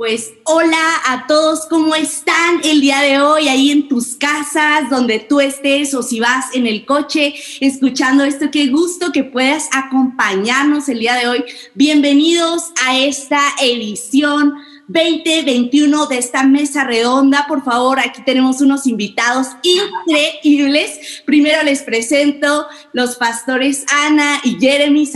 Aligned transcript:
Pues 0.00 0.32
hola 0.44 0.94
a 1.08 1.26
todos, 1.26 1.66
¿cómo 1.68 1.94
están 1.94 2.62
el 2.64 2.80
día 2.80 3.02
de 3.02 3.20
hoy 3.20 3.48
ahí 3.48 3.70
en 3.70 3.86
tus 3.86 4.16
casas, 4.16 4.88
donde 4.88 5.18
tú 5.18 5.40
estés 5.40 5.92
o 5.92 6.02
si 6.02 6.20
vas 6.20 6.54
en 6.54 6.66
el 6.66 6.86
coche 6.86 7.34
escuchando 7.60 8.24
esto? 8.24 8.50
Qué 8.50 8.68
gusto 8.68 9.12
que 9.12 9.24
puedas 9.24 9.68
acompañarnos 9.70 10.88
el 10.88 11.00
día 11.00 11.16
de 11.16 11.28
hoy. 11.28 11.44
Bienvenidos 11.74 12.72
a 12.82 12.96
esta 12.96 13.42
edición 13.60 14.54
2021 14.92 16.06
de 16.06 16.18
esta 16.18 16.42
mesa 16.42 16.82
redonda. 16.82 17.44
Por 17.46 17.62
favor, 17.62 18.00
aquí 18.00 18.22
tenemos 18.24 18.60
unos 18.60 18.86
invitados 18.88 19.46
increíbles. 19.62 21.22
Primero 21.24 21.62
les 21.62 21.82
presento 21.82 22.66
los 22.92 23.14
pastores 23.14 23.84
Ana 23.92 24.40
y 24.42 24.58
Jeremy. 24.58 25.08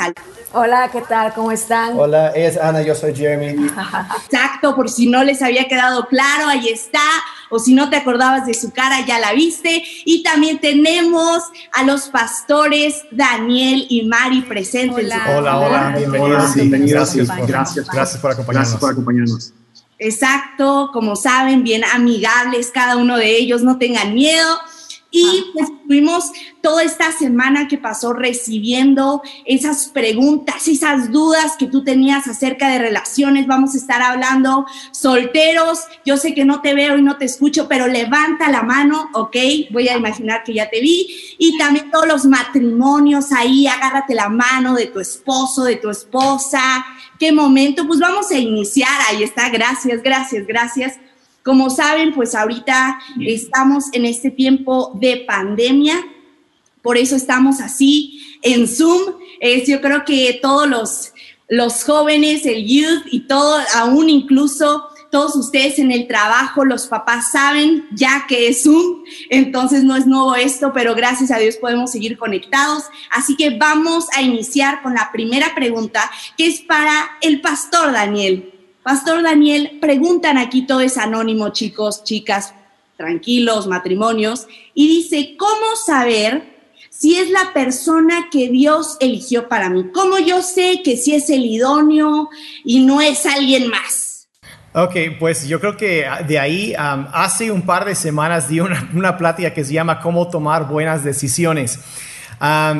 Hola, 0.52 0.88
¿qué 0.92 1.00
tal? 1.00 1.34
¿Cómo 1.34 1.50
están? 1.50 1.98
Hola, 1.98 2.28
es 2.28 2.56
Ana, 2.56 2.82
yo 2.82 2.94
soy 2.94 3.16
Jeremy. 3.16 3.66
Exacto, 4.22 4.76
por 4.76 4.88
si 4.88 5.08
no 5.08 5.24
les 5.24 5.42
había 5.42 5.66
quedado 5.66 6.06
claro, 6.06 6.46
ahí 6.46 6.68
está. 6.68 7.00
O 7.50 7.58
si 7.58 7.74
no 7.74 7.90
te 7.90 7.96
acordabas 7.96 8.46
de 8.46 8.54
su 8.54 8.70
cara, 8.70 9.04
ya 9.04 9.18
la 9.18 9.32
viste. 9.32 9.82
Y 10.04 10.22
también 10.22 10.60
tenemos 10.60 11.42
a 11.72 11.82
los 11.82 12.08
pastores 12.08 13.02
Daniel 13.10 13.86
y 13.88 14.06
Mari 14.06 14.42
presentes. 14.42 15.06
Hola, 15.06 15.38
hola, 15.38 15.58
hola. 15.58 15.94
bienvenidos. 15.96 17.14
Gracias, 17.14 17.28
gracias, 17.48 17.88
gracias 17.88 18.20
por 18.20 18.30
acompañarnos. 18.30 18.70
Gracias 18.70 18.80
por 18.80 18.90
acompañarnos. 18.92 19.52
Exacto, 19.98 20.90
como 20.92 21.16
saben, 21.16 21.62
bien 21.62 21.84
amigables 21.84 22.70
cada 22.70 22.96
uno 22.96 23.16
de 23.16 23.36
ellos, 23.36 23.62
no 23.62 23.78
tengan 23.78 24.14
miedo. 24.14 24.58
Y 25.16 25.52
pues 25.52 25.70
estuvimos 25.70 26.32
toda 26.60 26.82
esta 26.82 27.12
semana 27.12 27.68
que 27.68 27.78
pasó 27.78 28.12
recibiendo 28.12 29.22
esas 29.44 29.86
preguntas, 29.86 30.66
esas 30.66 31.12
dudas 31.12 31.54
que 31.56 31.68
tú 31.68 31.84
tenías 31.84 32.26
acerca 32.26 32.68
de 32.68 32.80
relaciones. 32.80 33.46
Vamos 33.46 33.76
a 33.76 33.78
estar 33.78 34.02
hablando 34.02 34.66
solteros. 34.90 35.84
Yo 36.04 36.16
sé 36.16 36.34
que 36.34 36.44
no 36.44 36.62
te 36.62 36.74
veo 36.74 36.98
y 36.98 37.02
no 37.02 37.16
te 37.16 37.26
escucho, 37.26 37.68
pero 37.68 37.86
levanta 37.86 38.50
la 38.50 38.64
mano, 38.64 39.08
¿ok? 39.14 39.36
Voy 39.70 39.86
a 39.86 39.96
imaginar 39.96 40.42
que 40.42 40.54
ya 40.54 40.68
te 40.68 40.80
vi. 40.80 41.06
Y 41.38 41.56
también 41.58 41.92
todos 41.92 42.08
los 42.08 42.24
matrimonios 42.24 43.30
ahí, 43.30 43.68
agárrate 43.68 44.16
la 44.16 44.28
mano 44.28 44.74
de 44.74 44.86
tu 44.86 44.98
esposo, 44.98 45.62
de 45.62 45.76
tu 45.76 45.90
esposa. 45.90 46.84
¿Qué 47.20 47.30
momento? 47.30 47.86
Pues 47.86 48.00
vamos 48.00 48.32
a 48.32 48.36
iniciar. 48.36 48.90
Ahí 49.08 49.22
está. 49.22 49.48
Gracias, 49.48 50.02
gracias, 50.02 50.44
gracias 50.44 50.98
como 51.44 51.68
saben, 51.68 52.14
pues 52.14 52.34
ahorita 52.34 52.98
estamos 53.20 53.84
en 53.92 54.06
este 54.06 54.30
tiempo 54.30 54.92
de 54.98 55.24
pandemia, 55.28 56.02
por 56.82 56.96
eso 56.96 57.16
estamos 57.16 57.60
así 57.60 58.38
en 58.42 58.66
Zoom. 58.66 59.14
Es, 59.40 59.68
yo 59.68 59.80
creo 59.80 60.04
que 60.04 60.38
todos 60.40 60.68
los, 60.68 61.12
los 61.48 61.84
jóvenes, 61.84 62.46
el 62.46 62.66
youth 62.66 63.04
y 63.10 63.20
todo, 63.20 63.58
aún 63.74 64.08
incluso 64.08 64.88
todos 65.10 65.36
ustedes 65.36 65.78
en 65.78 65.92
el 65.92 66.08
trabajo, 66.08 66.64
los 66.64 66.88
papás 66.88 67.30
saben 67.30 67.86
ya 67.92 68.24
que 68.26 68.48
es 68.48 68.64
Zoom, 68.64 69.04
entonces 69.30 69.84
no 69.84 69.96
es 69.96 70.06
nuevo 70.06 70.34
esto, 70.34 70.72
pero 70.74 70.94
gracias 70.94 71.30
a 71.30 71.38
Dios 71.38 71.56
podemos 71.56 71.92
seguir 71.92 72.18
conectados. 72.18 72.84
Así 73.10 73.36
que 73.36 73.56
vamos 73.56 74.06
a 74.16 74.22
iniciar 74.22 74.82
con 74.82 74.94
la 74.94 75.10
primera 75.12 75.54
pregunta, 75.54 76.10
que 76.36 76.46
es 76.46 76.62
para 76.62 77.18
el 77.20 77.40
pastor 77.40 77.92
Daniel. 77.92 78.53
Pastor 78.84 79.22
Daniel, 79.22 79.78
preguntan 79.80 80.36
aquí 80.36 80.66
todo 80.66 80.82
es 80.82 80.98
anónimo, 80.98 81.48
chicos, 81.48 82.04
chicas, 82.04 82.52
tranquilos, 82.98 83.66
matrimonios, 83.66 84.46
y 84.74 84.86
dice, 84.88 85.36
¿cómo 85.38 85.74
saber 85.86 86.42
si 86.90 87.16
es 87.16 87.30
la 87.30 87.54
persona 87.54 88.28
que 88.30 88.50
Dios 88.50 88.98
eligió 89.00 89.48
para 89.48 89.70
mí? 89.70 89.86
¿Cómo 89.94 90.18
yo 90.18 90.42
sé 90.42 90.82
que 90.84 90.98
si 90.98 91.14
es 91.14 91.30
el 91.30 91.46
idóneo 91.46 92.28
y 92.62 92.84
no 92.84 93.00
es 93.00 93.24
alguien 93.24 93.68
más? 93.70 94.28
Ok, 94.74 94.96
pues 95.18 95.48
yo 95.48 95.60
creo 95.60 95.78
que 95.78 96.04
de 96.28 96.38
ahí 96.38 96.74
hace 96.76 97.50
un 97.50 97.62
par 97.62 97.86
de 97.86 97.94
semanas 97.94 98.50
di 98.50 98.60
una, 98.60 98.90
una 98.94 99.16
plática 99.16 99.54
que 99.54 99.64
se 99.64 99.72
llama 99.72 100.00
Cómo 100.00 100.28
tomar 100.28 100.68
buenas 100.68 101.02
decisiones 101.02 101.78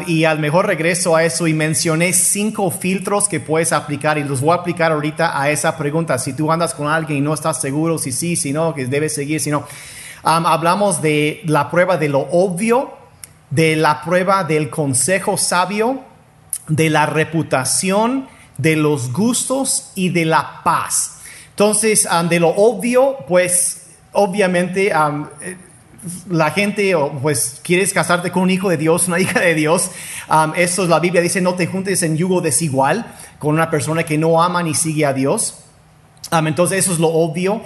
y 0.07 0.25
al 0.25 0.39
mejor 0.39 0.67
regreso 0.67 1.17
a 1.17 1.25
eso 1.25 1.47
y 1.47 1.55
mencioné 1.55 2.13
cinco 2.13 2.71
filtros 2.71 3.29
que 3.29 3.41
puedes 3.41 3.73
aplicar 3.73 4.19
y 4.19 4.25
los 4.25 4.41
voy 4.41 4.51
a 4.51 4.61
aplicar 4.61 4.93
ahorita 4.93 5.41
a 5.41 5.51
esa 5.51 5.77
pregunta. 5.77 6.19
Si 6.19 6.33
tú 6.33 6.51
andas 6.53 6.75
con 6.75 6.89
alguien 6.89 7.19
y 7.19 7.23
no 7.23 7.35
estás 7.35 7.61
seguro 7.61 7.99
si 7.99 8.13
sí, 8.13 8.37
si 8.37 8.53
no, 8.53 8.75
que 8.75 8.87
debes 8.87 9.15
seguir, 9.15 9.41
si 9.41 9.51
no. 9.51 9.67
hablamos 10.23 11.01
de 11.01 11.43
la 11.47 11.71
prueba 11.71 11.97
de 11.97 12.09
lo 12.09 12.21
obvio, 12.21 12.95
de 13.51 13.77
la 13.77 14.03
prueba 14.03 14.45
del 14.45 14.71
consejo 14.71 15.39
sabio, 15.39 16.01
de 16.69 16.91
la 16.91 17.07
reputación, 17.07 18.27
de 18.59 18.77
los 18.77 19.13
gustos 19.13 19.93
y 19.95 20.11
de 20.11 20.25
la 20.25 20.63
paz. 20.65 21.19
Entonces, 21.51 22.09
de 22.29 22.41
lo 22.41 22.49
obvio, 22.49 23.19
pues 23.29 23.87
obviamente 24.13 24.89
eh, 24.89 25.57
la 26.29 26.51
gente, 26.51 26.95
pues, 27.23 27.61
quieres 27.63 27.93
casarte 27.93 28.31
con 28.31 28.43
un 28.43 28.51
hijo 28.51 28.69
de 28.69 28.77
Dios, 28.77 29.09
una 29.09 29.19
hija 29.21 29.41
de 29.41 29.55
Dios, 29.55 29.91
um, 30.29 30.53
eso 30.57 30.87
la 30.87 31.01
Biblia 31.01 31.23
dice, 31.23 31.41
no 31.41 31.55
te 31.55 31.67
juntes 31.67 32.03
en 32.03 32.17
yugo 32.17 32.41
desigual 32.41 33.07
con 33.39 33.55
una 33.55 33.71
persona 33.71 34.05
que 34.05 34.19
no 34.19 34.43
ama 34.43 34.63
ni 34.63 34.75
sigue 34.75 35.07
a 35.07 35.13
Dios. 35.13 35.59
Entonces 36.33 36.79
eso 36.79 36.93
es 36.93 36.99
lo 36.99 37.09
obvio. 37.09 37.63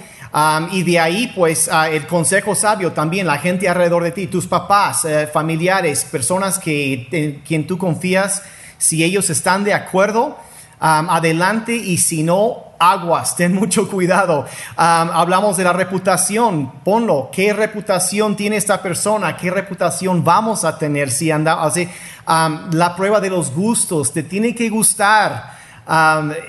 Y 0.71 0.83
de 0.83 0.99
ahí, 0.99 1.31
pues, 1.35 1.69
el 1.91 2.05
consejo 2.05 2.53
sabio 2.55 2.91
también, 2.91 3.25
la 3.25 3.37
gente 3.37 3.67
alrededor 3.67 4.03
de 4.03 4.11
ti, 4.11 4.27
tus 4.27 4.45
papás, 4.45 5.05
eh, 5.05 5.27
familiares, 5.27 6.05
personas 6.05 6.59
que, 6.59 7.07
en 7.11 7.39
quien 7.39 7.65
tú 7.65 7.77
confías, 7.77 8.43
si 8.77 9.03
ellos 9.03 9.29
están 9.29 9.63
de 9.63 9.73
acuerdo, 9.73 10.37
adelante 10.79 11.75
y 11.75 11.97
si 11.97 12.23
no, 12.23 12.69
aguas, 12.79 13.35
ten 13.35 13.53
mucho 13.53 13.89
cuidado. 13.89 14.45
hablamos 14.75 15.57
de 15.57 15.63
la 15.65 15.73
reputación, 15.73 16.71
ponlo, 16.83 17.29
¿qué 17.31 17.53
reputación 17.53 18.35
tiene 18.35 18.55
esta 18.55 18.81
persona? 18.81 19.35
¿Qué 19.35 19.51
reputación 19.51 20.23
vamos 20.23 20.63
a 20.63 20.77
tener 20.77 21.11
si 21.11 21.29
andamos 21.31 21.67
así? 21.67 21.89
la 22.71 22.95
prueba 22.95 23.19
de 23.19 23.31
los 23.31 23.51
gustos, 23.51 24.13
te 24.13 24.23
tiene 24.23 24.53
que 24.53 24.69
gustar. 24.69 25.57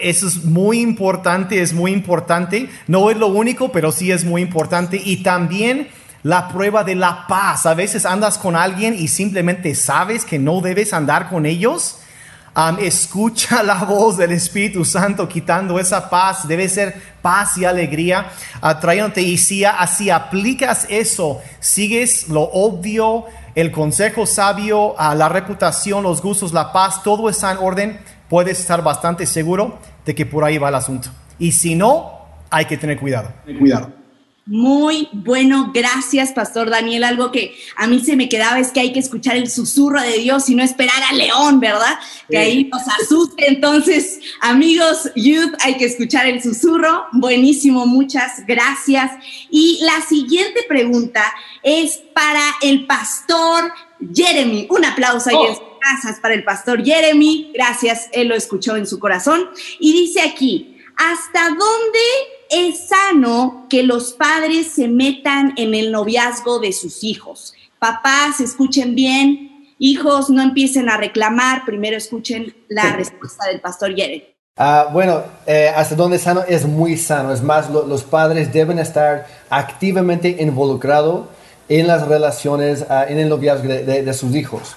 eso 0.01 0.29
es 0.29 0.45
muy 0.45 0.81
importante, 0.81 1.63
es 1.63 1.73
muy 1.73 1.93
importante. 1.93 2.69
No 2.87 3.11
es 3.11 3.17
lo 3.17 3.29
único, 3.29 3.73
pero 3.73 3.91
sí 3.91 4.13
es 4.13 4.25
muy 4.25 4.43
importante. 4.43 5.01
Y 5.03 5.23
también 5.23 5.89
la 6.23 6.49
prueba 6.49 6.85
de 6.85 6.97
la 6.97 7.27
paz. 7.27 7.65
A 7.65 7.73
veces 7.73 8.05
andas 8.05 8.37
con 8.37 8.57
alguien 8.57 8.95
y 8.95 9.09
simplemente 9.09 9.75
sabes 9.75 10.27
que 10.27 10.39
no 10.39 10.61
debes 10.61 10.93
andar 10.93 11.31
con 11.31 11.47
ellos 11.47 12.00
escucha 12.81 13.63
la 13.63 13.85
voz 13.85 14.17
del 14.17 14.33
Espíritu 14.33 14.85
Santo 14.85 15.29
quitando 15.29 15.79
esa 15.79 16.11
paz. 16.11 16.47
Debe 16.47 16.69
ser 16.69 17.01
paz 17.23 17.57
y 17.59 17.65
alegría 17.65 18.31
atrayéndote. 18.61 19.23
Y 19.23 19.39
si 19.39 19.65
aplicas 19.65 20.87
eso, 20.89 21.41
sigues 21.61 22.29
lo 22.29 22.43
obvio, 22.43 23.27
el 23.55 23.71
consejo 23.71 24.27
sabio, 24.27 24.95
la 24.99 25.29
reputación, 25.29 26.03
los 26.03 26.23
gustos, 26.23 26.53
la 26.53 26.73
paz, 26.73 27.03
todo 27.03 27.29
está 27.29 27.53
en 27.53 27.59
orden, 27.59 28.01
puedes 28.29 28.61
estar 28.61 28.83
bastante 28.83 29.27
seguro 29.27 29.79
de 30.05 30.15
que 30.15 30.27
por 30.27 30.45
ahí 30.45 30.59
va 30.59 30.69
el 30.69 30.75
asunto. 30.75 31.09
Y 31.39 31.53
si 31.53 31.75
no, 31.75 32.21
hay 32.51 32.67
que 32.67 32.77
tener. 32.77 32.99
Cuidado. 32.99 33.33
Muy 34.53 35.09
bueno, 35.13 35.71
gracias, 35.73 36.33
Pastor 36.33 36.71
Daniel. 36.71 37.05
Algo 37.05 37.31
que 37.31 37.57
a 37.77 37.87
mí 37.87 38.01
se 38.01 38.17
me 38.17 38.29
quedaba 38.29 38.59
es 38.59 38.73
que 38.73 38.81
hay 38.81 38.93
que 38.93 38.99
escuchar 38.99 39.37
el 39.37 39.49
susurro 39.49 40.03
de 40.03 40.19
Dios 40.19 40.51
y 40.51 40.57
no 40.57 40.65
esperar 40.65 41.01
al 41.09 41.19
león, 41.19 41.61
¿verdad? 41.61 42.01
Que 42.29 42.37
ahí 42.37 42.65
nos 42.65 42.83
asuste. 43.01 43.47
Entonces, 43.47 44.19
amigos, 44.41 45.09
youth, 45.15 45.55
hay 45.61 45.77
que 45.77 45.85
escuchar 45.85 46.27
el 46.27 46.43
susurro. 46.43 47.07
Buenísimo, 47.13 47.87
muchas 47.87 48.45
gracias. 48.45 49.13
Y 49.51 49.79
la 49.83 50.05
siguiente 50.05 50.65
pregunta 50.69 51.23
es 51.63 52.03
para 52.13 52.43
el 52.61 52.89
Pastor 52.89 53.73
Jeremy. 54.13 54.67
Un 54.69 54.85
aplauso 54.85 55.31
ahí 55.31 55.37
en 55.37 55.53
oh. 55.53 55.55
sus 55.55 55.79
casas 55.79 56.19
para 56.19 56.35
el 56.35 56.43
Pastor 56.43 56.85
Jeremy. 56.85 57.53
Gracias, 57.55 58.09
él 58.11 58.27
lo 58.27 58.35
escuchó 58.35 58.75
en 58.75 58.89
su 58.89 58.99
corazón. 58.99 59.49
Y 59.79 59.93
dice 59.93 60.23
aquí, 60.23 60.77
¿hasta 60.97 61.51
dónde 61.51 62.01
es 62.51 62.89
sano 62.89 63.67
que 63.69 63.83
los 63.83 64.13
padres 64.13 64.73
se 64.73 64.89
metan 64.89 65.55
en 65.57 65.75
el 65.75 65.93
noviazgo 65.93 66.59
de 66.59 66.73
sus 66.73 67.05
hijos? 67.05 67.55
Papás, 67.79 68.41
escuchen 68.41 68.95
bien, 68.95 69.67
hijos, 69.79 70.29
no 70.31 70.43
empiecen 70.43 70.89
a 70.89 70.97
reclamar, 70.97 71.65
primero 71.65 71.97
escuchen 71.97 72.55
la 72.69 72.95
respuesta 72.97 73.47
del 73.47 73.61
pastor 73.61 73.95
Jeremy. 73.95 74.25
Ah, 74.57 74.89
bueno, 74.93 75.23
eh, 75.47 75.73
hasta 75.75 75.95
dónde 75.95 76.17
es 76.17 76.23
sano 76.23 76.43
es 76.47 76.67
muy 76.67 76.97
sano. 76.99 77.33
Es 77.33 77.43
más, 77.43 77.71
los 77.71 78.03
padres 78.03 78.53
deben 78.53 78.79
estar 78.79 79.27
activamente 79.49 80.37
involucrados 80.41 81.29
en 81.69 81.87
las 81.87 82.07
relaciones, 82.07 82.85
ah, 82.91 83.07
en 83.09 83.19
el 83.19 83.29
noviazgo 83.29 83.69
de 83.69 84.13
sus 84.13 84.35
hijos. 84.35 84.77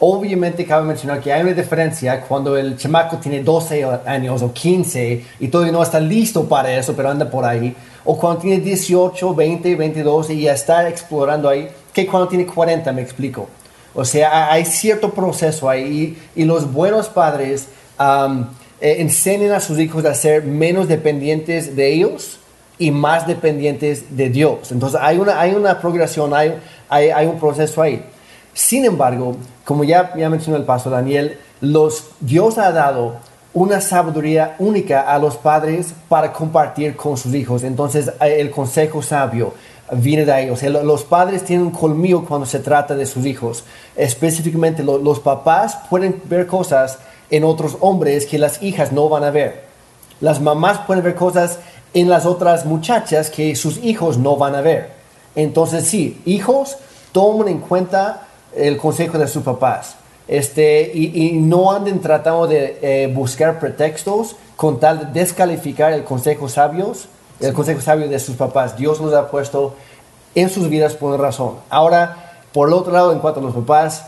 Obviamente 0.00 0.64
cabe 0.64 0.86
mencionar 0.86 1.20
que 1.20 1.32
hay 1.32 1.42
una 1.42 1.52
diferencia 1.52 2.20
cuando 2.20 2.56
el 2.56 2.76
chamaco 2.76 3.16
tiene 3.16 3.42
12 3.42 3.84
años 4.06 4.42
o 4.42 4.52
15 4.52 5.24
y 5.40 5.48
todavía 5.48 5.72
no 5.72 5.82
está 5.82 5.98
listo 5.98 6.48
para 6.48 6.72
eso, 6.72 6.94
pero 6.94 7.10
anda 7.10 7.28
por 7.28 7.44
ahí. 7.44 7.74
O 8.04 8.16
cuando 8.16 8.42
tiene 8.42 8.60
18, 8.60 9.34
20, 9.34 9.74
22 9.74 10.30
y 10.30 10.42
ya 10.42 10.52
está 10.52 10.88
explorando 10.88 11.48
ahí, 11.48 11.68
que 11.92 12.06
cuando 12.06 12.28
tiene 12.28 12.46
40, 12.46 12.92
me 12.92 13.02
explico. 13.02 13.48
O 13.92 14.04
sea, 14.04 14.52
hay 14.52 14.64
cierto 14.64 15.10
proceso 15.10 15.68
ahí 15.68 16.16
y 16.36 16.44
los 16.44 16.72
buenos 16.72 17.08
padres 17.08 17.66
eh, 17.98 18.96
enseñan 19.00 19.50
a 19.50 19.58
sus 19.58 19.80
hijos 19.80 20.04
a 20.04 20.14
ser 20.14 20.44
menos 20.44 20.86
dependientes 20.86 21.74
de 21.74 21.92
ellos 21.92 22.38
y 22.78 22.92
más 22.92 23.26
dependientes 23.26 24.16
de 24.16 24.28
Dios. 24.28 24.70
Entonces 24.70 25.00
hay 25.02 25.18
una, 25.18 25.40
hay 25.40 25.54
una 25.54 25.80
progresión, 25.80 26.32
hay, 26.32 26.54
hay, 26.88 27.10
hay 27.10 27.26
un 27.26 27.40
proceso 27.40 27.82
ahí. 27.82 28.04
Sin 28.54 28.84
embargo, 28.84 29.36
como 29.64 29.84
ya, 29.84 30.14
ya 30.16 30.28
mencionó 30.30 30.56
el 30.56 30.64
pastor 30.64 30.92
Daniel, 30.92 31.38
los, 31.60 32.08
Dios 32.20 32.58
ha 32.58 32.72
dado 32.72 33.16
una 33.54 33.80
sabiduría 33.80 34.54
única 34.58 35.02
a 35.02 35.18
los 35.18 35.36
padres 35.36 35.94
para 36.08 36.32
compartir 36.32 36.96
con 36.96 37.16
sus 37.16 37.34
hijos. 37.34 37.64
Entonces 37.64 38.12
el 38.20 38.50
consejo 38.50 39.02
sabio 39.02 39.54
viene 39.92 40.24
de 40.24 40.56
sea, 40.56 40.70
los 40.70 41.04
padres 41.04 41.44
tienen 41.44 41.66
un 41.66 41.72
colmillo 41.72 42.24
cuando 42.24 42.46
se 42.46 42.60
trata 42.60 42.94
de 42.94 43.06
sus 43.06 43.26
hijos. 43.26 43.64
Específicamente 43.96 44.82
los 44.82 45.20
papás 45.20 45.78
pueden 45.88 46.22
ver 46.24 46.46
cosas 46.46 46.98
en 47.30 47.44
otros 47.44 47.76
hombres 47.80 48.26
que 48.26 48.38
las 48.38 48.62
hijas 48.62 48.92
no 48.92 49.08
van 49.08 49.24
a 49.24 49.30
ver. 49.30 49.64
Las 50.20 50.40
mamás 50.40 50.78
pueden 50.80 51.02
ver 51.02 51.14
cosas 51.14 51.58
en 51.94 52.08
las 52.08 52.26
otras 52.26 52.66
muchachas 52.66 53.30
que 53.30 53.56
sus 53.56 53.78
hijos 53.78 54.18
no 54.18 54.36
van 54.36 54.54
a 54.54 54.60
ver. 54.60 54.90
Entonces 55.34 55.86
sí, 55.86 56.20
hijos 56.26 56.76
tomen 57.12 57.48
en 57.48 57.58
cuenta 57.58 58.27
el 58.54 58.76
consejo 58.76 59.18
de 59.18 59.28
sus 59.28 59.42
papás. 59.42 59.96
Este, 60.26 60.90
y, 60.94 61.32
no 61.32 61.72
anden 61.72 62.00
tratando 62.00 62.46
de 62.46 62.78
eh, 62.82 63.06
buscar 63.06 63.58
pretextos 63.58 64.36
con 64.56 64.78
tal 64.78 65.12
de 65.12 65.20
descalificar 65.20 65.92
el 65.92 66.04
consejo 66.04 66.48
sabios, 66.50 67.08
el 67.40 67.54
consejo 67.54 67.80
sabio 67.80 68.08
de 68.08 68.18
sus 68.18 68.36
papás. 68.36 68.76
Dios 68.76 69.00
los 69.00 69.14
ha 69.14 69.30
puesto 69.30 69.74
en 70.34 70.50
sus 70.50 70.68
vidas 70.68 70.94
por 70.94 71.18
razón. 71.18 71.54
Ahora, 71.70 72.42
por 72.52 72.68
el 72.68 72.74
otro 72.74 72.92
lado, 72.92 73.12
en 73.12 73.20
cuanto 73.20 73.40
a 73.40 73.42
los 73.42 73.54
papás, 73.54 74.04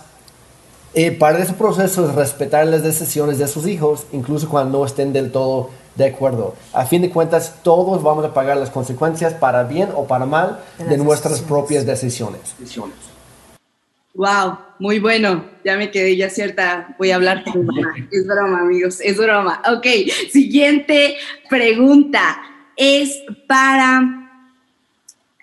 eh, 0.93 1.11
de 1.11 1.43
ese 1.43 1.53
proceso 1.55 2.07
es 2.07 2.15
respetar 2.15 2.67
las 2.67 2.83
decisiones 2.83 3.39
de 3.39 3.47
sus 3.47 3.67
hijos, 3.67 4.07
incluso 4.13 4.49
cuando 4.49 4.79
no 4.79 4.85
estén 4.85 5.13
del 5.13 5.31
todo 5.31 5.71
de 5.95 6.07
acuerdo. 6.07 6.55
A 6.73 6.85
fin 6.85 7.03
de 7.03 7.11
cuentas, 7.11 7.55
todos 7.63 8.03
vamos 8.03 8.25
a 8.25 8.35
pagar 8.35 8.57
las 8.57 8.71
consecuencias 8.71 9.33
para 9.35 9.63
bien 9.65 9.91
o 9.95 10.05
para 10.05 10.27
mal 10.27 10.61
de, 10.79 10.97
nuestras 10.97 11.41
propias 11.41 11.87
decisiones. 11.87 12.41
Wow, 14.15 14.59
muy 14.79 14.99
bueno. 14.99 15.45
Ya 15.65 15.77
me 15.77 15.91
quedé 15.91 16.17
ya 16.17 16.31
cierta. 16.31 16.95
Voy 16.99 17.11
a 17.11 17.17
hablar 17.17 17.45
con 17.45 17.69
Es 18.11 18.27
broma, 18.27 18.61
amigos, 18.61 19.01
es 19.01 19.17
broma. 19.17 19.62
Ok, 19.73 19.87
siguiente 20.31 21.17
pregunta 21.49 22.43
es 22.77 23.23
para 23.47 24.17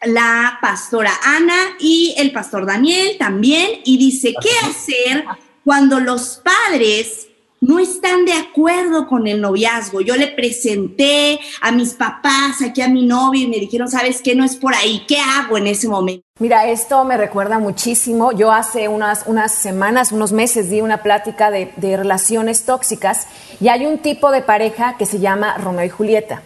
la 0.03 0.57
pastora 0.61 1.11
Ana 1.23 1.75
y 1.79 2.15
el 2.17 2.31
pastor 2.31 2.65
Daniel 2.65 3.15
también. 3.17 3.81
Y 3.85 3.97
dice, 3.97 4.33
¿qué 4.41 4.67
hacer 4.67 5.25
cuando 5.63 5.99
los 5.99 6.41
padres 6.43 7.26
no 7.67 7.79
están 7.79 8.23
de 8.23 8.31
acuerdo 8.31 9.07
con 9.07 9.27
el 9.27 9.41
noviazgo. 9.41 9.99
Yo 9.99 10.15
le 10.15 10.27
presenté 10.27 11.37
a 11.61 11.71
mis 11.71 11.93
papás, 11.93 12.61
aquí 12.63 12.81
a 12.81 12.87
mi 12.87 13.05
novio, 13.05 13.41
y 13.41 13.47
me 13.47 13.57
dijeron, 13.57 13.89
¿sabes 13.89 14.21
qué? 14.21 14.35
No 14.35 14.45
es 14.45 14.55
por 14.55 14.73
ahí. 14.73 15.03
¿Qué 15.05 15.19
hago 15.19 15.57
en 15.57 15.67
ese 15.67 15.89
momento? 15.89 16.25
Mira, 16.39 16.65
esto 16.67 17.03
me 17.03 17.17
recuerda 17.17 17.59
muchísimo. 17.59 18.31
Yo 18.31 18.53
hace 18.53 18.87
unas, 18.87 19.23
unas 19.25 19.53
semanas, 19.53 20.13
unos 20.13 20.31
meses, 20.31 20.69
di 20.69 20.79
una 20.79 21.03
plática 21.03 21.51
de, 21.51 21.73
de 21.75 21.97
relaciones 21.97 22.63
tóxicas 22.63 23.27
y 23.59 23.67
hay 23.67 23.85
un 23.85 23.97
tipo 23.97 24.31
de 24.31 24.41
pareja 24.41 24.95
que 24.97 25.05
se 25.05 25.19
llama 25.19 25.57
Romeo 25.57 25.85
y 25.85 25.89
Julieta. 25.89 26.43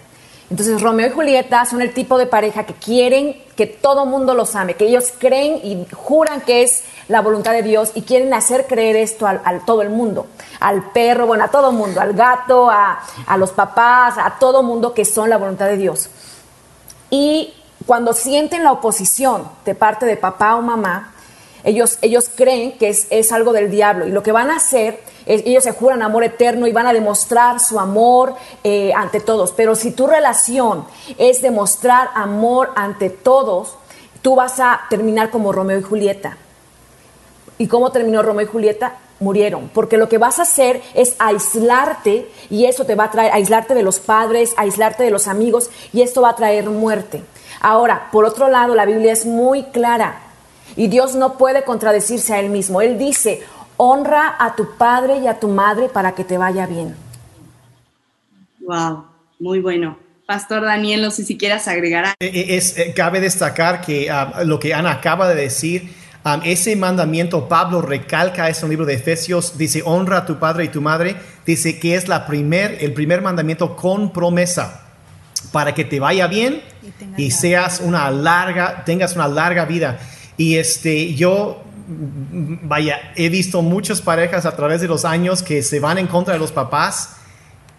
Entonces 0.52 0.82
Romeo 0.82 1.08
y 1.08 1.12
Julieta 1.12 1.64
son 1.64 1.82
el 1.82 1.94
tipo 1.94 2.18
de 2.18 2.26
pareja 2.26 2.66
que 2.66 2.74
quieren 2.74 3.38
que 3.56 3.68
todo 3.68 4.06
mundo 4.06 4.34
los 4.34 4.56
ame, 4.56 4.74
que 4.74 4.86
ellos 4.86 5.14
creen 5.18 5.62
y 5.64 5.86
juran 5.94 6.42
que 6.42 6.64
es 6.64 6.84
la 7.12 7.22
voluntad 7.22 7.52
de 7.52 7.62
Dios 7.62 7.92
y 7.94 8.02
quieren 8.02 8.34
hacer 8.34 8.66
creer 8.68 8.96
esto 8.96 9.28
al, 9.28 9.66
todo 9.66 9.82
el 9.82 9.90
mundo, 9.90 10.28
al 10.60 10.92
perro, 10.92 11.28
bueno, 11.28 11.44
a 11.44 11.50
todo 11.50 11.70
el 11.70 11.76
mundo, 11.76 12.02
al 12.02 12.14
gato, 12.14 12.70
a, 12.70 13.00
los 13.38 13.52
papás, 13.52 14.18
a 14.18 14.38
todo 14.40 14.64
mundo 14.64 14.94
que 14.94 15.06
son 15.06 15.30
la 15.30 15.38
voluntad 15.38 15.68
de 15.68 15.78
Dios. 15.78 16.10
Y 17.10 17.54
cuando 17.86 18.14
sienten 18.14 18.64
la 18.64 18.72
oposición 18.72 19.48
de 19.66 19.76
parte 19.76 20.06
de 20.06 20.18
papá 20.18 20.56
o 20.56 20.62
mamá, 20.62 21.14
ellos, 21.64 22.00
ellos 22.02 22.30
creen 22.34 22.78
que 22.78 22.90
es, 22.90 23.08
es 23.12 23.32
algo 23.32 23.54
del 23.54 23.70
diablo 23.70 24.08
y 24.08 24.12
lo 24.12 24.24
que 24.24 24.32
van 24.32 24.50
a 24.50 24.56
hacer 24.56 25.00
ellos 25.26 25.64
se 25.64 25.72
juran 25.72 26.02
amor 26.02 26.24
eterno 26.24 26.68
y 26.68 26.72
van 26.72 26.88
a 26.88 26.94
demostrar 26.94 27.60
su 27.60 27.80
amor 27.80 28.36
eh, 28.64 28.92
ante 28.96 29.20
todos. 29.20 29.52
Pero 29.52 29.76
si 29.76 29.92
tu 29.92 30.08
relación 30.08 30.86
es 31.18 31.42
demostrar 31.42 32.10
amor 32.16 32.72
ante 32.76 33.10
todos, 33.10 33.76
tú 34.22 34.36
vas 34.36 34.60
a 34.60 34.82
terminar 34.90 35.30
como 35.30 35.52
Romeo 35.52 35.80
y 35.80 35.84
Julieta. 35.84 36.38
¿Y 37.62 37.68
cómo 37.68 37.92
terminó 37.92 38.24
Romeo 38.24 38.48
y 38.48 38.50
Julieta? 38.50 38.96
Murieron, 39.20 39.70
porque 39.72 39.98
lo 39.98 40.10
que 40.10 40.18
vas 40.18 40.40
a 40.40 40.42
hacer 40.42 40.82
es 40.96 41.16
aislarte 41.20 42.28
y 42.50 42.66
eso 42.66 42.86
te 42.86 42.96
va 42.96 43.04
a 43.04 43.12
traer, 43.12 43.32
aislarte 43.34 43.76
de 43.76 43.84
los 43.84 44.00
padres, 44.00 44.56
aislarte 44.58 45.04
de 45.04 45.12
los 45.12 45.28
amigos 45.28 45.70
y 45.94 46.02
esto 46.02 46.24
va 46.24 46.32
a 46.32 46.36
traer 46.36 46.72
muerte. 46.72 47.22
Ahora, 47.60 48.10
por 48.12 48.26
otro 48.26 48.50
lado, 48.50 48.74
la 48.74 48.88
Biblia 48.88 49.14
es 49.14 49.28
muy 49.28 49.62
clara 49.66 50.22
y 50.76 50.88
Dios 50.88 51.14
no 51.14 51.38
puede 51.38 51.64
contradecirse 51.64 52.34
a 52.34 52.40
él 52.40 52.50
mismo. 52.50 52.82
Él 52.82 52.98
dice, 52.98 53.44
honra 53.78 54.38
a 54.40 54.56
tu 54.56 54.76
padre 54.76 55.18
y 55.20 55.28
a 55.28 55.40
tu 55.40 55.50
madre 55.50 55.88
para 55.88 56.14
que 56.16 56.24
te 56.24 56.40
vaya 56.40 56.66
bien. 56.66 56.96
Wow, 58.62 59.06
muy 59.40 59.60
bueno. 59.60 60.00
Pastor 60.26 60.64
Daniel, 60.64 61.04
no 61.04 61.12
sé 61.12 61.26
si 61.26 61.38
quieras 61.38 61.68
agregar. 61.68 62.16
Eh, 62.20 62.26
eh, 62.34 62.56
es, 62.56 62.76
eh, 62.78 62.94
cabe 62.96 63.20
destacar 63.20 63.82
que 63.82 64.10
ah, 64.10 64.44
lo 64.46 64.60
que 64.60 64.74
Ana 64.74 64.94
acaba 64.94 65.30
de 65.30 65.36
decir, 65.36 66.01
ah, 66.24 66.42
ese 66.44 66.76
mandamiento 66.76 67.48
Pablo 67.48 67.82
recalca 67.82 68.50
en 68.50 68.56
el 68.62 68.70
libro 68.70 68.86
de 68.86 68.96
Efesios, 68.96 69.58
dice 69.58 69.82
honra 69.86 70.18
a 70.18 70.26
tu 70.26 70.40
padre 70.40 70.66
y 70.66 70.70
tu 70.70 70.82
madre, 70.82 71.16
dice 71.46 71.80
que 71.80 71.96
es 71.96 72.08
la 72.08 72.26
primer, 72.26 72.78
el 72.82 72.94
primer 72.94 73.22
mandamiento 73.22 73.76
con 73.76 74.12
promesa 74.14 74.88
para 75.52 75.74
que 75.74 75.86
te 75.86 76.00
vaya 76.00 76.28
bien 76.28 76.62
y, 77.18 77.26
y 77.26 77.32
seas 77.32 77.82
una 77.84 78.10
larga, 78.12 78.84
tengas 78.86 79.16
una 79.16 79.28
larga 79.28 79.66
vida. 79.66 80.00
Y 80.38 80.56
este, 80.56 81.14
yo 81.16 81.64
vaya, 81.88 83.14
he 83.16 83.30
visto 83.30 83.62
muchas 83.62 84.02
parejas 84.02 84.46
a 84.46 84.56
través 84.56 84.82
de 84.82 84.88
los 84.88 85.06
años 85.06 85.44
que 85.44 85.62
se 85.62 85.80
van 85.80 85.98
en 85.98 86.08
contra 86.08 86.34
de 86.34 86.40
los 86.40 86.52
papás 86.52 87.18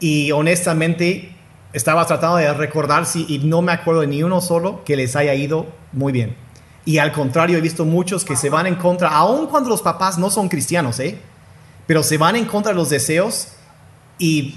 y 0.00 0.32
honestamente 0.32 1.34
estaba 1.72 2.06
tratando 2.06 2.36
de 2.36 2.52
recordar 2.52 3.06
si 3.06 3.24
y 3.28 3.38
no 3.38 3.62
me 3.62 3.72
acuerdo 3.72 4.02
de 4.02 4.06
ni 4.08 4.22
uno 4.22 4.40
solo 4.40 4.84
que 4.84 4.96
les 4.96 5.16
haya 5.16 5.34
ido 5.34 5.66
muy 5.92 6.12
bien. 6.12 6.36
Y 6.84 6.98
al 6.98 7.12
contrario, 7.12 7.58
he 7.58 7.60
visto 7.60 7.84
muchos 7.84 8.24
que 8.24 8.36
se 8.36 8.50
van 8.50 8.66
en 8.66 8.74
contra, 8.74 9.10
aun 9.10 9.46
cuando 9.46 9.68
los 9.68 9.82
papás 9.82 10.18
no 10.18 10.30
son 10.30 10.48
cristianos, 10.48 10.98
¿eh? 11.00 11.18
Pero 11.86 12.02
se 12.02 12.18
van 12.18 12.36
en 12.36 12.44
contra 12.46 12.72
de 12.72 12.76
los 12.76 12.90
deseos 12.90 13.48
y 14.18 14.56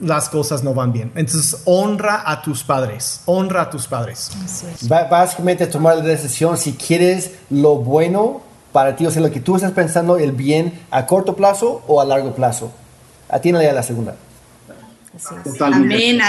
las 0.00 0.28
cosas 0.28 0.62
no 0.64 0.74
van 0.74 0.92
bien. 0.92 1.12
Entonces, 1.14 1.62
honra 1.64 2.24
a 2.26 2.42
tus 2.42 2.64
padres, 2.64 3.22
honra 3.24 3.62
a 3.62 3.70
tus 3.70 3.86
padres. 3.86 4.30
Básicamente 4.88 5.66
tomar 5.66 5.96
la 5.96 6.04
decisión 6.04 6.58
si 6.58 6.72
quieres 6.72 7.32
lo 7.50 7.76
bueno 7.76 8.42
para 8.72 8.96
ti, 8.96 9.06
o 9.06 9.10
sea, 9.10 9.22
lo 9.22 9.30
que 9.30 9.40
tú 9.40 9.56
estás 9.56 9.72
pensando, 9.72 10.16
el 10.16 10.32
bien 10.32 10.86
a 10.90 11.06
corto 11.06 11.36
plazo 11.36 11.82
o 11.86 12.00
a 12.00 12.04
largo 12.04 12.34
plazo. 12.34 12.72
Atiéndale 13.28 13.68
a 13.68 13.72
la 13.72 13.82
segunda. 13.82 14.16
Amén, 15.60 16.20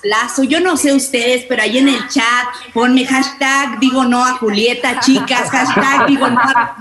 a 0.00 0.02
plazo. 0.02 0.42
Yo 0.44 0.60
no 0.60 0.76
sé 0.76 0.92
ustedes, 0.92 1.44
pero 1.48 1.62
ahí 1.62 1.78
en 1.78 1.88
el 1.88 2.08
chat 2.08 2.46
ponme 2.72 3.04
hashtag 3.06 3.78
digo 3.80 4.04
no 4.04 4.24
a 4.24 4.34
Julieta, 4.34 5.00
chicas, 5.00 5.50
hashtag 5.50 6.06
digo 6.06 6.28
no 6.28 6.40
a 6.40 6.76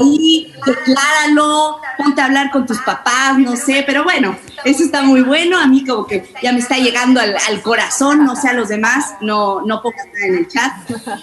ahí, 0.00 0.52
decláralo, 0.66 1.80
ponte 1.96 2.20
a 2.20 2.26
hablar 2.26 2.50
con 2.50 2.66
tus 2.66 2.78
papás, 2.78 3.38
no 3.38 3.56
sé, 3.56 3.84
pero 3.86 4.04
bueno, 4.04 4.36
eso 4.64 4.84
está 4.84 5.02
muy 5.02 5.22
bueno. 5.22 5.58
A 5.58 5.66
mí 5.66 5.84
como 5.84 6.06
que 6.06 6.28
ya 6.42 6.52
me 6.52 6.58
está 6.58 6.76
llegando 6.76 7.20
al, 7.20 7.62
corazón, 7.62 8.24
no 8.24 8.36
sé 8.36 8.48
a 8.48 8.52
los 8.52 8.68
demás, 8.68 9.14
no, 9.20 9.62
no 9.62 9.82
estar 9.84 10.22
en 10.22 10.36
el 10.36 10.48
chat. 10.48 10.72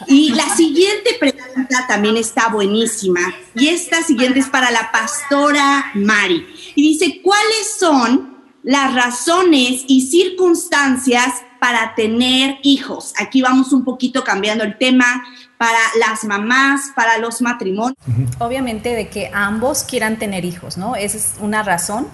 Y 0.07 0.33
la 0.33 0.47
siguiente 0.55 1.15
pregunta 1.19 1.85
también 1.87 2.17
está 2.17 2.49
buenísima. 2.49 3.21
Y 3.55 3.69
esta 3.69 4.03
siguiente 4.03 4.39
es 4.39 4.47
para 4.47 4.71
la 4.71 4.91
pastora 4.91 5.91
Mari. 5.95 6.45
Y 6.75 6.81
dice, 6.81 7.21
¿cuáles 7.23 7.77
son 7.79 8.34
las 8.65 8.95
razones 8.95 9.85
y 9.87 10.07
circunstancias 10.07 11.43
para 11.59 11.95
tener 11.95 12.57
hijos? 12.63 13.13
Aquí 13.17 13.41
vamos 13.41 13.71
un 13.71 13.85
poquito 13.85 14.23
cambiando 14.23 14.63
el 14.63 14.77
tema 14.77 15.23
para 15.57 15.79
las 15.99 16.25
mamás, 16.25 16.91
para 16.95 17.17
los 17.19 17.41
matrimonios. 17.41 17.97
Obviamente 18.39 18.95
de 18.95 19.07
que 19.07 19.31
ambos 19.33 19.83
quieran 19.83 20.17
tener 20.17 20.43
hijos, 20.45 20.77
¿no? 20.77 20.95
Esa 20.95 21.17
es 21.17 21.35
una 21.39 21.63
razón 21.63 22.07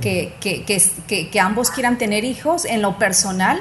que, 0.00 0.34
que, 0.40 0.64
que, 1.30 1.40
ambos 1.40 1.70
quieran 1.70 1.98
tener 1.98 2.24
hijos. 2.24 2.64
En 2.64 2.82
lo 2.82 2.98
personal, 2.98 3.60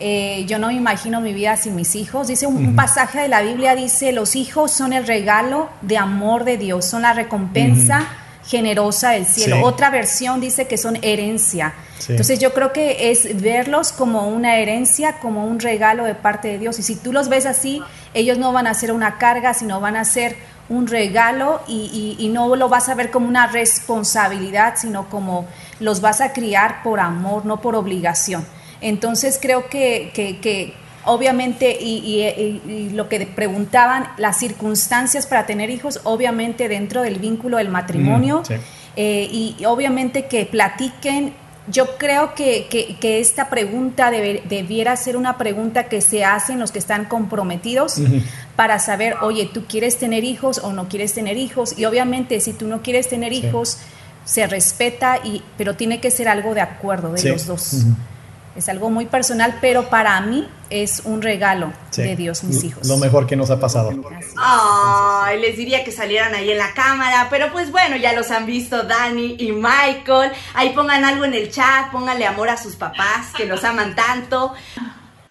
eh, 0.00 0.44
yo 0.48 0.58
no 0.58 0.68
me 0.68 0.74
imagino 0.74 1.20
mi 1.20 1.32
vida 1.32 1.56
sin 1.56 1.76
mis 1.76 1.94
hijos. 1.94 2.28
Dice 2.28 2.46
un, 2.46 2.74
pasaje 2.74 3.20
de 3.20 3.28
la 3.28 3.42
Biblia, 3.42 3.74
dice, 3.74 4.12
los 4.12 4.34
hijos 4.34 4.72
son 4.72 4.92
el 4.92 5.06
regalo 5.06 5.68
de 5.82 5.98
amor 5.98 6.44
de 6.44 6.56
Dios, 6.56 6.86
son 6.86 7.02
la 7.02 7.12
recompensa. 7.12 8.06
Generosa 8.46 9.10
del 9.10 9.26
cielo. 9.26 9.62
Otra 9.64 9.90
versión 9.90 10.40
dice 10.40 10.66
que 10.66 10.78
son 10.78 10.98
herencia. 11.02 11.74
Entonces 12.08 12.38
yo 12.38 12.52
creo 12.52 12.72
que 12.72 13.10
es 13.10 13.40
verlos 13.42 13.92
como 13.92 14.28
una 14.28 14.56
herencia, 14.58 15.18
como 15.18 15.46
un 15.46 15.58
regalo 15.58 16.04
de 16.04 16.14
parte 16.14 16.48
de 16.48 16.58
Dios. 16.58 16.78
Y 16.78 16.82
si 16.82 16.94
tú 16.94 17.12
los 17.12 17.28
ves 17.28 17.46
así, 17.46 17.82
ellos 18.14 18.38
no 18.38 18.52
van 18.52 18.66
a 18.66 18.74
ser 18.74 18.92
una 18.92 19.18
carga, 19.18 19.54
sino 19.54 19.80
van 19.80 19.96
a 19.96 20.04
ser 20.04 20.36
un 20.68 20.86
regalo 20.86 21.60
y, 21.68 22.28
no 22.32 22.54
lo 22.56 22.68
vas 22.68 22.88
a 22.88 22.94
ver 22.94 23.10
como 23.10 23.28
una 23.28 23.46
responsabilidad, 23.46 24.74
sino 24.76 25.08
como 25.08 25.46
los 25.80 26.00
vas 26.00 26.20
a 26.20 26.32
criar 26.32 26.82
por 26.82 27.00
amor, 27.00 27.46
no 27.46 27.60
por 27.60 27.74
obligación. 27.74 28.44
Entonces 28.80 29.38
creo 29.40 29.68
que, 29.68 30.10
que, 30.14 30.74
obviamente, 31.06 31.76
y, 31.80 32.90
lo 32.92 33.08
que 33.08 33.26
preguntaban, 33.26 34.08
las 34.18 34.38
circunstancias 34.38 35.26
para 35.26 35.46
tener 35.46 35.70
hijos, 35.70 36.00
obviamente 36.04 36.68
dentro 36.68 37.02
del 37.02 37.18
vínculo 37.18 37.56
del 37.56 37.68
matrimonio, 37.68 38.42
eh, 38.96 39.28
y 39.30 39.64
obviamente 39.64 40.26
que 40.26 40.46
platiquen. 40.46 41.34
Yo 41.68 41.96
creo 41.98 42.34
que, 42.34 42.68
que, 42.68 43.18
esta 43.18 43.50
pregunta 43.50 44.12
debiera 44.12 44.94
ser 44.96 45.16
una 45.16 45.36
pregunta 45.36 45.88
que 45.88 46.00
se 46.00 46.24
hacen 46.24 46.60
los 46.60 46.70
que 46.70 46.78
están 46.78 47.06
comprometidos 47.06 48.00
para 48.54 48.78
saber, 48.78 49.16
oye, 49.22 49.50
¿tú 49.52 49.64
quieres 49.66 49.98
tener 49.98 50.22
hijos 50.22 50.58
o 50.58 50.72
no 50.72 50.88
quieres 50.88 51.12
tener 51.12 51.36
hijos? 51.36 51.76
Y 51.76 51.84
obviamente 51.84 52.40
si 52.40 52.52
tú 52.52 52.68
no 52.68 52.82
quieres 52.82 53.08
tener 53.08 53.32
hijos, 53.32 53.78
se 54.24 54.46
respeta, 54.46 55.18
y, 55.24 55.42
pero 55.58 55.74
tiene 55.74 56.00
que 56.00 56.10
ser 56.10 56.28
algo 56.28 56.54
de 56.54 56.60
acuerdo 56.60 57.12
de 57.12 57.30
los 57.30 57.46
dos. 57.46 57.84
Es 58.56 58.70
algo 58.70 58.88
muy 58.88 59.04
personal, 59.04 59.58
pero 59.60 59.90
para 59.90 60.18
mí 60.22 60.48
es 60.70 61.02
un 61.04 61.20
regalo 61.20 61.74
de 61.94 62.16
Dios, 62.16 62.42
mis 62.42 62.64
hijos. 62.64 62.88
Lo 62.88 62.96
mejor 62.96 63.26
que 63.26 63.36
nos 63.36 63.50
ha 63.50 63.60
pasado. 63.60 63.92
Ay, 64.38 65.38
les 65.40 65.58
diría 65.58 65.84
que 65.84 65.92
salieran 65.92 66.34
ahí 66.34 66.50
en 66.50 66.56
la 66.56 66.72
cámara, 66.72 67.28
pero 67.28 67.52
pues 67.52 67.70
bueno, 67.70 67.96
ya 67.96 68.14
los 68.14 68.30
han 68.30 68.46
visto 68.46 68.82
Dani 68.82 69.36
y 69.38 69.52
Michael. 69.52 70.32
Ahí 70.54 70.70
pongan 70.70 71.04
algo 71.04 71.26
en 71.26 71.34
el 71.34 71.50
chat, 71.50 71.90
pónganle 71.92 72.26
amor 72.26 72.48
a 72.48 72.56
sus 72.56 72.76
papás, 72.76 73.32
que 73.36 73.44
los 73.44 73.62
aman 73.62 73.94
tanto. 73.94 74.54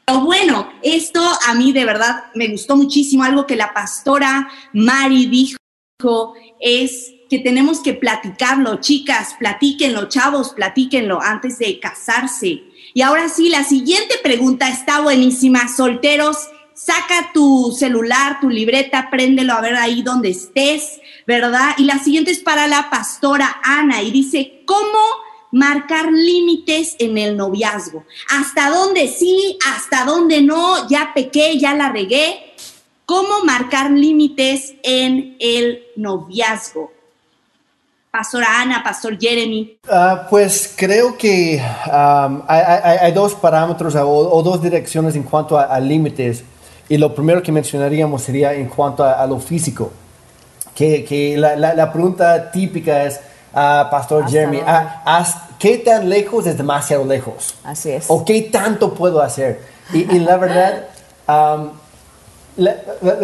Pero 0.06 0.20
bueno, 0.20 0.70
esto 0.84 1.20
a 1.48 1.56
mí 1.56 1.74
de 1.74 1.84
verdad 1.84 2.26
me 2.36 2.48
gustó 2.50 2.76
muchísimo. 2.76 3.24
Algo 3.24 3.48
que 3.48 3.56
la 3.56 3.74
pastora 3.74 4.48
Mari 4.72 5.26
dijo 5.26 6.36
es 6.60 7.12
que 7.28 7.40
tenemos 7.40 7.80
que 7.80 7.96
platicarlo, 7.96 8.80
chicas, 8.82 9.36
platíquenlo, 9.40 10.10
chavos, 10.10 10.54
platíquenlo 10.54 11.20
antes 11.20 11.58
de 11.58 11.80
casarse 11.80 12.75
y 12.96 13.02
ahora 13.02 13.28
sí, 13.28 13.50
la 13.50 13.66
siguiente 13.66 14.16
pregunta 14.24 14.70
está 14.70 15.02
buenísima. 15.02 15.68
Solteros, 15.68 16.38
saca 16.74 17.32
tu 17.34 17.76
celular, 17.78 18.40
tu 18.40 18.50
libreta, 18.50 19.10
préndelo 19.12 19.52
a 19.52 19.60
ver 19.60 19.76
ahí 19.76 20.02
donde 20.02 20.30
estés, 20.30 21.02
¿verdad? 21.28 21.76
Y 21.78 21.84
la 21.84 22.00
siguiente 22.00 22.32
es 22.32 22.40
para 22.40 22.68
la 22.68 22.90
pastora 22.90 23.60
Ana 23.66 24.02
y 24.02 24.12
dice, 24.12 24.62
¿cómo 24.66 24.98
marcar 25.52 26.10
límites 26.10 26.96
en 26.98 27.18
el 27.18 27.36
noviazgo? 27.36 28.06
¿Hasta 28.30 28.70
dónde 28.70 29.10
sí? 29.10 29.60
¿Hasta 29.68 30.06
dónde 30.06 30.42
no? 30.42 30.88
Ya 30.88 31.12
pequé, 31.14 31.60
ya 31.60 31.76
la 31.76 31.90
regué. 31.90 32.54
¿Cómo 33.06 33.44
marcar 33.44 33.92
límites 33.92 34.74
en 34.84 35.36
el 35.42 35.84
noviazgo? 35.98 36.95
Pastora 38.16 38.62
Ana, 38.62 38.82
Pastor 38.82 39.18
Jeremy? 39.20 39.78
Ah, 39.92 40.26
pues 40.30 40.74
creo 40.78 41.18
que 41.18 41.62
hay, 42.48 43.12
dos 43.12 43.34
parámetros 43.34 43.94
o, 43.96 44.42
dos 44.42 44.62
direcciones 44.62 45.18
en 45.18 45.24
cuanto 45.24 45.60
a, 45.60 45.78
límites. 45.82 46.46
Y 46.88 46.98
lo 46.98 47.14
primero 47.14 47.44
que 47.44 47.52
mencionaríamos 47.52 48.22
sería 48.22 48.54
en 48.54 48.70
cuanto 48.70 49.04
a, 49.04 49.28
lo 49.28 49.38
físico. 49.38 49.92
Que, 50.74 51.36
la, 51.38 51.92
pregunta 51.92 52.52
típica 52.52 53.04
es, 53.04 53.20
uh, 53.52 53.92
Pastor 53.92 54.30
Jeremy, 54.30 54.62
ah, 54.66 55.26
¿qué 55.60 55.80
tan 55.80 56.08
lejos 56.08 56.48
es 56.48 56.56
demasiado 56.56 57.04
lejos? 57.04 57.56
Así 57.66 57.92
es. 57.92 58.06
¿O 58.08 58.24
qué 58.24 58.44
tanto 58.44 58.94
puedo 58.94 59.22
hacer? 59.22 59.60
Y, 59.92 60.20
la 60.20 60.38
verdad, 60.38 60.86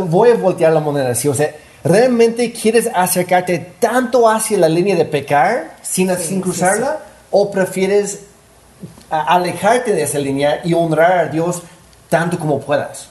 voy 0.06 0.32
a 0.32 0.36
voltear 0.36 0.74
la 0.74 0.82
moneda 0.82 1.12
así. 1.12 1.30
O 1.30 1.34
sea, 1.34 1.56
¿Realmente 1.84 2.52
quieres 2.52 2.90
acercarte 2.94 3.74
tanto 3.80 4.30
hacia 4.30 4.58
la 4.58 4.70
línea 4.70 4.96
de 4.96 5.06
pecar 5.06 5.78
sin, 5.82 6.10
cruzarla? 6.40 7.00
¿O 7.32 7.50
prefieres 7.50 8.22
alejarte 9.10 9.94
de 9.94 10.04
esa 10.04 10.20
línea 10.20 10.62
y 10.64 10.74
honrar 10.74 11.18
a 11.18 11.26
Dios 11.28 11.64
tanto 12.10 12.38
como 12.38 12.60
puedas? 12.60 13.10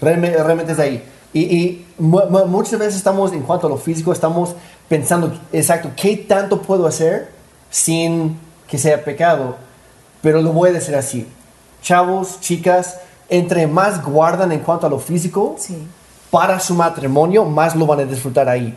Realmente, 0.00 0.72
es 0.72 0.78
ahí. 0.78 1.02
Y, 1.32 1.86
muchas 1.98 2.78
veces 2.78 2.96
estamos, 2.96 3.32
en 3.32 3.42
cuanto 3.42 3.68
a 3.68 3.70
lo 3.70 3.78
físico, 3.78 4.12
estamos 4.12 4.54
pensando, 4.88 5.32
exacto, 5.52 5.90
¿qué 5.96 6.16
tanto 6.16 6.60
puedo 6.60 6.86
hacer 6.86 7.30
sin 7.70 8.38
que 8.68 8.76
sea 8.76 9.02
pecado? 9.02 9.56
Pero 10.20 10.42
lo 10.42 10.52
voy 10.52 10.70
a 10.70 10.72
decir 10.74 10.94
así. 10.94 11.26
Chavos, 11.82 12.38
chicas, 12.40 12.98
entre 13.30 13.66
más 13.66 14.04
guardan 14.04 14.52
en 14.52 14.60
cuanto 14.60 14.86
a 14.86 14.90
lo 14.90 14.98
físico, 14.98 15.56
sí 15.58 15.86
para 16.34 16.58
su 16.58 16.74
matrimonio, 16.74 17.44
más 17.44 17.76
lo 17.76 17.86
van 17.86 18.00
a 18.00 18.04
disfrutar 18.04 18.48
ahí. 18.48 18.76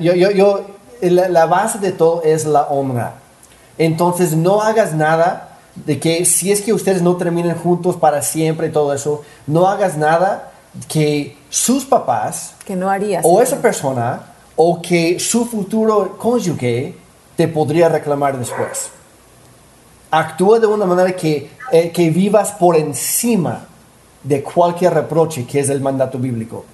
yo, 0.00 0.12
yo, 0.12 0.60
la, 1.02 1.46
base 1.46 1.78
de 1.78 1.92
todo 1.92 2.20
es 2.24 2.44
la 2.46 2.62
honra. 2.62 3.14
Entonces 3.78 4.34
no 4.34 4.60
hagas 4.60 4.92
nada 4.92 5.50
de 5.76 6.00
que 6.00 6.24
si 6.24 6.50
es 6.50 6.60
que 6.60 6.72
ustedes 6.72 7.00
no 7.00 7.14
terminen 7.16 7.54
juntos 7.54 7.94
para 7.94 8.22
siempre 8.22 8.66
y 8.66 8.72
todo 8.72 8.92
eso, 8.92 9.22
no 9.46 9.68
hagas 9.68 9.96
nada 9.96 10.50
que 10.88 11.38
sus 11.48 11.84
papás 11.84 12.54
que 12.64 12.74
no 12.74 12.90
harías, 12.90 13.24
o 13.24 13.40
esa 13.40 13.62
persona 13.62 14.22
o 14.56 14.82
que 14.82 15.20
su 15.20 15.46
futuro 15.46 16.16
cónyuge 16.18 16.96
te 17.36 17.46
podría 17.46 17.88
reclamar 17.88 18.36
después. 18.36 18.90
Actúa 20.10 20.58
de 20.58 20.66
una 20.66 20.86
manera 20.86 21.14
que, 21.14 21.52
eh, 21.70 21.92
que 21.92 22.10
vivas 22.10 22.50
por 22.50 22.74
encima 22.74 23.68
de 24.22 24.42
cualquier 24.42 24.94
reproche 24.94 25.46
que 25.46 25.60
es 25.60 25.68
el 25.68 25.80
mandato 25.80 26.18
bíblico. 26.18 26.64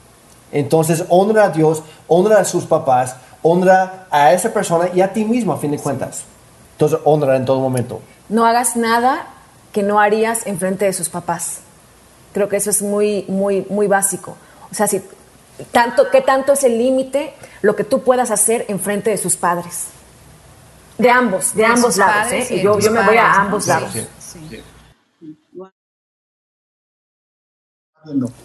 Entonces, 0.53 1.05
honra 1.09 1.45
a 1.45 1.49
Dios, 1.51 1.83
honra 2.09 2.41
a 2.41 2.45
sus 2.45 2.65
papás, 2.65 3.17
honra 3.43 4.07
a 4.11 4.33
esa 4.33 4.53
persona 4.53 4.89
y 4.95 5.01
a 5.01 5.13
ti 5.13 5.25
mismo, 5.25 5.53
a 5.53 5.59
fin 5.59 5.71
de 5.71 5.79
cuentas. 5.79 6.25
Entonces, 6.73 6.99
honra 7.05 7.37
en 7.37 7.45
todo 7.45 7.61
momento. 7.61 8.01
No 8.29 8.47
hagas 8.47 8.77
nada 8.77 9.27
que 9.73 9.83
no 9.83 10.01
harías 10.01 10.47
en 10.47 10.59
frente 10.59 10.85
de 10.85 10.93
sus 10.93 11.09
papás. 11.09 11.59
Creo 12.33 12.49
que 12.49 12.57
eso 12.57 12.71
es 12.71 12.83
muy, 12.83 13.25
muy, 13.29 13.67
muy 13.69 13.87
básico. 13.87 14.37
O 14.71 14.75
sea, 14.75 14.87
si 14.87 15.03
tanto, 15.73 16.11
¿qué 16.11 16.21
tanto 16.21 16.53
es 16.53 16.65
el 16.65 16.79
límite 16.79 17.35
lo 17.63 17.77
que 17.77 17.85
tú 17.85 18.03
puedas 18.03 18.31
hacer 18.31 18.67
en 18.69 18.81
frente 18.81 19.11
de 19.11 19.17
sus 19.17 19.37
padres? 19.37 19.87
De 20.99 21.11
ambos, 21.11 21.55
de, 21.55 21.65
ambos 21.65 21.97
lados. 21.97 22.33
¿eh? 22.33 22.61
Yo, 22.63 22.77
me 22.91 23.05
voy 23.05 23.17
a 23.17 23.33
ambos 23.35 23.67
lados. 23.67 23.91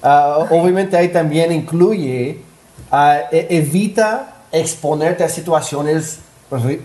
Ah, 0.02 0.48
obviamente 0.50 0.98
ahí 0.98 1.10
también 1.10 1.52
incluye, 1.52 2.42
uh, 2.92 3.26
evita 3.32 4.44
exponerte 4.52 5.24
a 5.24 5.30
situaciones 5.30 6.20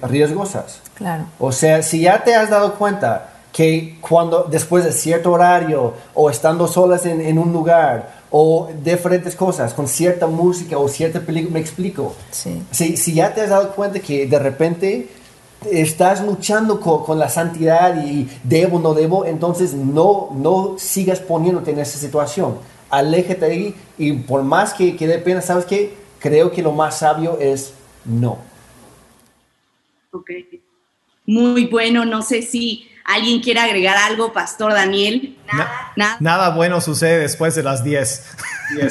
riesgosas. 0.03 0.81
Claro. 0.95 1.25
O 1.39 1.53
sea, 1.53 1.83
si 1.83 2.01
ya 2.01 2.23
te 2.23 2.35
has 2.35 2.51
dado 2.51 2.75
cuenta 2.75 3.31
que 3.53 3.99
cuando 4.01 4.45
después 4.45 4.85
de 4.85 4.93
cierto 4.93 5.33
horario 5.33 5.95
o 6.15 6.31
estando 6.31 6.69
solas 6.69 7.07
en, 7.07 7.39
un 7.39 7.53
lugar 7.53 8.17
o 8.31 8.69
diferentes 8.85 9.35
cosas 9.35 9.73
con 9.73 9.89
cierta 9.89 10.27
música 10.27 10.77
o 10.79 10.89
cierta 10.89 11.21
película, 11.21 11.55
me 11.55 11.61
explico. 11.61 12.15
Sí. 12.31 12.63
Si, 12.71 12.97
si 12.97 13.15
ya 13.15 13.33
te 13.33 13.41
has 13.41 13.51
dado 13.51 13.71
cuenta 13.73 13.99
que 13.99 14.27
de 14.27 14.39
repente 14.39 15.09
estás 15.73 16.25
luchando 16.25 16.81
con, 16.81 17.19
la 17.19 17.29
santidad 17.29 18.05
y 18.05 18.29
debo, 18.45 18.79
no 18.79 18.95
debo, 18.95 19.25
entonces 19.25 19.75
no, 19.75 20.31
no 20.35 20.77
sigas 20.79 21.21
poniéndote 21.21 21.71
en 21.71 21.79
esa 21.79 21.99
situación. 21.99 22.59
Aléjate 22.91 23.45
ahí 23.45 23.75
y 23.99 24.13
por 24.13 24.43
más 24.43 24.75
que, 24.75 24.97
que 24.97 25.07
dé 25.07 25.19
pena, 25.19 25.41
¿sabes 25.41 25.65
qué? 25.65 25.95
Creo 26.19 26.51
que 26.51 26.63
lo 26.63 26.73
más 26.73 26.99
sabio 26.99 27.39
es 27.41 27.73
no. 28.05 28.39
Ok. 30.13 30.31
Muy 31.27 31.67
bueno, 31.67 32.05
no 32.05 32.23
sé 32.23 32.43
si 32.43 32.89
alguien 33.07 33.41
quiere 33.41 33.61
agregar 33.61 33.97
algo, 33.97 34.33
Pastor 34.33 34.73
Daniel. 34.73 35.37
Nada, 35.97 36.17
nada. 36.21 36.51
bueno 36.51 36.81
sucede 36.81 37.21
después 37.21 37.55
de 37.55 37.63
las 37.63 37.85
10. 37.85 38.25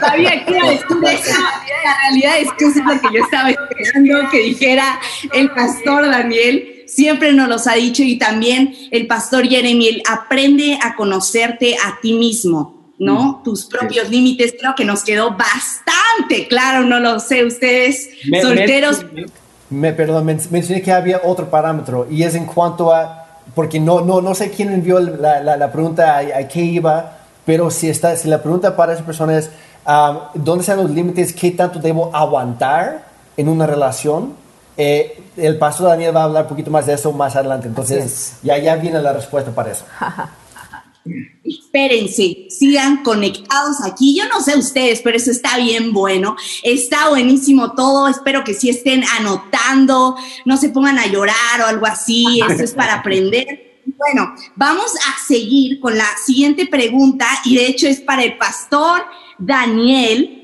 Sabía 0.00 0.44
que 0.44 0.52
La 0.52 1.98
realidad 2.02 2.38
es 2.38 2.48
que 2.56 2.66
eso 2.66 2.78
es 2.78 2.86
lo 2.86 3.00
que 3.00 3.18
yo 3.18 3.24
estaba 3.24 3.50
esperando 3.50 4.30
que 4.30 4.38
dijera 4.38 5.00
el 5.32 5.50
Pastor 5.50 6.06
Daniel. 6.06 6.84
Siempre 6.86 7.32
nos 7.32 7.48
los 7.48 7.66
ha 7.66 7.74
dicho 7.74 8.02
y 8.02 8.16
también 8.16 8.74
el 8.90 9.06
Pastor 9.06 9.46
Jeremy, 9.46 10.02
aprende 10.08 10.78
a 10.82 10.94
conocerte 10.94 11.76
a 11.76 12.00
ti 12.00 12.14
mismo. 12.14 12.94
¿no? 12.98 13.40
Mm, 13.40 13.42
Tus 13.42 13.66
propios 13.66 14.08
límites, 14.08 14.54
creo 14.58 14.74
que 14.76 14.84
nos 14.84 15.04
quedó 15.04 15.36
bastante 15.36 16.48
claro, 16.48 16.84
no 16.84 16.98
lo 17.00 17.20
sé, 17.20 17.44
ustedes 17.44 18.10
solteros. 18.40 19.04
Me, 19.70 19.92
perdón, 19.92 20.24
mencioné 20.24 20.80
que 20.80 20.92
había 20.92 21.20
otro 21.22 21.50
parámetro 21.50 22.08
y 22.10 22.22
es 22.22 22.34
en 22.34 22.46
cuanto 22.46 22.92
a 22.92 23.27
porque 23.54 23.80
no, 23.80 24.00
no, 24.00 24.20
no 24.20 24.34
sé 24.34 24.50
quién 24.50 24.72
envió 24.72 25.00
la, 25.00 25.40
la, 25.40 25.72
pregunta 25.72 26.18
a, 26.18 26.48
qué 26.48 26.60
iba, 26.60 27.18
pero 27.44 27.70
si, 27.70 27.88
está, 27.88 28.16
si 28.16 28.28
la 28.28 28.42
pregunta 28.42 28.76
para 28.76 28.92
esa 28.92 29.04
persona 29.04 29.36
es, 29.36 29.50
um, 29.86 30.18
¿dónde 30.34 30.62
están 30.62 30.78
los 30.78 30.90
límites? 30.90 31.32
¿Qué 31.32 31.50
tanto 31.50 31.78
debo 31.78 32.14
aguantar 32.14 33.04
en 33.36 33.48
una 33.48 33.66
relación? 33.66 34.34
Eh, 34.76 35.22
el 35.36 35.58
pastor 35.58 35.88
Daniel 35.88 36.14
va 36.16 36.20
a 36.20 36.24
hablar 36.24 36.42
un 36.44 36.48
poquito 36.50 36.70
más 36.70 36.86
de 36.86 36.94
eso 36.94 37.12
más 37.12 37.34
adelante, 37.34 37.66
entonces 37.66 38.34
ya, 38.42 38.58
ya 38.58 38.76
viene 38.76 39.00
la 39.00 39.12
respuesta 39.12 39.50
para 39.50 39.72
eso. 39.72 39.84
Espérense, 41.44 42.46
sigan 42.50 43.02
conectados 43.02 43.82
aquí. 43.84 44.16
Yo 44.16 44.28
no 44.28 44.40
sé 44.40 44.56
ustedes, 44.56 45.00
pero 45.02 45.16
eso 45.16 45.30
está 45.30 45.58
bien 45.58 45.92
bueno. 45.92 46.36
Está 46.62 47.08
buenísimo 47.08 47.72
todo. 47.72 48.08
Espero 48.08 48.44
que 48.44 48.54
sí 48.54 48.68
estén 48.68 49.04
anotando, 49.18 50.16
no 50.44 50.56
se 50.56 50.70
pongan 50.70 50.98
a 50.98 51.06
llorar 51.06 51.60
o 51.62 51.66
algo 51.66 51.86
así. 51.86 52.40
Eso 52.48 52.62
es 52.62 52.74
para 52.74 52.94
aprender. 52.94 53.68
Bueno, 53.96 54.34
vamos 54.54 54.92
a 55.06 55.26
seguir 55.26 55.80
con 55.80 55.96
la 55.96 56.08
siguiente 56.24 56.66
pregunta 56.66 57.26
y 57.44 57.56
de 57.56 57.66
hecho 57.66 57.88
es 57.88 58.00
para 58.00 58.22
el 58.22 58.36
pastor 58.36 59.04
Daniel. 59.38 60.34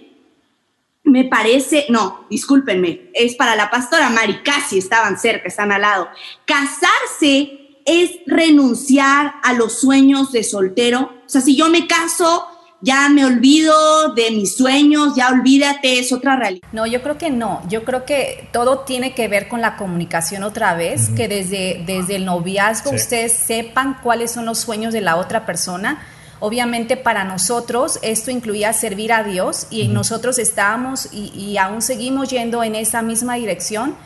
Me 1.02 1.24
parece, 1.24 1.84
no, 1.90 2.26
discúlpenme, 2.30 3.10
es 3.12 3.34
para 3.34 3.54
la 3.54 3.70
pastora 3.70 4.08
Mari, 4.08 4.42
casi 4.42 4.78
estaban 4.78 5.18
cerca, 5.18 5.48
están 5.48 5.70
al 5.70 5.82
lado. 5.82 6.08
Casarse 6.46 7.63
es 7.84 8.12
renunciar 8.26 9.34
a 9.42 9.52
los 9.52 9.80
sueños 9.80 10.32
de 10.32 10.42
soltero. 10.44 11.10
O 11.26 11.28
sea, 11.28 11.40
si 11.40 11.56
yo 11.56 11.68
me 11.68 11.86
caso, 11.86 12.46
ya 12.84 13.08
me 13.08 13.24
olvido 13.24 14.12
de 14.14 14.30
mis 14.30 14.56
sueños, 14.56 15.14
ya 15.16 15.30
olvídate, 15.30 15.98
es 15.98 16.12
otra 16.12 16.36
realidad. 16.36 16.68
No, 16.72 16.86
yo 16.86 17.02
creo 17.02 17.16
que 17.16 17.30
no. 17.30 17.62
Yo 17.68 17.82
creo 17.82 18.04
que 18.04 18.48
todo 18.52 18.80
tiene 18.80 19.14
que 19.14 19.26
ver 19.26 19.48
con 19.48 19.62
la 19.62 19.76
comunicación 19.76 20.42
otra 20.42 20.74
vez, 20.74 21.08
que 21.16 21.26
desde, 21.26 21.82
desde 21.86 22.16
el 22.16 22.26
noviazgo 22.26 22.90
ustedes 22.90 23.32
sepan 23.32 23.98
cuáles 24.02 24.32
son 24.32 24.44
los 24.44 24.58
sueños 24.58 24.92
de 24.92 25.00
la 25.00 25.16
otra 25.16 25.46
persona. 25.46 26.06
Obviamente 26.40 26.98
para 26.98 27.24
nosotros 27.24 27.98
esto 28.02 28.30
incluía 28.30 28.74
servir 28.74 29.14
a 29.14 29.22
Dios 29.22 29.66
y 29.70 29.88
nosotros 29.88 30.38
estábamos 30.38 31.08
y, 31.10 31.32
y 31.34 31.56
aún 31.56 31.80
seguimos 31.80 32.28
yendo 32.28 32.62
en 32.62 32.74
esa 32.74 33.00
misma 33.00 33.36
dirección, 33.36 33.96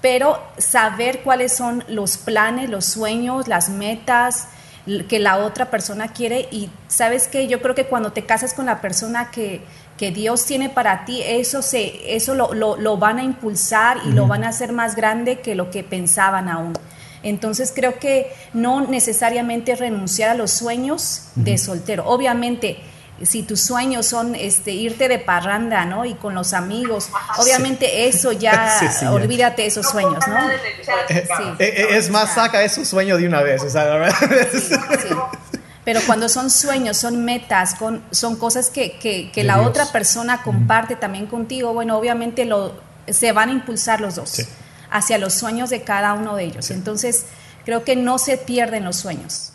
pero 0.00 0.40
saber 0.58 1.20
cuáles 1.22 1.56
son 1.56 1.84
los 1.88 2.16
planes, 2.16 2.70
los 2.70 2.84
sueños, 2.84 3.48
las 3.48 3.68
metas, 3.68 4.48
que 5.08 5.18
la 5.18 5.38
otra 5.38 5.68
persona 5.68 6.12
quiere 6.12 6.48
y 6.52 6.70
sabes 6.86 7.26
que 7.26 7.48
yo 7.48 7.60
creo 7.60 7.74
que 7.74 7.86
cuando 7.86 8.12
te 8.12 8.24
casas 8.24 8.54
con 8.54 8.66
la 8.66 8.80
persona 8.80 9.32
que, 9.32 9.62
que 9.98 10.12
Dios 10.12 10.44
tiene 10.44 10.68
para 10.68 11.04
ti, 11.04 11.22
eso, 11.22 11.60
se, 11.60 12.14
eso 12.14 12.34
lo, 12.36 12.54
lo, 12.54 12.96
van 12.96 13.18
a 13.18 13.24
impulsar 13.24 13.98
y 14.06 14.12
lo 14.12 14.28
van 14.28 14.44
a 14.44 14.48
hacer 14.48 14.72
más 14.72 14.94
grande 14.94 15.40
que 15.40 15.56
lo 15.56 15.70
que 15.70 15.82
pensaban 15.82 16.48
aún. 16.48 16.74
Entonces 17.24 17.72
creo 17.74 17.98
que 17.98 18.32
no 18.52 18.86
necesariamente 18.86 19.74
renunciar 19.74 20.30
a 20.30 20.34
los 20.34 20.52
sueños 20.52 21.30
de 21.34 21.58
soltero. 21.58 22.04
Obviamente, 22.06 22.78
si 23.22 23.42
tus 23.42 23.60
sueños 23.60 24.06
son 24.06 24.34
este, 24.34 24.72
irte 24.72 25.08
de 25.08 25.18
parranda, 25.18 25.84
¿no? 25.86 26.04
Y 26.04 26.14
con 26.14 26.34
los 26.34 26.52
amigos, 26.52 27.08
obviamente 27.38 28.08
eso 28.08 28.32
ya, 28.32 28.80
olvídate 29.10 29.66
esos 29.66 29.86
sueños, 29.86 30.22
¿no? 30.28 30.50
Eh, 31.08 31.26
eh, 31.58 31.86
es 31.92 32.10
más, 32.10 32.34
saca 32.34 32.62
esos 32.62 32.86
sueños 32.86 33.18
de 33.18 33.26
una 33.26 33.42
vez, 33.42 33.62
o 33.62 33.70
sea, 33.70 34.08
Pero 35.84 36.00
cuando 36.06 36.28
son 36.28 36.50
sueños, 36.50 36.96
son 36.96 37.24
metas, 37.24 37.76
son 38.10 38.36
cosas 38.36 38.70
que, 38.70 38.98
que, 39.32 39.44
la 39.44 39.62
otra 39.62 39.86
persona 39.92 40.42
comparte 40.42 40.96
también 40.96 41.26
contigo, 41.26 41.72
bueno, 41.72 41.96
obviamente 41.96 42.44
lo, 42.44 42.74
se 43.08 43.32
van 43.32 43.48
a 43.48 43.52
impulsar 43.52 44.00
los 44.00 44.16
dos 44.16 44.46
hacia 44.90 45.18
los 45.18 45.34
sueños 45.34 45.70
de 45.70 45.82
cada 45.82 46.12
uno 46.12 46.36
de 46.36 46.44
ellos. 46.44 46.70
Entonces, 46.70 47.24
creo 47.64 47.84
que 47.84 47.96
no 47.96 48.18
se 48.18 48.36
pierden 48.36 48.84
los 48.84 48.96
sueños. 48.96 49.52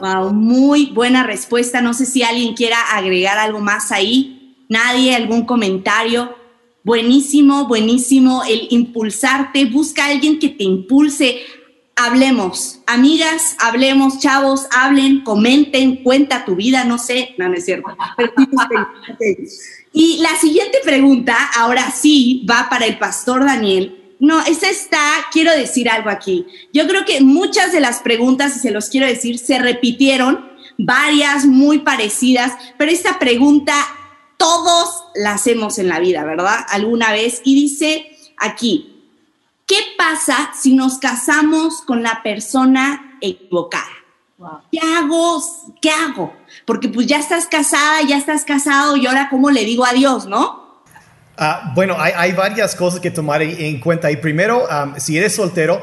Wow. 0.00 0.32
muy 0.32 0.86
buena 0.86 1.22
respuesta. 1.22 1.80
No 1.80 1.94
sé 1.94 2.06
si 2.06 2.22
alguien 2.22 2.54
quiera 2.54 2.76
agregar 2.92 3.38
algo 3.38 3.60
más 3.60 3.90
ahí. 3.90 4.56
Nadie, 4.68 5.14
algún 5.14 5.44
comentario. 5.44 6.34
Buenísimo, 6.84 7.66
buenísimo 7.68 8.42
el 8.44 8.66
impulsarte. 8.70 9.66
Busca 9.66 10.04
a 10.04 10.08
alguien 10.08 10.38
que 10.38 10.48
te 10.48 10.64
impulse. 10.64 11.40
Hablemos, 11.94 12.80
amigas, 12.86 13.56
hablemos, 13.60 14.18
chavos, 14.18 14.66
hablen, 14.72 15.22
comenten, 15.22 16.02
cuenta 16.02 16.44
tu 16.44 16.56
vida, 16.56 16.84
no 16.84 16.96
sé, 16.96 17.34
no, 17.36 17.48
no 17.48 17.54
es 17.54 17.66
cierto. 17.66 17.94
y 19.92 20.16
la 20.18 20.34
siguiente 20.36 20.78
pregunta, 20.82 21.36
ahora 21.54 21.90
sí, 21.90 22.46
va 22.50 22.68
para 22.70 22.86
el 22.86 22.98
pastor 22.98 23.44
Daniel 23.44 24.01
no, 24.22 24.40
esa 24.46 24.70
está, 24.70 25.00
quiero 25.32 25.50
decir 25.50 25.90
algo 25.90 26.08
aquí. 26.08 26.46
Yo 26.72 26.86
creo 26.86 27.04
que 27.04 27.20
muchas 27.22 27.72
de 27.72 27.80
las 27.80 27.98
preguntas, 28.02 28.54
y 28.54 28.60
se 28.60 28.70
los 28.70 28.88
quiero 28.88 29.08
decir, 29.08 29.36
se 29.36 29.58
repitieron, 29.58 30.48
varias 30.78 31.44
muy 31.44 31.80
parecidas, 31.80 32.52
pero 32.78 32.92
esta 32.92 33.18
pregunta 33.18 33.74
todos 34.36 35.06
la 35.16 35.32
hacemos 35.32 35.76
en 35.80 35.88
la 35.88 35.98
vida, 35.98 36.22
¿verdad? 36.22 36.64
Alguna 36.68 37.10
vez. 37.10 37.42
Y 37.42 37.56
dice 37.56 38.16
aquí, 38.38 39.02
¿qué 39.66 39.78
pasa 39.98 40.52
si 40.54 40.74
nos 40.74 40.98
casamos 40.98 41.82
con 41.82 42.04
la 42.04 42.22
persona 42.22 43.18
equivocada? 43.20 43.90
¿Qué 44.70 44.78
hago? 44.78 45.42
¿Qué 45.80 45.90
hago? 45.90 46.32
Porque 46.64 46.88
pues 46.88 47.08
ya 47.08 47.18
estás 47.18 47.48
casada, 47.48 48.02
ya 48.02 48.18
estás 48.18 48.44
casado 48.44 48.96
y 48.96 49.04
ahora 49.06 49.28
cómo 49.30 49.50
le 49.50 49.64
digo 49.64 49.84
adiós, 49.84 50.26
¿no? 50.26 50.61
Ah, 51.38 51.72
bueno, 51.74 51.96
hay, 51.98 52.32
varias 52.32 52.76
cosas 52.76 53.00
que 53.00 53.10
tomar 53.10 53.40
en 53.42 53.80
cuenta. 53.80 54.10
Y 54.10 54.16
primero, 54.16 54.68
si 54.98 55.16
eres 55.16 55.34
soltero, 55.34 55.82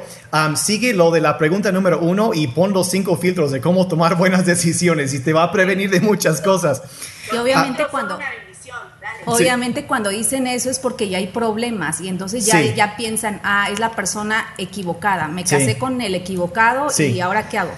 sigue 0.56 0.94
lo 0.94 1.12
de 1.12 1.22
la 1.22 1.38
pregunta 1.38 1.72
número 1.72 2.00
uno 2.00 2.32
y 2.34 2.48
pon 2.48 2.72
los 2.72 2.90
cinco 2.90 3.18
filtros 3.18 3.52
de 3.52 3.60
cómo 3.60 3.88
tomar 3.88 4.16
buenas 4.16 4.46
decisiones. 4.46 5.14
Y 5.14 5.20
te 5.20 5.34
va 5.34 5.44
a 5.44 5.52
prevenir 5.52 5.90
de 5.90 6.02
muchas 6.02 6.42
cosas. 6.42 6.82
Y 7.32 7.38
obviamente 7.38 7.84
ah, 7.84 7.88
cuando... 7.90 8.20
Obviamente 9.26 9.86
cuando 9.86 10.10
dicen 10.10 10.48
eso 10.48 10.70
es 10.70 10.80
porque 10.80 11.10
ya 11.10 11.18
hay 11.18 11.28
problemas 11.28 12.02
y 12.02 12.08
entonces 12.08 12.46
ya, 12.46 12.62
ya 12.62 12.96
piensan, 12.96 13.40
ah, 13.44 13.70
es 13.72 13.80
la 13.80 13.92
persona 13.92 14.54
equivocada, 14.58 15.28
me 15.28 15.44
casé 15.44 15.78
con 15.78 16.02
el 16.02 16.16
equivocado 16.16 16.88
y 16.98 17.20
ahora 17.20 17.50
qué 17.50 17.58
hago. 17.58 17.72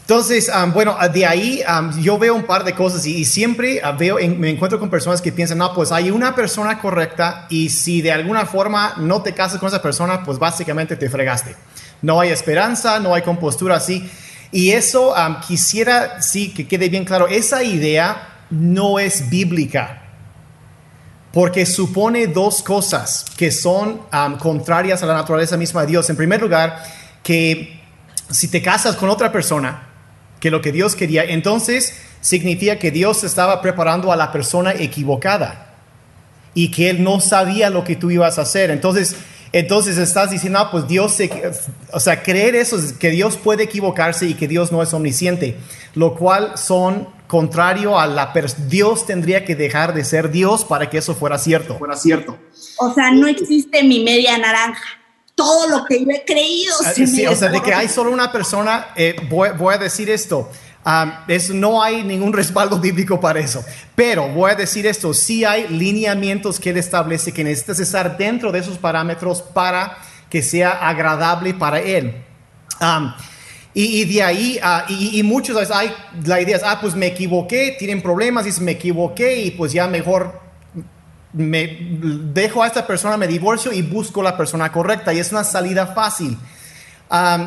Entonces, 0.00 0.50
bueno, 0.74 0.96
de 1.12 1.24
ahí 1.24 1.62
yo 2.00 2.18
veo 2.18 2.34
un 2.34 2.42
par 2.42 2.64
de 2.64 2.74
cosas 2.74 3.06
y, 3.06 3.24
siempre 3.24 3.80
ah, 3.82 3.92
veo, 3.92 4.16
me 4.36 4.50
encuentro 4.50 4.80
con 4.80 4.90
personas 4.90 5.22
que 5.22 5.30
piensan, 5.30 5.58
no, 5.58 5.72
pues 5.72 5.92
hay 5.92 6.10
una 6.10 6.34
persona 6.34 6.80
correcta 6.80 7.46
y 7.48 7.68
si 7.68 8.02
de 8.02 8.10
alguna 8.10 8.44
forma 8.44 8.94
no 8.96 9.22
te 9.22 9.34
casas 9.34 9.60
con 9.60 9.68
esa 9.68 9.80
persona, 9.80 10.24
pues 10.24 10.38
básicamente 10.38 10.96
te 10.96 11.08
fregaste. 11.08 11.54
No 12.02 12.18
hay 12.18 12.30
esperanza, 12.30 12.98
no 12.98 13.14
hay 13.14 13.22
compostura 13.22 13.76
así. 13.76 14.10
Y 14.52 14.72
eso 14.72 15.14
quisiera, 15.46 16.20
sí, 16.22 16.52
que 16.52 16.66
quede 16.66 16.88
bien 16.88 17.04
claro, 17.04 17.28
esa 17.28 17.62
idea 17.62 18.46
no 18.50 18.98
es 18.98 19.30
bíblica. 19.30 20.02
Porque 21.32 21.64
supone 21.64 22.26
dos 22.26 22.62
cosas 22.62 23.24
que 23.36 23.52
son 23.52 24.00
contrarias 24.40 25.02
a 25.04 25.06
la 25.06 25.14
naturaleza 25.14 25.56
misma 25.56 25.82
de 25.82 25.86
Dios. 25.88 26.10
En 26.10 26.16
primer 26.16 26.42
lugar, 26.42 26.82
que 27.22 27.80
si 28.28 28.48
te 28.48 28.60
casas 28.60 28.96
con 28.96 29.08
otra 29.08 29.30
persona, 29.30 29.89
que 30.40 30.50
lo 30.50 30.62
que 30.62 30.72
Dios 30.72 30.96
quería, 30.96 31.22
entonces 31.24 31.94
significa 32.20 32.78
que 32.78 32.90
Dios 32.90 33.22
estaba 33.24 33.60
preparando 33.62 34.10
a 34.10 34.16
la 34.16 34.32
persona 34.32 34.72
equivocada 34.72 35.74
y 36.54 36.70
que 36.70 36.90
Él 36.90 37.04
no 37.04 37.20
sabía 37.20 37.70
lo 37.70 37.84
que 37.84 37.96
tú 37.96 38.10
ibas 38.10 38.38
a 38.38 38.42
hacer. 38.42 38.70
Entonces, 38.70 39.16
entonces 39.52 39.98
estás 39.98 40.30
diciendo, 40.30 40.58
ah, 40.58 40.70
pues 40.70 40.88
Dios, 40.88 41.12
se, 41.12 41.30
o 41.92 42.00
sea, 42.00 42.22
creer 42.22 42.54
eso, 42.54 42.76
que 42.98 43.10
Dios 43.10 43.36
puede 43.36 43.64
equivocarse 43.64 44.26
y 44.26 44.34
que 44.34 44.48
Dios 44.48 44.72
no 44.72 44.82
es 44.82 44.92
omnisciente, 44.94 45.56
lo 45.94 46.14
cual 46.14 46.56
son 46.56 47.08
contrario 47.26 47.98
a 47.98 48.06
la 48.06 48.32
Dios 48.68 49.06
tendría 49.06 49.44
que 49.44 49.54
dejar 49.54 49.94
de 49.94 50.04
ser 50.04 50.30
Dios 50.30 50.64
para 50.64 50.90
que 50.90 50.98
eso 50.98 51.14
fuera 51.14 51.38
cierto. 51.38 51.78
Fuera 51.78 51.96
cierto. 51.96 52.36
O 52.78 52.92
sea, 52.92 53.12
no 53.12 53.28
existe 53.28 53.84
mi 53.84 54.02
media 54.02 54.36
naranja 54.38 54.99
todo 55.40 55.68
lo 55.68 55.86
que 55.86 56.04
yo 56.04 56.10
he 56.10 56.22
creído. 56.22 56.74
Ah, 56.84 56.92
sí, 56.92 57.26
o 57.26 57.34
sea, 57.34 57.48
de 57.48 57.62
que 57.62 57.72
hay 57.72 57.88
solo 57.88 58.10
una 58.10 58.30
persona, 58.30 58.88
eh, 58.94 59.16
voy, 59.30 59.74
a 59.74 59.78
decir 59.78 60.10
esto. 60.10 60.50
es, 61.28 61.48
no 61.48 61.82
hay 61.82 62.02
ningún 62.02 62.30
respaldo 62.40 62.78
bíblico 62.78 63.18
para 63.18 63.40
eso. 63.40 63.64
Pero 63.94 64.28
voy 64.28 64.50
a 64.50 64.54
decir 64.54 64.86
esto, 64.86 65.14
sí 65.14 65.46
hay 65.46 65.66
lineamientos 65.68 66.60
que 66.60 66.70
él 66.70 66.76
establece 66.76 67.32
que 67.32 67.42
necesitas 67.42 67.80
estar 67.80 68.18
dentro 68.18 68.52
de 68.52 68.58
esos 68.58 68.76
parámetros 68.76 69.40
para 69.40 69.96
que 70.28 70.42
sea 70.42 70.72
agradable 70.86 71.54
para 71.54 71.80
él. 71.80 72.22
y, 73.72 74.04
de 74.04 74.22
ahí, 74.22 74.60
uh, 74.62 74.92
y, 74.92 75.20
y, 75.20 75.22
muchos 75.22 75.70
hay 75.70 75.90
la 76.26 76.38
idea 76.38 76.58
es, 76.58 76.62
ah, 76.62 76.78
pues 76.82 76.94
me 76.94 77.06
equivoqué, 77.06 77.76
tienen 77.78 78.02
problemas, 78.02 78.46
y 78.46 78.60
me 78.60 78.72
equivoqué 78.72 79.40
y 79.40 79.52
pues 79.52 79.72
ya 79.72 79.86
mejor 79.86 80.49
me 81.32 81.78
dejo 82.32 82.62
a 82.62 82.66
esta 82.66 82.86
persona, 82.86 83.16
me 83.16 83.26
divorcio 83.26 83.72
y 83.72 83.82
busco 83.82 84.22
la 84.22 84.36
persona 84.36 84.72
correcta. 84.72 85.12
Y 85.12 85.18
es 85.18 85.32
una 85.32 85.44
salida 85.44 85.88
fácil. 85.88 86.36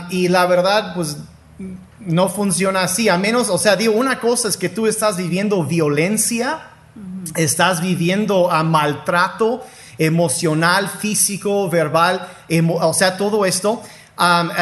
y 0.09 0.27
la 0.27 0.45
verdad, 0.45 0.93
pues 0.95 1.17
no 1.99 2.29
funciona 2.29 2.83
así. 2.83 3.09
A 3.09 3.17
menos, 3.17 3.49
o 3.49 3.57
sea, 3.57 3.75
digo, 3.75 3.93
una 3.93 4.19
cosa 4.19 4.47
es 4.47 4.57
que 4.57 4.69
tú 4.69 4.87
estás 4.87 5.17
viviendo 5.17 5.63
violencia, 5.63 6.61
estás 7.35 7.81
viviendo 7.81 8.51
a 8.51 8.63
maltrato 8.63 9.63
emocional, 9.97 10.89
físico, 10.89 11.69
verbal, 11.69 12.27
o 12.81 12.93
sea, 12.93 13.17
todo 13.17 13.45
esto. 13.45 13.81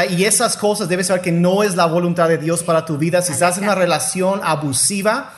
y 0.10 0.24
esas 0.24 0.58
cosas 0.58 0.88
debes 0.88 1.08
saber 1.08 1.22
que 1.22 1.32
no 1.32 1.64
es 1.64 1.76
la 1.76 1.86
voluntad 1.86 2.28
de 2.28 2.38
Dios 2.38 2.64
para 2.64 2.86
tu 2.86 2.98
vida. 2.98 3.22
Si 3.22 3.34
estás 3.34 3.58
en 3.58 3.66
una 3.66 3.76
relación 3.76 4.42
abusiva, 4.44 5.34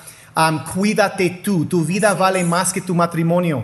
cuídate 0.73 1.29
tú, 1.29 1.65
tu 1.65 1.85
vida 1.85 2.13
vale 2.13 2.43
más 2.43 2.73
que 2.73 2.81
tu 2.81 2.95
matrimonio. 2.95 3.63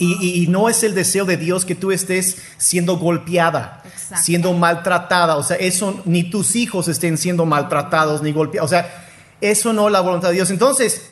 Y, 0.00 0.46
no 0.48 0.68
es 0.68 0.84
el 0.84 0.94
deseo 0.94 1.24
de 1.24 1.36
Dios 1.36 1.64
que 1.64 1.74
tú 1.74 1.90
estés 1.90 2.38
siendo 2.56 2.98
golpeada, 2.98 3.82
siendo 4.16 4.52
maltratada. 4.52 5.36
O 5.36 5.42
sea, 5.42 5.56
eso 5.56 6.00
ni 6.04 6.30
tus 6.30 6.54
hijos 6.54 6.86
estén 6.86 7.18
siendo 7.18 7.44
maltratados 7.46 8.22
ni 8.22 8.32
golpeados. 8.32 8.68
O 8.68 8.70
sea, 8.70 9.06
eso 9.40 9.72
no 9.72 9.88
es 9.88 9.92
la 9.92 10.00
voluntad 10.00 10.28
de 10.28 10.34
Dios. 10.34 10.50
Entonces, 10.50 11.10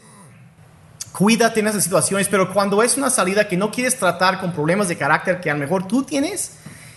cuídate 1.11 1.61
en 1.61 1.67
esas 1.67 1.83
situaciones, 1.83 2.29
pero 2.29 2.53
cuando 2.53 2.81
es 2.83 2.97
una 2.97 3.11
salida 3.11 3.49
que 3.49 3.57
no 3.57 3.73
quieres 3.73 3.99
tratar 3.99 4.41
con 4.41 4.53
problemas 4.53 4.87
de 4.87 4.97
carácter 4.97 5.41
que 5.41 5.51
a 5.51 5.55
lo 5.55 5.61
mejor 5.61 5.89
tú 5.89 6.05
tienes, 6.05 6.53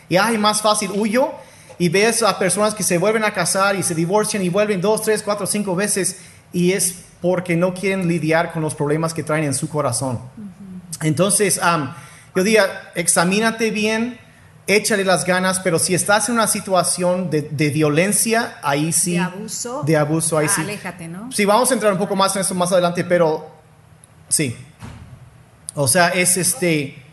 y 0.10 0.18
ay, 0.18 0.38
más 0.38 0.62
fácil 0.62 0.92
huyo, 0.94 1.32
y 1.80 1.90
ves 1.90 2.22
a 2.22 2.38
personas 2.38 2.76
que 2.76 2.84
se 2.84 3.00
vuelven 3.00 3.24
a 3.24 3.34
casar 3.34 3.76
y 3.76 3.84
se 3.84 3.96
divorcian 3.96 4.44
y 4.44 4.50
vuelven 4.50 4.82
dos, 4.82 5.02
tres, 5.02 5.24
cuatro, 5.24 5.48
cinco 5.48 5.76
veces 5.76 6.18
y 6.52 6.74
es 6.74 7.06
porque 7.22 7.56
no 7.56 7.74
quieren 7.74 8.08
lidiar 8.08 8.52
con 8.52 8.62
los 8.62 8.76
problemas 8.76 9.14
que 9.14 9.24
traen 9.24 9.44
en 9.44 9.54
su 9.54 9.70
corazón. 9.70 10.20
Entonces, 11.02 11.60
yo 12.36 12.44
diría, 12.44 12.92
examínate 12.96 13.72
bien, 13.72 14.20
échale 14.68 15.04
las 15.04 15.26
ganas, 15.26 15.60
pero 15.60 15.80
si 15.80 15.94
estás 15.96 16.30
en 16.30 16.36
una 16.36 16.48
situación 16.48 17.30
de, 17.30 17.70
violencia, 17.70 18.58
ahí 18.62 18.94
sí. 18.94 19.14
De 19.14 19.20
abuso. 19.20 19.84
De 19.84 19.98
abuso, 19.98 20.38
ahí 20.38 20.48
sí. 20.48 20.62
Aléjate, 20.62 21.08
¿no? 21.08 21.32
Sí, 21.32 21.46
vamos 21.46 21.70
a 21.72 21.74
entrar 21.74 21.92
un 21.92 22.00
poco 22.00 22.16
más 22.16 22.36
en 22.36 22.42
eso 22.42 22.56
más 22.56 22.72
adelante, 22.72 23.04
pero 23.04 23.50
sí. 24.28 24.56
O 25.76 25.88
sea, 25.88 26.10
es 26.10 26.38
este. 26.38 27.04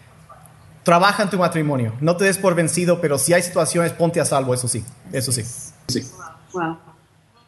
Trabaja 0.82 1.24
en 1.24 1.30
tu 1.30 1.38
matrimonio. 1.38 1.94
No 2.00 2.16
te 2.16 2.24
des 2.24 2.38
por 2.38 2.54
vencido, 2.54 3.00
pero 3.00 3.18
si 3.18 3.32
hay 3.32 3.42
situaciones, 3.42 3.92
ponte 3.92 4.20
a 4.20 4.24
salvo, 4.24 4.54
eso 4.54 4.68
sí. 4.68 4.84
Eso 5.12 5.32
sí. 5.32 5.42
Sí. 5.88 6.06
Wow 6.52 6.85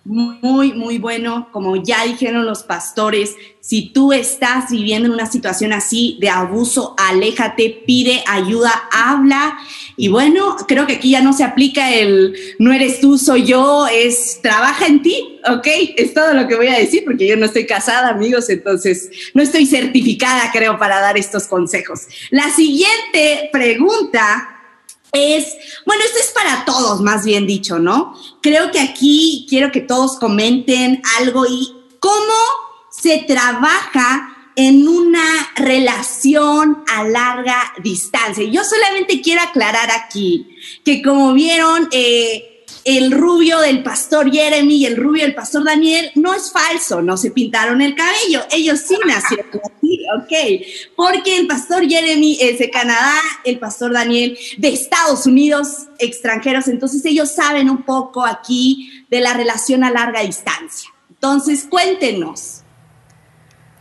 muy, 0.08 0.72
muy 0.72 0.98
bueno. 0.98 1.48
Como 1.52 1.76
ya 1.76 2.04
dijeron 2.04 2.46
los 2.46 2.62
pastores, 2.62 3.36
si 3.60 3.92
tú 3.92 4.12
estás 4.12 4.70
viviendo 4.70 5.06
en 5.06 5.12
una 5.12 5.30
situación 5.30 5.72
así 5.72 6.16
de 6.20 6.30
abuso, 6.30 6.94
aléjate, 6.96 7.82
pide 7.86 8.24
ayuda, 8.26 8.72
habla. 8.90 9.58
Y 9.96 10.08
bueno, 10.08 10.56
creo 10.66 10.86
que 10.86 10.94
aquí 10.94 11.10
ya 11.10 11.20
no 11.20 11.32
se 11.32 11.44
aplica 11.44 11.92
el 11.92 12.34
no 12.58 12.72
eres 12.72 13.00
tú, 13.00 13.18
soy 13.18 13.44
yo, 13.44 13.86
es 13.86 14.40
trabaja 14.42 14.86
en 14.86 15.02
ti, 15.02 15.38
¿ok? 15.46 15.66
Es 15.96 16.14
todo 16.14 16.32
lo 16.32 16.48
que 16.48 16.56
voy 16.56 16.68
a 16.68 16.78
decir 16.78 17.02
porque 17.04 17.26
yo 17.26 17.36
no 17.36 17.44
estoy 17.44 17.66
casada, 17.66 18.08
amigos, 18.08 18.48
entonces 18.48 19.10
no 19.34 19.42
estoy 19.42 19.66
certificada, 19.66 20.50
creo, 20.52 20.78
para 20.78 21.00
dar 21.00 21.18
estos 21.18 21.46
consejos. 21.46 22.06
La 22.30 22.48
siguiente 22.50 23.50
pregunta 23.52 24.57
es, 25.12 25.56
bueno, 25.86 26.02
esto 26.04 26.18
es 26.20 26.32
para 26.32 26.64
todos, 26.64 27.00
más 27.00 27.24
bien 27.24 27.46
dicho, 27.46 27.78
¿no? 27.78 28.14
Creo 28.42 28.70
que 28.70 28.80
aquí 28.80 29.46
quiero 29.48 29.72
que 29.72 29.80
todos 29.80 30.18
comenten 30.18 31.02
algo 31.18 31.46
y 31.46 31.74
cómo 32.00 32.34
se 32.90 33.24
trabaja 33.26 34.34
en 34.56 34.88
una 34.88 35.52
relación 35.54 36.82
a 36.88 37.04
larga 37.04 37.72
distancia. 37.80 38.44
Yo 38.44 38.64
solamente 38.64 39.20
quiero 39.20 39.40
aclarar 39.42 39.88
aquí 39.92 40.56
que 40.84 41.00
como 41.00 41.32
vieron, 41.32 41.88
eh, 41.92 42.47
el 42.84 43.12
rubio 43.12 43.60
del 43.60 43.82
pastor 43.82 44.30
Jeremy 44.30 44.76
y 44.76 44.86
el 44.86 44.96
rubio 44.96 45.24
del 45.24 45.34
pastor 45.34 45.64
Daniel 45.64 46.10
no 46.14 46.34
es 46.34 46.50
falso, 46.50 47.02
no 47.02 47.16
se 47.16 47.30
pintaron 47.30 47.80
el 47.80 47.94
cabello, 47.94 48.42
ellos 48.50 48.80
sí 48.80 48.96
nacieron 49.06 49.60
así, 49.62 50.00
ok, 50.16 50.96
porque 50.96 51.36
el 51.36 51.46
pastor 51.46 51.88
Jeremy 51.88 52.38
es 52.40 52.58
de 52.58 52.70
Canadá, 52.70 53.14
el 53.44 53.58
pastor 53.58 53.92
Daniel 53.92 54.38
de 54.56 54.68
Estados 54.68 55.26
Unidos, 55.26 55.88
extranjeros, 55.98 56.68
entonces 56.68 57.04
ellos 57.04 57.30
saben 57.32 57.68
un 57.68 57.82
poco 57.82 58.24
aquí 58.24 59.04
de 59.10 59.20
la 59.20 59.34
relación 59.34 59.84
a 59.84 59.90
larga 59.90 60.22
distancia. 60.22 60.90
Entonces, 61.10 61.66
cuéntenos. 61.68 62.62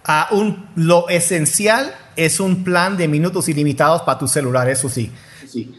Ah, 0.03 0.29
un, 0.31 0.69
lo 0.75 1.07
esencial 1.09 1.93
es 2.15 2.39
un 2.39 2.63
plan 2.63 2.97
de 2.97 3.07
minutos 3.07 3.47
ilimitados 3.47 4.01
para 4.01 4.17
tu 4.17 4.27
celular, 4.27 4.67
eso 4.69 4.89
sí. 4.89 5.11
Sí. 5.47 5.73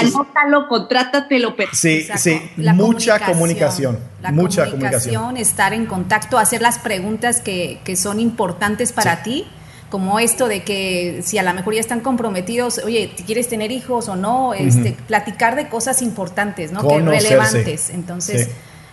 Anótalo, 0.00 0.68
contrátatelo. 0.68 1.54
Sí, 1.72 2.06
sí, 2.16 2.40
mucha 2.56 3.20
comunicación. 3.20 3.98
La 4.20 4.32
mucha 4.32 4.70
comunicación, 4.70 5.36
estar 5.36 5.72
en 5.72 5.86
contacto, 5.86 6.38
hacer 6.38 6.62
las 6.62 6.78
preguntas 6.78 7.40
que, 7.40 7.80
que 7.84 7.96
son 7.96 8.20
importantes 8.20 8.92
para 8.92 9.22
ti 9.22 9.46
como 9.90 10.18
esto 10.18 10.48
de 10.48 10.64
que 10.64 11.20
si 11.22 11.38
a 11.38 11.42
lo 11.42 11.54
mejor 11.54 11.74
ya 11.74 11.80
están 11.80 12.00
comprometidos, 12.00 12.78
oye, 12.78 13.12
¿quieres 13.24 13.48
tener 13.48 13.70
hijos 13.70 14.08
o 14.08 14.16
no? 14.16 14.52
Este, 14.54 14.96
Platicar 15.06 15.56
de 15.56 15.68
cosas 15.68 16.02
importantes, 16.02 16.72
¿no? 16.72 16.86
Que 16.86 17.00
relevantes. 17.00 17.90
Entonces, 17.90 18.48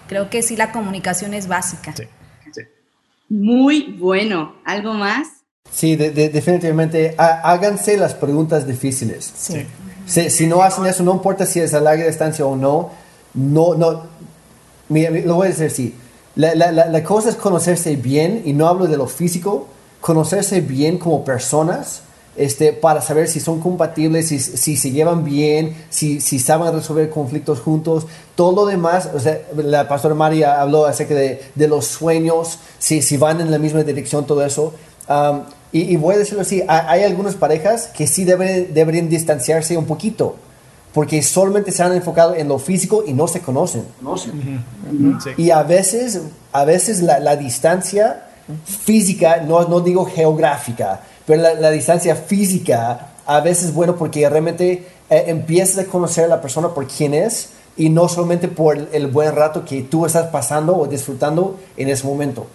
creo 0.07 0.29
que 0.29 0.41
sí 0.41 0.55
la 0.55 0.71
comunicación 0.71 1.33
es 1.33 1.47
básica. 1.47 1.93
Muy 3.29 3.97
bueno. 3.99 4.55
¿Algo 4.65 4.93
más? 4.93 5.27
Sí, 5.71 5.95
definitivamente. 5.95 7.15
Háganse 7.17 7.97
las 7.97 8.13
preguntas 8.13 8.67
difíciles. 8.67 9.31
Sí. 9.35 9.65
Si, 10.05 10.47
no 10.47 10.61
hacen 10.61 10.85
eso, 10.85 11.03
no 11.03 11.13
importa 11.13 11.45
si 11.45 11.59
es 11.59 11.73
a 11.73 11.79
larga 11.79 12.05
distancia 12.05 12.45
o 12.45 12.55
no, 12.55 12.91
no, 13.33 13.75
no, 13.75 14.03
lo 14.89 15.35
voy 15.35 15.47
a 15.47 15.49
decir 15.49 15.67
así. 15.67 15.95
La, 16.35 16.55
la, 16.55 16.71
la, 16.71 17.03
cosa 17.03 17.29
es 17.29 17.35
conocerse 17.35 17.95
bien, 17.95 18.41
y 18.45 18.53
no 18.53 18.67
hablo 18.67 18.87
de 18.87 18.97
lo 18.97 19.07
físico, 19.07 19.67
conocerse 20.01 20.61
bien 20.61 20.97
como 20.97 21.23
personas, 21.23 22.01
este, 22.35 22.73
para 22.73 23.01
saber 23.01 23.27
si 23.27 23.39
son 23.39 23.59
compatibles, 23.61 24.27
si, 24.27 24.39
si 24.39 24.75
se 24.75 24.91
llevan 24.91 25.23
bien, 25.23 25.75
si, 25.89 26.19
si, 26.19 26.39
saben 26.39 26.73
resolver 26.73 27.09
conflictos 27.11 27.59
juntos, 27.59 28.07
todo 28.35 28.63
lo 28.63 28.65
demás, 28.65 29.09
o 29.13 29.19
sea, 29.19 29.39
la 29.55 29.87
pastora 29.87 30.15
María 30.15 30.59
habló 30.59 30.85
acerca 30.85 31.13
de, 31.13 31.41
de 31.53 31.67
los 31.67 31.85
sueños, 31.85 32.57
si, 32.79 33.01
si 33.03 33.17
van 33.17 33.39
en 33.39 33.51
la 33.51 33.59
misma 33.59 33.83
dirección, 33.83 34.25
todo 34.25 34.43
eso. 34.43 34.73
Y, 35.75 35.97
voy 35.97 36.13
a 36.13 36.17
decirlo 36.19 36.41
así, 36.41 36.63
hay, 36.67 37.01
algunas 37.01 37.33
parejas 37.33 37.87
que 37.87 38.05
sí 38.05 38.25
deben, 38.25 38.75
deberían 38.75 39.09
distanciarse 39.09 39.75
un 39.75 39.85
poquito, 39.85 40.35
porque 40.93 41.23
solamente 41.23 41.71
se 41.71 41.81
han 41.81 41.93
enfocado 41.93 42.35
en 42.35 42.47
lo 42.47 42.59
físico 42.59 43.03
y 43.07 43.13
no 43.13 43.27
se 43.27 43.39
conocen. 43.41 43.83
Y 45.35 45.49
a 45.49 45.63
veces, 45.63 46.21
a 46.51 46.63
veces 46.63 47.01
la, 47.01 47.35
distancia 47.35 48.27
física, 48.65 49.37
no, 49.37 49.67
no 49.67 49.79
digo 49.79 50.05
geográfica, 50.05 51.01
pero 51.25 51.41
la, 51.41 51.71
distancia 51.71 52.15
física 52.15 53.07
a 53.25 53.39
veces 53.39 53.69
es 53.69 53.73
bueno 53.73 53.95
porque 53.95 54.29
realmente 54.29 54.87
eh, 55.09 55.23
empiezas 55.25 55.87
a 55.87 55.89
conocer 55.89 56.25
a 56.25 56.27
la 56.27 56.39
persona 56.39 56.69
por 56.69 56.85
quién 56.85 57.15
es 57.15 57.49
y 57.75 57.89
no 57.89 58.07
solamente 58.07 58.47
por 58.47 58.77
el 58.77 59.07
buen 59.07 59.35
rato 59.35 59.65
que 59.65 59.81
tú 59.81 60.05
estás 60.05 60.27
pasando 60.27 60.77
o 60.77 60.85
disfrutando 60.85 61.59
en 61.77 61.89
ese 61.89 62.05
momento. 62.05 62.45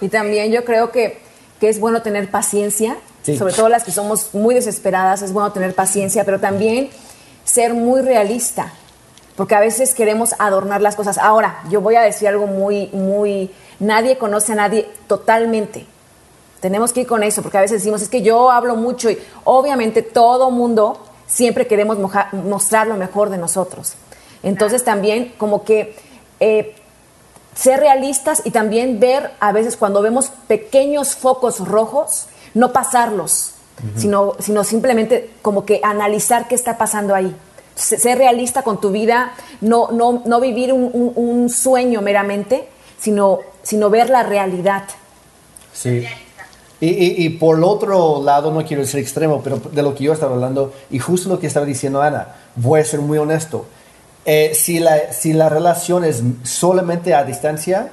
Y 0.00 0.08
también 0.08 0.50
yo 0.50 0.64
creo 0.64 0.90
que 0.90 1.24
que 1.60 1.68
es 1.68 1.80
bueno 1.80 2.02
tener 2.02 2.30
paciencia, 2.30 2.96
sobre 3.24 3.52
todo 3.52 3.68
las 3.68 3.82
que 3.82 3.90
somos 3.90 4.34
muy 4.34 4.54
desesperadas, 4.54 5.22
es 5.22 5.32
bueno 5.32 5.52
tener 5.52 5.74
paciencia, 5.74 6.24
pero 6.24 6.38
también 6.38 6.90
ser 7.44 7.74
muy 7.74 8.02
realista, 8.02 8.72
porque 9.36 9.54
a 9.54 9.60
veces 9.60 9.94
queremos 9.94 10.34
adornar 10.38 10.80
las 10.80 10.96
cosas. 10.96 11.18
Ahora, 11.18 11.60
yo 11.68 11.80
voy 11.80 11.96
a 11.96 12.02
decir 12.02 12.28
algo 12.28 12.46
muy, 12.46 12.88
muy, 12.88 13.50
nadie 13.80 14.18
conoce 14.18 14.52
a 14.52 14.56
nadie 14.56 14.88
totalmente. 15.06 15.86
Tenemos 16.60 16.92
que 16.92 17.02
ir 17.02 17.06
con 17.06 17.22
eso, 17.22 17.42
porque 17.42 17.58
a 17.58 17.60
veces 17.60 17.80
decimos, 17.82 18.02
es 18.02 18.08
que 18.08 18.22
yo 18.22 18.50
hablo 18.50 18.76
mucho 18.76 19.10
y 19.10 19.18
obviamente 19.44 20.02
todo 20.02 20.50
mundo 20.50 21.00
siempre 21.26 21.66
queremos 21.66 21.98
mostrar 22.32 22.86
lo 22.86 22.96
mejor 22.96 23.30
de 23.30 23.38
nosotros. 23.38 23.94
Entonces 24.42 24.84
también 24.84 25.34
como 25.38 25.64
que 25.64 25.96
eh, 26.40 26.74
ser 27.56 27.80
realistas 27.80 28.42
y 28.44 28.50
también 28.50 29.00
ver 29.00 29.32
a 29.40 29.50
veces 29.50 29.76
cuando 29.76 30.02
vemos 30.02 30.30
pequeños 30.46 31.16
focos 31.16 31.66
rojos, 31.66 32.26
no 32.54 32.72
pasarlos, 32.72 33.52
sino, 33.96 34.34
sino 34.38 34.62
simplemente 34.62 35.30
como 35.42 35.64
que 35.64 35.80
analizar 35.82 36.48
qué 36.48 36.54
está 36.54 36.78
pasando 36.78 37.14
ahí. 37.14 37.34
Ser 37.74 38.18
realista 38.18 38.62
con 38.62 38.80
tu 38.80 38.90
vida, 38.90 39.32
no, 39.60 39.90
no, 39.90 40.22
no 40.24 40.40
vivir 40.40 40.72
un, 40.72 41.50
sueño 41.50 42.00
meramente, 42.00 42.68
sino, 42.98 43.40
sino 43.62 43.90
ver 43.90 44.10
la 44.10 44.22
realidad. 44.22 44.84
Sí. 45.72 46.06
Y, 46.80 47.24
y, 47.24 47.28
por 47.30 47.56
el 47.56 47.64
otro 47.64 48.22
lado, 48.22 48.50
no 48.50 48.64
quiero 48.64 48.84
ser 48.84 49.00
extremo, 49.00 49.40
pero 49.42 49.58
de 49.58 49.82
lo 49.82 49.94
que 49.94 50.04
yo 50.04 50.12
estaba 50.12 50.34
hablando, 50.34 50.74
y 50.90 50.98
justo 50.98 51.28
lo 51.30 51.38
que 51.38 51.46
estaba 51.46 51.64
diciendo 51.64 52.02
Ana, 52.02 52.34
voy 52.54 52.80
a 52.80 52.84
ser 52.84 53.00
muy 53.00 53.16
honesto 53.16 53.66
eh, 54.28 54.52
si, 54.54 54.80
la, 54.80 55.12
si 55.12 55.32
la 55.32 55.48
relación 55.48 56.04
es 56.04 56.20
solamente 56.42 57.14
a 57.14 57.22
distancia, 57.22 57.90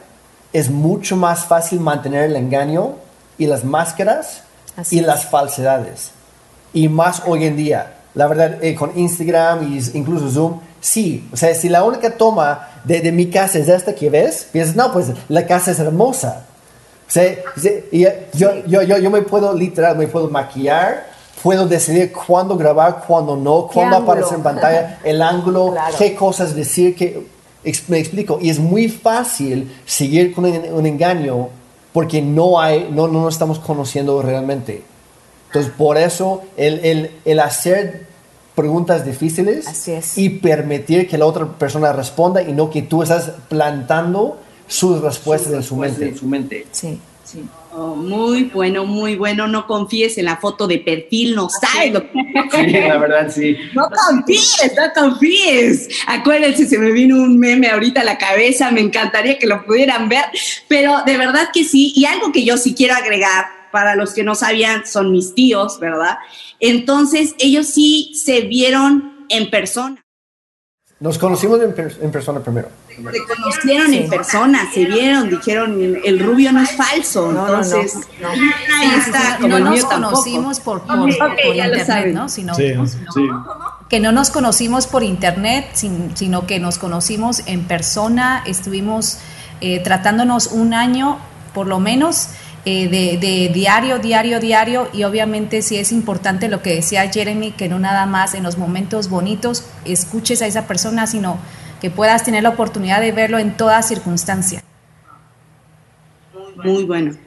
es 0.52 0.72
mucho 0.72 1.16
más 1.16 1.46
fácil 1.46 1.80
mantener 1.80 2.24
el 2.24 2.36
engaño 2.36 2.96
y 3.38 3.46
las 3.46 3.64
máscaras 3.64 4.42
y 4.90 5.02
las 5.02 5.26
falsedades. 5.26 6.10
Y 6.74 6.88
más 6.90 7.22
hoy 7.28 7.46
en 7.46 7.56
día. 7.56 7.98
La 8.16 8.26
verdad, 8.26 8.64
eh, 8.64 8.74
con 8.74 8.98
Instagram 8.98 9.62
e 9.64 9.98
incluso 9.98 10.30
Zoom, 10.30 10.60
sí. 10.82 11.30
O 11.32 11.38
sea, 11.38 11.54
si 11.54 11.70
la 11.70 11.84
única 11.84 12.18
toma 12.18 12.68
de, 12.84 13.12
mi 13.12 13.30
casa 13.30 13.60
es 13.60 13.70
esta 13.70 13.94
que 13.94 14.10
ves, 14.10 14.48
piensas, 14.52 14.76
no, 14.76 14.92
pues 14.92 15.12
la 15.30 15.46
casa 15.46 15.70
es 15.70 15.80
hermosa. 15.80 16.46
O 17.08 17.12
sea, 17.12 17.32
yo, 17.92 18.10
yo, 18.34 18.82
yo, 18.82 18.98
yo 18.98 19.12
me 19.12 19.22
puedo 19.22 19.54
literal, 19.54 19.98
me 19.98 20.08
puedo 20.08 20.30
maquillar 20.30 21.13
puedo 21.44 21.68
decidir 21.68 22.14
cuándo 22.14 22.56
grabar, 22.56 23.04
cuándo 23.06 23.36
no, 23.36 23.68
cuándo 23.68 23.98
aparecer 23.98 24.38
en 24.38 24.44
pantalla, 24.44 25.00
el 25.04 25.22
ángulo, 25.22 25.76
qué 25.98 26.16
cosas 26.16 26.56
decir, 26.56 26.96
que 26.96 27.22
me 27.90 28.00
explico. 28.00 28.40
Y 28.42 28.50
es 28.50 28.60
muy 28.60 28.88
fácil 28.88 29.70
seguir 29.86 30.34
con 30.34 30.46
un, 30.46 30.86
engaño 30.86 31.50
porque 31.92 32.22
no 32.22 32.62
hay, 32.62 32.90
no, 32.90 33.10
no 33.10 33.22
nos 33.22 33.34
estamos 33.34 33.60
conociendo 33.60 34.22
realmente. 34.22 34.84
Entonces, 35.48 35.72
por 35.78 35.98
eso 35.98 36.44
el, 36.56 36.80
el, 36.86 37.12
el 37.26 37.40
hacer 37.42 38.08
preguntas 38.56 39.06
difíciles 39.06 39.68
y 40.16 40.30
permitir 40.30 41.10
que 41.10 41.18
la 41.18 41.26
otra 41.26 41.46
persona 41.46 41.92
responda 41.92 42.42
y 42.42 42.54
no 42.54 42.70
que 42.70 42.84
tú 42.84 43.04
estás 43.04 43.32
plantando 43.50 44.38
sus 44.68 45.02
respuestas 45.02 45.52
en 45.52 45.64
su 45.64 45.76
mente. 45.76 46.08
En 46.08 46.18
su 46.18 46.26
mente. 46.26 46.68
Sí. 46.72 47.00
Sí. 47.26 47.44
Oh, 47.76 47.96
muy 47.96 48.44
bueno, 48.44 48.86
muy 48.86 49.16
bueno. 49.16 49.48
No 49.48 49.66
confíes 49.66 50.18
en 50.20 50.26
la 50.26 50.38
foto 50.38 50.68
de 50.68 50.78
perfil, 50.78 51.36
no 51.36 51.48
sabes 51.50 51.92
lo 51.92 52.02
que. 52.02 52.10
Sí, 52.52 52.72
la 52.72 52.98
verdad, 52.98 53.32
sí. 53.34 53.58
No 53.74 53.90
confíes, 53.90 54.74
no 54.76 55.02
confíes. 55.02 55.90
Acuérdense, 56.08 56.68
se 56.68 56.78
me 56.78 56.92
vino 56.92 57.16
un 57.16 57.40
meme 57.40 57.70
ahorita 57.70 58.02
a 58.02 58.04
la 58.04 58.18
cabeza, 58.18 58.70
me 58.70 58.82
encantaría 58.82 59.40
que 59.40 59.48
lo 59.48 59.66
pudieran 59.66 60.08
ver, 60.08 60.26
pero 60.68 61.02
de 61.06 61.18
verdad 61.18 61.50
que 61.52 61.64
sí. 61.64 61.94
Y 61.96 62.06
algo 62.06 62.32
que 62.32 62.44
yo 62.44 62.58
sí 62.58 62.76
quiero 62.76 62.94
agregar, 62.94 63.46
para 63.72 63.96
los 63.96 64.14
que 64.14 64.24
no 64.24 64.36
sabían, 64.36 64.86
son 64.86 65.12
mis 65.12 65.34
tíos, 65.34 65.80
¿verdad? 65.80 66.18
Entonces, 66.60 67.34
ellos 67.40 67.68
sí 67.68 68.12
se 68.14 68.42
vieron 68.42 69.26
en 69.30 69.50
persona. 69.50 70.03
Nos 71.04 71.18
conocimos 71.18 71.60
en, 71.62 71.74
persona 72.14 72.40
primero. 72.40 72.70
Se 72.88 72.96
conocieron 73.04 73.94
en 73.94 74.10
persona, 74.10 74.72
se 74.74 74.86
vieron, 74.86 75.30
dijeron, 75.30 75.78
el 76.02 76.18
rubio 76.18 76.54
no 76.54 76.62
es 76.62 76.72
falso. 76.78 77.30
entonces, 77.30 77.96
no, 78.22 79.50
no, 79.50 79.60
no. 79.60 79.70
nos 79.72 79.84
conocimos 79.84 80.62
por, 80.62 80.84
por, 80.84 81.10
internet, 81.10 82.14
¿no? 82.14 82.30
Sino, 82.30 82.54
que 83.90 84.00
no 84.00 84.14
nos 84.14 84.30
conocimos 84.30 84.88
por 84.88 85.04
internet, 85.04 85.72
sino 85.74 86.48
que 86.48 86.62
nos 86.62 86.78
conocimos 86.78 87.42
en 87.48 87.66
persona, 87.66 88.42
estuvimos 88.48 89.18
eh, 89.60 89.82
tratándonos 89.84 90.54
un 90.54 90.74
año 90.74 91.20
por 91.54 91.68
lo 91.68 91.82
menos 91.82 92.30
eh, 92.66 92.88
de, 92.88 93.52
diario, 93.54 94.00
diario, 94.00 94.40
diario 94.40 94.90
y 94.94 95.04
obviamente 95.04 95.62
sí 95.62 95.78
es 95.78 95.92
importante 95.92 96.48
lo 96.48 96.62
que 96.62 96.76
decía 96.76 97.12
Jeremy, 97.12 97.52
que 97.52 97.68
no 97.68 97.80
nada 97.80 98.06
más 98.06 98.34
en 98.34 98.44
los 98.44 98.58
momentos 98.58 99.10
bonitos 99.10 99.66
escuches 99.86 100.42
a 100.42 100.48
esa 100.48 100.66
persona, 100.68 101.08
sino 101.08 101.38
que 101.82 101.90
puedas 101.90 102.24
tener 102.24 102.44
la 102.44 102.50
oportunidad 102.50 103.02
de 103.02 103.12
verlo 103.12 103.40
en 103.40 103.58
toda 103.58 103.82
circunstancia. 103.82 104.64
Muy 106.64 106.84
bueno 106.84 107.23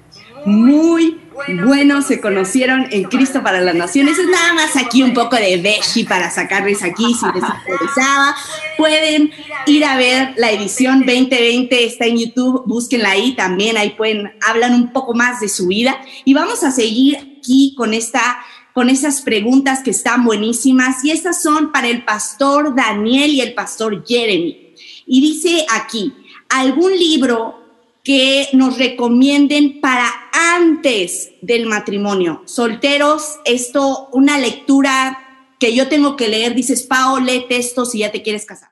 muy 0.46 1.20
buenos, 1.64 2.06
se 2.06 2.20
conocieron 2.20 2.86
en 2.90 3.04
Cristo 3.04 3.42
para 3.42 3.60
las 3.60 3.74
Naciones. 3.74 4.18
Es 4.18 4.26
nada 4.26 4.54
más 4.54 4.76
aquí 4.76 5.02
un 5.02 5.12
poco 5.12 5.36
de 5.36 5.58
Beshi 5.58 6.04
para 6.04 6.30
sacarles 6.30 6.82
aquí 6.82 7.14
si 7.14 7.26
les 7.26 7.44
interesaba. 7.68 8.34
Pueden 8.78 9.32
ir 9.66 9.84
a 9.84 9.96
ver 9.96 10.34
la 10.36 10.50
edición 10.52 11.00
2020, 11.00 11.84
está 11.84 12.06
en 12.06 12.18
YouTube, 12.18 12.62
búsquenla 12.66 13.10
ahí 13.10 13.34
también, 13.34 13.76
ahí 13.76 13.90
pueden, 13.90 14.32
hablan 14.46 14.74
un 14.74 14.92
poco 14.92 15.14
más 15.14 15.40
de 15.40 15.48
su 15.48 15.66
vida. 15.66 16.00
Y 16.24 16.34
vamos 16.34 16.62
a 16.62 16.70
seguir 16.70 17.16
aquí 17.38 17.74
con 17.76 17.92
esta 17.92 18.38
con 18.72 18.90
esas 18.90 19.22
preguntas 19.22 19.80
que 19.82 19.90
están 19.90 20.22
buenísimas 20.22 21.02
y 21.02 21.10
estas 21.10 21.42
son 21.42 21.72
para 21.72 21.88
el 21.88 22.04
pastor 22.04 22.74
Daniel 22.74 23.30
y 23.30 23.40
el 23.40 23.54
pastor 23.54 24.04
Jeremy. 24.06 24.74
Y 25.06 25.22
dice 25.22 25.64
aquí, 25.70 26.12
¿algún 26.50 26.92
libro 26.92 27.65
que 28.06 28.46
nos 28.52 28.78
recomienden 28.78 29.80
para 29.80 30.08
antes 30.54 31.32
del 31.42 31.66
matrimonio. 31.66 32.42
Solteros, 32.44 33.40
esto, 33.44 34.10
una 34.12 34.38
lectura 34.38 35.18
que 35.58 35.74
yo 35.74 35.88
tengo 35.88 36.14
que 36.14 36.28
leer, 36.28 36.54
dices, 36.54 36.84
Pao, 36.84 37.18
lee 37.18 37.46
esto 37.50 37.84
si 37.84 37.98
ya 37.98 38.12
te 38.12 38.22
quieres 38.22 38.46
casar. 38.46 38.70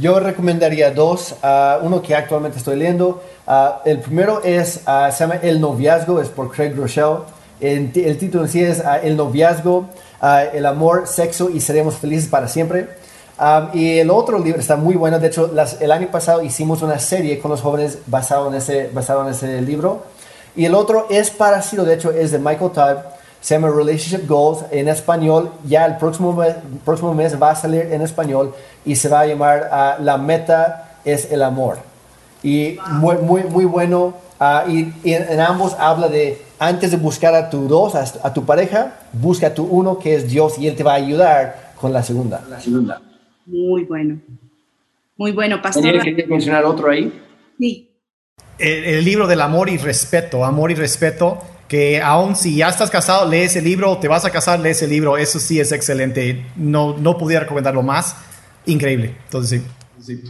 Yo 0.00 0.18
recomendaría 0.18 0.90
dos, 0.90 1.36
uno 1.82 2.02
que 2.02 2.16
actualmente 2.16 2.58
estoy 2.58 2.74
leyendo. 2.74 3.22
El 3.84 4.00
primero 4.00 4.42
es, 4.42 4.82
uh, 4.88 5.12
se 5.12 5.20
llama 5.20 5.36
El 5.36 5.60
noviazgo, 5.60 6.20
es 6.20 6.28
por 6.28 6.50
Craig 6.50 6.74
Rochelle. 6.74 7.18
El, 7.60 7.92
el 7.94 8.18
título 8.18 8.48
sí 8.48 8.60
es 8.60 8.82
El 9.04 9.16
noviazgo, 9.16 9.90
el 10.52 10.66
amor, 10.66 11.06
sexo 11.06 11.50
y 11.50 11.60
seremos 11.60 11.94
felices 11.94 12.28
para 12.28 12.48
siempre 12.48 12.97
y 13.72 13.98
el 13.98 14.10
otro 14.10 14.38
libro 14.38 14.60
está 14.60 14.76
muy 14.76 14.96
bueno. 14.96 15.18
De 15.18 15.28
hecho, 15.28 15.50
el 15.80 15.92
año 15.92 16.08
pasado 16.10 16.42
hicimos 16.42 16.82
una 16.82 16.98
serie 16.98 17.38
con 17.38 17.50
los 17.50 17.60
jóvenes 17.60 17.98
basado 18.06 18.48
en, 18.48 18.54
ese, 18.54 18.90
basado 18.92 19.22
en 19.22 19.28
ese 19.28 19.60
libro. 19.62 20.02
Y 20.56 20.64
el 20.64 20.74
otro 20.74 21.06
es 21.08 21.30
parecido, 21.30 21.84
de 21.84 21.94
hecho, 21.94 22.10
es 22.10 22.32
de 22.32 22.38
Michael 22.38 22.72
Todd. 22.72 22.96
Se 23.40 23.54
llama 23.54 23.68
Relationship 23.68 24.26
Goals 24.26 24.64
en 24.72 24.88
español. 24.88 25.52
Ya 25.64 25.86
el 25.86 25.96
próximo 25.98 26.32
mes, 26.32 26.56
próximo 26.84 27.14
mes 27.14 27.40
va 27.40 27.50
a 27.50 27.54
salir 27.54 27.92
en 27.92 28.02
español 28.02 28.52
y 28.84 28.96
se 28.96 29.08
va 29.08 29.20
a 29.20 29.26
llamar 29.26 29.98
La 30.00 30.18
meta 30.18 30.96
es 31.04 31.30
el 31.30 31.44
amor. 31.44 31.78
Y 32.42 32.78
muy, 32.90 33.18
muy, 33.18 33.44
muy 33.44 33.64
bueno. 33.64 34.14
Ah, 34.40 34.64
y, 34.66 34.92
en, 35.04 35.40
ambos 35.40 35.76
habla 35.78 36.08
de 36.08 36.44
antes 36.58 36.90
de 36.90 36.96
buscar 36.96 37.34
a 37.36 37.50
tu 37.50 37.68
dos, 37.68 37.94
a, 37.94 38.04
a 38.24 38.32
tu 38.32 38.44
pareja, 38.44 38.94
busca 39.12 39.48
a 39.48 39.54
tu 39.54 39.64
uno 39.64 39.98
que 39.98 40.16
es 40.16 40.28
Dios 40.28 40.58
y 40.58 40.66
Él 40.66 40.74
te 40.74 40.82
va 40.82 40.92
a 40.92 40.96
ayudar 40.96 41.72
con 41.80 41.92
la 41.92 42.02
segunda. 42.02 42.42
La 42.48 42.60
segunda. 42.60 43.00
Muy 43.48 43.84
bueno. 43.84 44.20
Muy 45.16 45.32
bueno, 45.32 45.60
Pastor. 45.60 45.98
¿Quieres 46.00 46.28
mencionar 46.28 46.64
otro 46.64 46.90
ahí? 46.90 47.12
Sí. 47.58 47.90
El, 48.58 49.04
libro 49.04 49.26
del 49.26 49.40
amor 49.40 49.68
y 49.68 49.76
respeto, 49.76 50.44
amor 50.44 50.70
y 50.70 50.74
respeto, 50.74 51.38
que 51.66 52.00
aún 52.00 52.36
si 52.36 52.56
ya 52.56 52.68
estás 52.68 52.90
casado, 52.90 53.28
lees 53.28 53.56
el 53.56 53.64
libro, 53.64 53.98
te 53.98 54.08
vas 54.08 54.24
a 54.24 54.30
casar, 54.30 54.60
lees 54.60 54.82
el 54.82 54.90
libro, 54.90 55.16
eso 55.16 55.38
sí 55.38 55.58
es 55.58 55.72
excelente. 55.72 56.44
No, 56.56 56.96
no 56.98 57.16
pudiera 57.16 57.42
recomendarlo 57.42 57.82
más. 57.82 58.16
Increíble. 58.66 59.16
Entonces, 59.24 59.62
sí. 60.00 60.22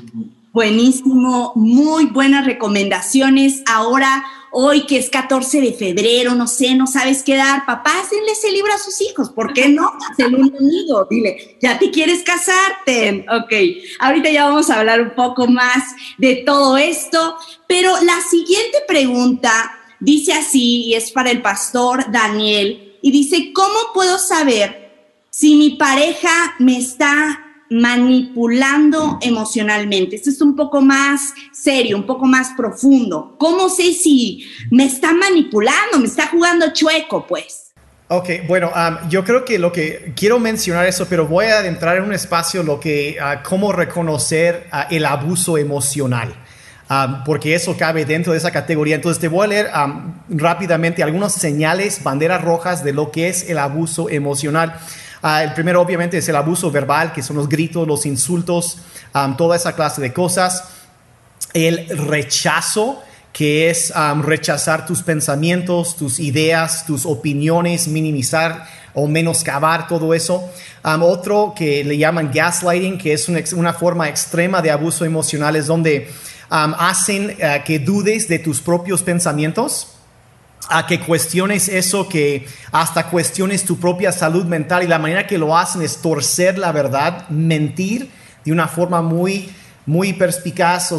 Buenísimo, 0.53 1.53
muy 1.55 2.07
buenas 2.07 2.47
recomendaciones. 2.47 3.63
Ahora 3.67 4.25
hoy 4.51 4.87
que 4.87 4.99
es 4.99 5.11
14 5.11 5.61
de 5.61 5.73
febrero, 5.73 6.35
no 6.35 6.47
sé, 6.47 6.75
no 6.75 6.87
sabes 6.87 7.23
qué 7.23 7.37
dar, 7.37 7.67
papá, 7.67 8.01
hacenle 8.01 8.33
ese 8.33 8.51
libro 8.51 8.73
a 8.73 8.79
sus 8.79 9.01
hijos, 9.01 9.31
¿por 9.31 9.53
qué 9.53 9.69
no? 9.69 9.93
Hacen 10.11 10.35
un 10.35 10.55
amigo, 10.57 11.07
dile, 11.11 11.57
¿ya 11.61 11.79
te 11.79 11.91
quieres 11.91 12.23
casarte? 12.23 13.27
Ok, 13.31 13.53
ahorita 14.01 14.31
ya 14.31 14.47
vamos 14.47 14.71
a 14.71 14.79
hablar 14.79 15.01
un 15.01 15.15
poco 15.15 15.47
más 15.47 15.85
de 16.19 16.43
todo 16.47 16.77
esto, 16.77 17.37
pero 17.67 17.93
la 18.03 18.21
siguiente 18.23 18.79
pregunta 18.87 19.73
dice 20.01 20.33
así, 20.33 20.85
y 20.87 20.95
es 20.95 21.11
para 21.11 21.31
el 21.31 21.43
pastor 21.43 22.11
Daniel, 22.11 22.97
y 23.03 23.11
dice, 23.11 23.53
¿cómo 23.53 23.79
puedo 23.95 24.19
saber 24.19 24.89
si 25.31 25.55
mi 25.57 25.71
pareja 25.71 26.57
me 26.59 26.79
está 26.79 27.48
manipulando 27.71 29.19
emocionalmente. 29.21 30.17
Esto 30.17 30.31
es 30.31 30.41
un 30.41 30.57
poco 30.57 30.81
más 30.81 31.35
serio, 31.53 31.97
un 31.97 32.07
poco 32.07 32.27
más 32.27 32.51
profundo. 32.57 33.37
¿Cómo 33.39 33.69
sé 33.69 33.93
si 33.93 34.47
me 34.71 34.85
está 34.85 35.13
manipulando, 35.13 35.99
me 35.99 36.07
está 36.07 36.29
jugando 36.29 36.73
chueco, 36.73 37.27
pues? 37.27 37.73
Ok, 38.11 38.31
bueno, 38.47 38.71
um, 38.75 39.09
yo 39.11 39.23
creo 39.23 39.45
que 39.45 39.59
lo 39.59 39.71
que 39.71 40.15
quiero 40.17 40.39
mencionar 40.39 40.87
eso, 40.87 41.07
pero 41.11 41.27
voy 41.27 41.45
a 41.47 41.59
adentrar 41.59 41.99
en 41.99 42.05
un 42.05 42.15
espacio 42.15 42.63
lo 42.63 42.81
que, 42.81 43.19
uh, 43.21 43.47
cómo 43.47 43.71
reconocer 43.71 44.67
uh, 44.73 44.95
el 44.95 45.05
abuso 45.05 45.59
emocional. 45.59 46.35
Um, 46.91 47.23
porque 47.23 47.55
eso 47.55 47.77
cabe 47.77 48.07
dentro 48.07 48.33
de 48.33 48.39
esa 48.39 48.51
categoría. 48.51 48.95
Entonces 48.95 49.21
te 49.21 49.29
voy 49.29 49.45
a 49.45 49.49
leer 49.49 49.71
um, 49.75 50.15
rápidamente 50.31 51.03
algunas 51.03 51.35
señales, 51.35 52.03
banderas 52.03 52.43
rojas 52.43 52.83
de 52.83 52.95
lo 52.95 53.11
que 53.11 53.29
es 53.29 53.51
el 53.51 53.59
abuso 53.59 54.09
emocional. 54.09 54.81
Ah, 55.23 55.43
el 55.43 55.53
primero 55.53 55.81
obviamente 55.81 56.19
es 56.19 56.29
el 56.29 56.37
abuso 56.37 56.71
verbal, 56.71 57.13
que 57.13 57.23
son 57.23 57.37
los 57.37 57.49
gritos, 57.49 57.87
los 57.87 58.07
insultos, 58.07 58.79
toda 59.37 59.57
esa 59.57 59.75
clase 59.75 60.01
de 60.01 60.13
cosas. 60.13 60.65
El 61.55 61.89
rechazo, 62.07 63.03
que 63.33 63.71
es 63.71 63.93
rechazar 64.23 64.87
tus 64.87 65.03
pensamientos, 65.03 65.97
tus 65.97 66.21
ideas, 66.21 66.87
tus 66.87 67.05
opiniones, 67.05 67.89
minimizar 67.89 68.67
o 68.95 69.07
menoscabar 69.07 69.89
todo 69.89 70.15
eso. 70.15 70.49
otro 70.85 71.53
que 71.57 71.85
le 71.85 71.99
llaman 71.99 72.31
gaslighting, 72.33 72.99
que 72.99 73.13
es 73.13 73.29
una, 73.29 73.73
forma 73.73 74.09
extrema 74.09 74.63
de 74.63 74.71
abuso 74.71 75.05
emocional, 75.05 75.57
es 75.57 75.67
donde 75.67 76.11
hacen 76.51 77.37
eh, 77.39 77.63
que 77.65 77.79
dudes 77.79 78.29
de 78.29 78.39
tus 78.39 78.61
propios 78.61 79.03
pensamientos 79.03 79.98
a 80.68 80.87
que 80.87 81.01
cuestiones 81.01 81.68
eso, 81.68 82.09
que 82.09 82.47
hasta 82.73 83.09
cuestiones 83.09 83.64
tu 83.64 83.79
propia 83.79 84.12
salud 84.12 84.44
mental 84.44 84.83
y 84.83 84.87
la 84.87 84.99
manera 84.99 85.27
que 85.27 85.38
lo 85.38 85.57
hacen 85.57 85.83
es 85.83 86.03
torcer 86.03 86.59
la 86.59 86.73
verdad, 86.73 87.29
mentir 87.29 88.11
de 88.44 88.53
una 88.53 88.68
forma 88.68 89.01
muy, 89.01 89.51
muy 89.87 90.12
perspicaz 90.12 90.92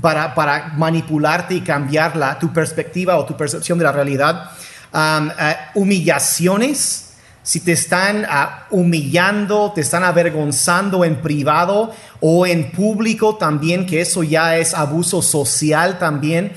para, 0.00 0.34
para 0.34 0.68
manipularte 0.76 1.54
y 1.54 1.60
cambiar 1.62 2.16
la, 2.16 2.38
tu 2.38 2.52
perspectiva 2.52 3.16
o 3.16 3.24
tu 3.24 3.36
percepción 3.36 3.78
de 3.78 3.84
la 3.84 3.92
realidad. 3.92 4.50
Eh, 4.94 5.56
humillaciones, 5.74 7.14
si 7.42 7.60
te 7.60 7.72
están 7.72 8.26
ah, 8.28 8.66
humillando, 8.70 9.72
te 9.74 9.80
están 9.80 10.04
avergonzando 10.04 11.04
en 11.04 11.20
privado 11.20 11.92
o 12.20 12.46
en 12.46 12.70
público 12.72 13.36
también, 13.36 13.86
que 13.86 14.00
eso 14.00 14.22
ya 14.22 14.56
es 14.56 14.74
abuso 14.74 15.20
social 15.22 15.98
también 15.98 16.52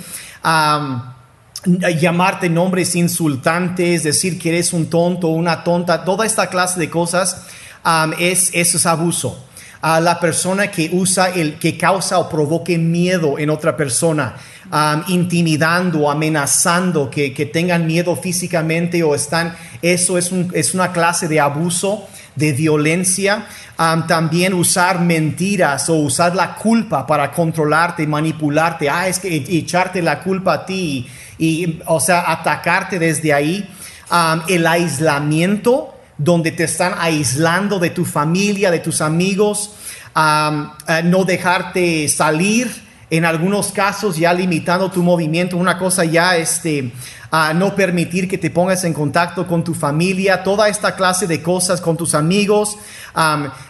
llamarte 2.00 2.50
nombres 2.50 2.96
insultantes, 2.96 4.04
decir 4.04 4.40
que 4.40 4.50
eres 4.50 4.74
un 4.74 4.90
tonto, 4.90 5.28
una 5.28 5.64
tonta, 5.64 6.04
toda 6.04 6.26
esta 6.26 6.48
clase 6.48 6.80
de 6.80 6.90
cosas 6.90 7.46
um, 7.86 8.14
es, 8.18 8.52
es 8.54 8.86
abuso. 8.86 9.44
A 9.80 10.00
la 10.00 10.20
persona 10.20 10.72
que 10.72 10.90
usa 10.92 11.30
el 11.30 11.60
que 11.60 11.78
causa 11.78 12.18
o 12.18 12.28
provoque 12.28 12.78
miedo 12.78 13.38
en 13.38 13.50
otra 13.50 13.78
persona, 13.78 14.36
um, 14.72 15.04
intimidando, 15.14 16.10
amenazando, 16.10 17.10
que, 17.10 17.30
tengan 17.54 17.86
miedo 17.86 18.16
físicamente 18.16 19.04
o 19.04 19.14
están, 19.14 19.56
eso 19.82 20.18
es, 20.18 20.32
es 20.54 20.74
una 20.74 20.92
clase 20.92 21.28
de 21.28 21.40
abuso 21.40 22.08
de 22.38 22.54
violencia, 22.54 23.48
también 24.08 24.54
usar 24.54 25.02
mentiras 25.02 25.90
o 25.90 25.96
usar 25.96 26.36
la 26.36 26.56
culpa 26.56 27.06
para 27.06 27.32
controlarte, 27.32 28.08
manipularte, 28.08 28.90
ah, 28.90 29.08
es 29.08 29.20
que 29.20 29.36
echarte 29.36 30.02
la 30.02 30.20
culpa 30.20 30.54
a 30.54 30.66
ti 30.66 31.08
y, 31.38 31.80
o 31.86 32.00
sea, 32.00 32.32
atacarte 32.32 33.00
desde 33.00 33.34
ahí, 33.34 33.70
el 34.48 34.66
aislamiento, 34.66 35.94
donde 36.18 36.52
te 36.52 36.64
están 36.64 36.94
aislando 36.98 37.78
de 37.78 37.92
tu 37.92 38.06
familia, 38.06 38.72
de 38.72 38.80
tus 38.80 39.02
amigos, 39.02 39.76
eh, 40.16 41.02
no 41.04 41.26
dejarte 41.26 42.08
salir, 42.08 42.87
en 43.10 43.26
algunos 43.26 43.72
casos 43.72 44.18
ya 44.18 44.34
limitando 44.34 44.92
tu 44.92 45.02
movimiento, 45.02 45.56
una 45.56 45.78
cosa 45.78 46.04
ya 46.04 46.36
este, 46.36 46.92
a 47.32 47.54
no 47.54 47.76
permitir 47.76 48.28
que 48.28 48.38
te 48.38 48.50
pongas 48.50 48.84
en 48.84 48.94
contacto 48.94 49.48
con 49.48 49.64
tu 49.64 49.74
familia, 49.74 50.44
toda 50.44 50.68
esta 50.68 50.96
clase 50.96 51.26
de 51.28 51.42
cosas 51.42 51.80
con 51.80 51.96
tus 51.96 52.14
amigos 52.14 52.78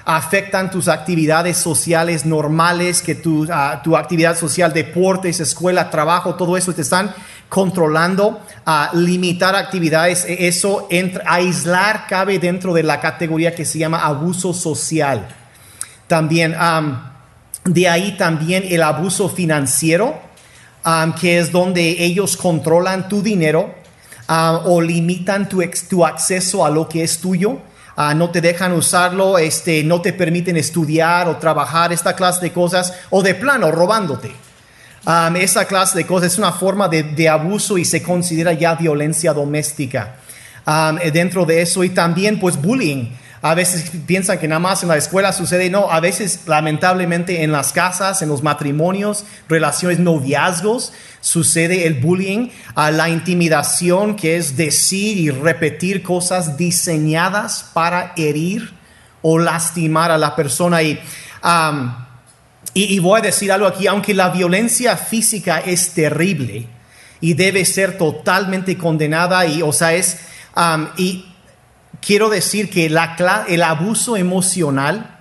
afectan 0.05 0.69
tus 0.69 0.87
actividades 0.87 1.57
sociales 1.57 2.25
normales, 2.25 3.01
que 3.01 3.15
tu, 3.15 3.47
tu 3.83 3.95
actividad 3.95 4.37
social, 4.37 4.73
deportes, 4.73 5.39
escuela, 5.39 5.89
trabajo, 5.89 6.35
todo 6.35 6.57
eso 6.57 6.73
te 6.73 6.81
están 6.81 7.13
controlando, 7.47 8.41
a 8.65 8.91
limitar 8.93 9.55
actividades, 9.55 10.25
e, 10.25 10.47
eso, 10.47 10.87
aislar 11.25 12.07
cabe 12.07 12.39
dentro 12.39 12.73
de 12.73 12.83
la 12.83 12.99
categoría 12.99 13.55
que 13.55 13.63
se 13.63 13.79
llama 13.79 14.05
abuso 14.05 14.53
social. 14.53 15.27
También 16.07 16.55
de 17.67 17.89
ahí 17.89 18.17
también 18.17 18.63
el 18.69 18.81
abuso 18.81 19.29
financiero, 19.29 20.19
que 21.19 21.39
es 21.39 21.51
donde 21.51 22.03
ellos 22.03 22.37
controlan 22.37 23.09
tu 23.09 23.21
dinero 23.21 23.75
o 24.29 24.81
limitan 24.81 25.49
tu, 25.49 26.05
acceso 26.05 26.65
a 26.65 26.69
lo 26.69 26.87
que 26.87 27.03
es 27.03 27.19
tuyo. 27.19 27.59
Uh, 27.97 28.13
no 28.15 28.29
te 28.29 28.41
dejan 28.41 28.73
usarlo, 28.73 29.39
este, 29.39 29.83
no 29.83 30.01
te 30.01 30.13
permiten 30.13 30.55
estudiar 30.55 31.27
o 31.27 31.37
trabajar, 31.37 31.91
esta 31.91 32.15
clase 32.15 32.41
de 32.41 32.53
cosas, 32.53 32.93
o 33.09 33.23
de 33.23 33.33
plano 33.33 33.71
robándote. 33.71 34.31
Esa 35.39 35.65
clase 35.65 35.97
de 35.97 36.05
cosas 36.05 36.33
es 36.33 36.37
una 36.37 36.51
forma 36.51 36.87
de, 36.87 37.01
de, 37.01 37.27
abuso 37.27 37.77
y 37.77 37.85
se 37.85 38.03
considera 38.03 38.53
ya 38.53 38.75
violencia 38.75 39.33
doméstica. 39.33 40.17
dentro 41.11 41.45
de 41.45 41.61
eso 41.61 41.83
y 41.83 41.89
también 41.89 42.39
pues 42.39 42.61
bullying. 42.61 43.07
A 43.49 43.55
veces 43.55 43.91
piensan 44.05 44.39
que 44.39 44.47
nada 44.49 44.59
más 44.59 44.83
en 44.83 44.89
la 44.89 44.97
escuela 44.97 45.31
sucede, 45.31 45.69
no, 45.69 45.89
a 45.89 46.01
veces 46.01 46.41
lamentablemente 46.47 47.43
en 47.43 47.53
las 47.53 47.71
casas, 47.71 48.21
en 48.21 48.27
los 48.27 48.43
matrimonios, 48.43 49.23
relaciones, 49.47 49.99
noviazgos, 49.99 50.91
sucede 51.21 51.87
el 51.87 51.93
bullying, 51.93 52.49
a 52.75 52.91
la 52.91 53.07
intimidación, 53.07 54.17
que 54.17 54.35
es 54.35 54.57
decir 54.57 55.17
y 55.17 55.29
repetir 55.29 56.03
cosas 56.03 56.57
diseñadas 56.57 57.71
para 57.73 58.11
herir 58.17 58.73
o 59.21 59.39
lastimar 59.39 60.11
a 60.11 60.17
la 60.17 60.35
persona. 60.35 60.83
Y, 60.83 60.99
y, 62.73 62.99
voy 62.99 63.21
a 63.21 63.23
decir 63.23 63.49
algo 63.53 63.67
aquí, 63.67 63.87
aunque 63.87 64.13
la 64.13 64.27
violencia 64.27 64.97
física 64.97 65.59
es 65.59 65.91
terrible 65.91 66.67
y 67.21 67.33
debe 67.33 67.63
ser 67.63 67.97
totalmente 67.97 68.77
condenada, 68.77 69.45
y, 69.45 69.61
o 69.61 69.71
sea, 69.71 69.93
es... 69.93 70.17
y 70.97 71.25
quiero 72.01 72.29
decir 72.29 72.69
que 72.69 72.85
el 72.87 73.63
abuso 73.63 74.17
emocional 74.17 75.17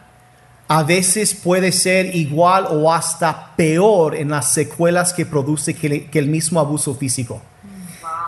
a 0.69 0.83
veces 0.83 1.35
puede 1.35 1.71
ser 1.71 2.15
igual 2.17 2.67
o 2.71 2.93
hasta 2.93 3.55
peor 3.57 4.17
en 4.17 4.31
las 4.31 4.53
secuelas 4.53 5.13
que 5.13 5.25
produce 5.25 5.75
que, 5.75 6.09
el 6.13 6.29
mismo 6.29 6.59
abuso 6.59 6.95
físico. 6.95 7.41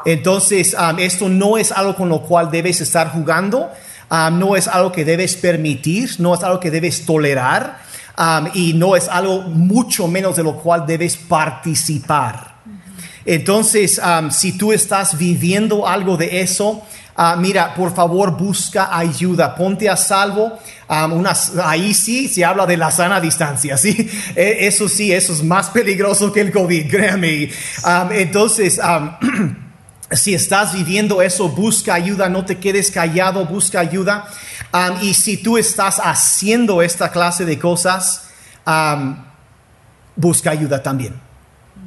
Entonces, 0.05 0.74
um, 0.74 0.98
esto 0.98 1.29
no 1.29 1.59
es 1.59 1.72
algo 1.72 1.96
con 1.96 2.09
lo 2.09 2.22
cual 2.22 2.51
debes 2.51 2.81
estar 2.81 3.11
jugando, 3.11 3.70
um, 4.11 4.38
no 4.38 4.55
es 4.55 4.68
algo 4.68 4.92
que 4.92 5.05
debes 5.05 5.37
permitir, 5.37 6.11
no 6.18 6.35
es 6.35 6.42
algo 6.42 6.61
que 6.61 6.70
debes 6.70 7.05
tolerar 7.05 7.81
um, 8.16 8.48
y 8.55 8.72
no 8.74 8.94
es 8.94 9.09
algo 9.09 9.42
mucho 9.42 10.07
menos 10.07 10.37
de 10.37 10.44
lo 10.44 10.55
cual 10.55 10.87
debes 10.87 11.16
participar. 11.16 12.59
Entonces, 13.27 14.01
si 14.31 14.57
tú 14.57 14.72
estás 14.72 15.18
viviendo 15.18 15.87
algo 15.87 16.16
de 16.16 16.40
eso, 16.40 16.83
Ah, 17.20 17.35
mira, 17.35 17.74
por 17.74 17.92
favor, 17.92 18.31
busca 18.37 18.96
ayuda, 18.96 19.52
ponte 19.57 19.88
a 19.90 19.96
salvo. 19.96 20.57
ahí 21.64 21.92
sí 21.92 22.28
se 22.28 22.44
habla 22.44 22.64
de 22.64 22.76
la 22.76 22.92
sana 22.92 23.20
distancia, 23.20 23.76
¿sí? 23.76 24.09
E, 24.37 24.68
eso 24.68 24.88
sí, 24.88 25.12
eso 25.12 25.33
es 25.33 25.42
más 25.42 25.68
peligroso 25.70 26.33
que 26.33 26.42
el 26.42 26.52
COVID, 26.52 26.88
créame. 26.90 27.50
entonces, 28.12 28.81
si 30.12 30.33
estás 30.33 30.72
viviendo 30.72 31.20
eso, 31.20 31.48
busca 31.48 31.94
ayuda, 31.94 32.28
no 32.28 32.44
te 32.44 32.59
quedes 32.59 32.92
callado, 32.92 33.44
busca 33.46 33.81
ayuda. 33.81 34.28
y 35.02 35.12
si 35.14 35.38
tú 35.38 35.59
estás 35.59 35.98
haciendo 35.98 36.83
esta 36.83 37.11
clase 37.11 37.44
de 37.44 37.59
cosas, 37.59 38.28
busca 40.14 40.52
ayuda 40.52 40.81
también 40.85 41.28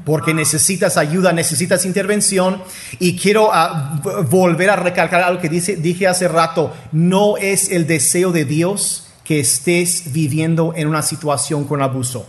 porque 0.06 0.34
necesitas 0.34 0.98
ayuda, 0.98 1.32
necesitas 1.32 1.86
intervención. 1.86 2.62
Y 3.00 3.18
quiero 3.18 3.50
ah, 3.54 4.02
volver 4.30 4.70
a 4.70 4.76
recalcar 4.76 5.22
algo 5.22 5.42
que 5.42 5.50
dije 5.50 6.08
hace 6.08 6.28
rato, 6.28 6.74
no 6.92 7.38
es 7.38 7.70
el 7.72 7.88
deseo 7.88 8.32
de 8.32 8.46
Dios 8.46 9.08
que 9.24 9.40
estés 9.40 10.12
viviendo 10.12 10.74
en 10.76 10.88
una 10.88 11.02
situación 11.02 11.66
con 11.66 11.82
abuso. 11.82 12.28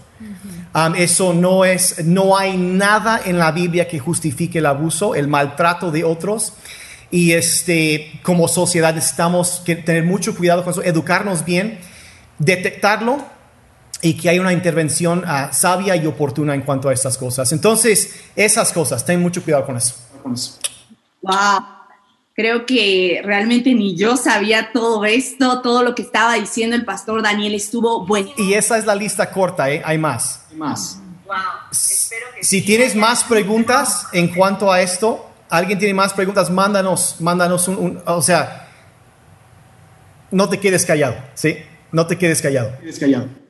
eso 0.97 1.33
no 1.33 1.65
es, 1.65 2.05
no 2.05 2.37
hay 2.37 2.57
nada 2.57 3.21
en 3.25 3.39
la 3.39 3.51
Biblia 3.53 3.89
que 3.89 3.99
justifique 3.99 4.59
el 4.59 4.67
abuso, 4.67 5.15
el 5.15 5.29
maltrato 5.29 5.91
de 5.91 6.05
otros. 6.05 6.53
Y 7.11 7.33
este, 7.33 8.21
como 8.23 8.49
sociedad 8.49 8.95
necesitamos 8.95 9.65
tener 9.65 10.05
mucho 10.05 10.35
cuidado 10.35 10.65
con 10.65 10.73
eso, 10.73 10.83
educarnos 10.83 11.45
bien, 11.45 11.79
detectarlo 12.39 13.23
y 14.03 14.15
que 14.15 14.29
hay 14.29 14.41
una 14.41 14.53
intervención 14.53 15.21
uh, 15.21 15.53
sabia 15.53 15.95
y 15.95 16.07
oportuna 16.07 16.55
en 16.55 16.63
cuanto 16.63 16.89
a 16.89 16.93
estas 16.93 17.17
cosas. 17.17 17.53
Entonces, 17.53 18.21
esas 18.35 18.73
cosas, 18.73 19.05
ten 19.05 19.23
mucho 19.23 19.43
cuidado 19.43 19.65
con 19.65 19.77
eso. 19.77 19.95
Wow, 21.23 21.65
creo 22.35 22.67
que 22.67 23.23
realmente 23.25 23.73
ni 23.75 23.97
yo 23.97 24.17
sabía 24.17 24.73
todo 24.73 25.05
esto, 25.05 25.63
todo 25.63 25.85
lo 25.85 25.95
que 25.95 26.03
estaba 26.03 26.35
diciendo 26.35 26.75
el 26.75 26.85
pastor 26.85 27.23
Daniel 27.23 27.55
estuvo 27.55 28.05
bueno. 28.05 28.31
Y 28.37 28.55
esa 28.55 28.77
es 28.77 28.87
la 28.87 28.97
lista 28.97 29.31
corta, 29.31 29.71
¿eh? 29.71 29.81
hay 29.85 29.99
más. 29.99 30.47
Hay 30.51 30.57
más. 30.57 30.99
Wow. 31.25 31.39
si 32.43 32.61
tienes 32.61 32.95
más 32.95 33.25
preguntas 33.25 34.07
en 34.13 34.29
cuanto 34.35 34.71
a 34.71 34.83
esto, 34.83 35.31
alguien 35.49 35.79
tiene 35.79 35.95
más 35.95 36.13
preguntas, 36.13 36.51
mándanos, 36.51 37.17
mándanos 37.21 37.69
un, 37.69 37.79
un 37.79 38.03
o 38.05 38.21
sea, 38.21 38.69
no 40.31 40.49
te 40.49 40.59
quedes 40.59 40.85
callado, 40.85 41.15
¿sí? 41.35 41.57
No 41.91 42.07
te 42.07 42.19
quedes 42.19 42.43
callado. 42.43 42.77
Quedes 42.81 42.99
callado. 42.99 43.42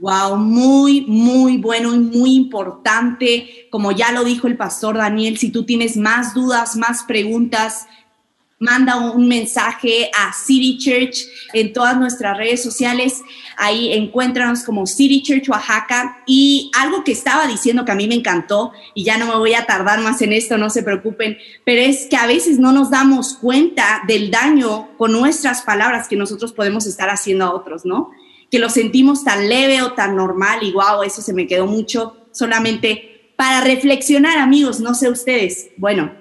Wow, 0.00 0.36
muy, 0.36 1.00
muy 1.02 1.56
bueno 1.56 1.92
y 1.92 1.98
muy 1.98 2.34
importante. 2.36 3.66
Como 3.70 3.90
ya 3.90 4.12
lo 4.12 4.22
dijo 4.22 4.46
el 4.46 4.56
pastor 4.56 4.96
Daniel, 4.96 5.38
si 5.38 5.50
tú 5.50 5.64
tienes 5.64 5.96
más 5.96 6.34
dudas, 6.34 6.76
más 6.76 7.02
preguntas, 7.02 7.88
manda 8.60 8.96
un 8.96 9.26
mensaje 9.26 10.10
a 10.16 10.32
City 10.32 10.78
Church 10.78 11.18
en 11.52 11.72
todas 11.72 11.98
nuestras 11.98 12.36
redes 12.36 12.62
sociales. 12.62 13.22
Ahí 13.56 13.92
encuéntranos 13.92 14.62
como 14.62 14.86
City 14.86 15.20
Church 15.20 15.48
Oaxaca. 15.48 16.22
Y 16.26 16.70
algo 16.78 17.02
que 17.02 17.10
estaba 17.10 17.48
diciendo 17.48 17.84
que 17.84 17.90
a 17.90 17.96
mí 17.96 18.06
me 18.06 18.14
encantó, 18.14 18.70
y 18.94 19.02
ya 19.02 19.18
no 19.18 19.26
me 19.26 19.36
voy 19.36 19.54
a 19.54 19.66
tardar 19.66 20.00
más 20.00 20.22
en 20.22 20.32
esto, 20.32 20.58
no 20.58 20.70
se 20.70 20.84
preocupen, 20.84 21.38
pero 21.64 21.80
es 21.80 22.06
que 22.06 22.16
a 22.16 22.26
veces 22.26 22.60
no 22.60 22.70
nos 22.70 22.90
damos 22.90 23.34
cuenta 23.34 24.02
del 24.06 24.30
daño 24.30 24.96
con 24.96 25.10
nuestras 25.10 25.62
palabras 25.62 26.06
que 26.06 26.14
nosotros 26.14 26.52
podemos 26.52 26.86
estar 26.86 27.10
haciendo 27.10 27.46
a 27.46 27.52
otros, 27.52 27.84
¿no? 27.84 28.10
Que 28.50 28.58
lo 28.58 28.70
sentimos 28.70 29.24
tan 29.24 29.48
leve 29.48 29.82
o 29.82 29.92
tan 29.92 30.16
normal 30.16 30.60
y 30.62 30.72
wow, 30.72 31.02
eso 31.02 31.22
se 31.22 31.32
me 31.32 31.46
quedó 31.46 31.66
mucho 31.66 32.16
solamente 32.32 33.32
para 33.36 33.60
reflexionar, 33.60 34.38
amigos, 34.38 34.80
no 34.80 34.94
sé 34.94 35.08
ustedes. 35.08 35.68
Bueno, 35.76 36.12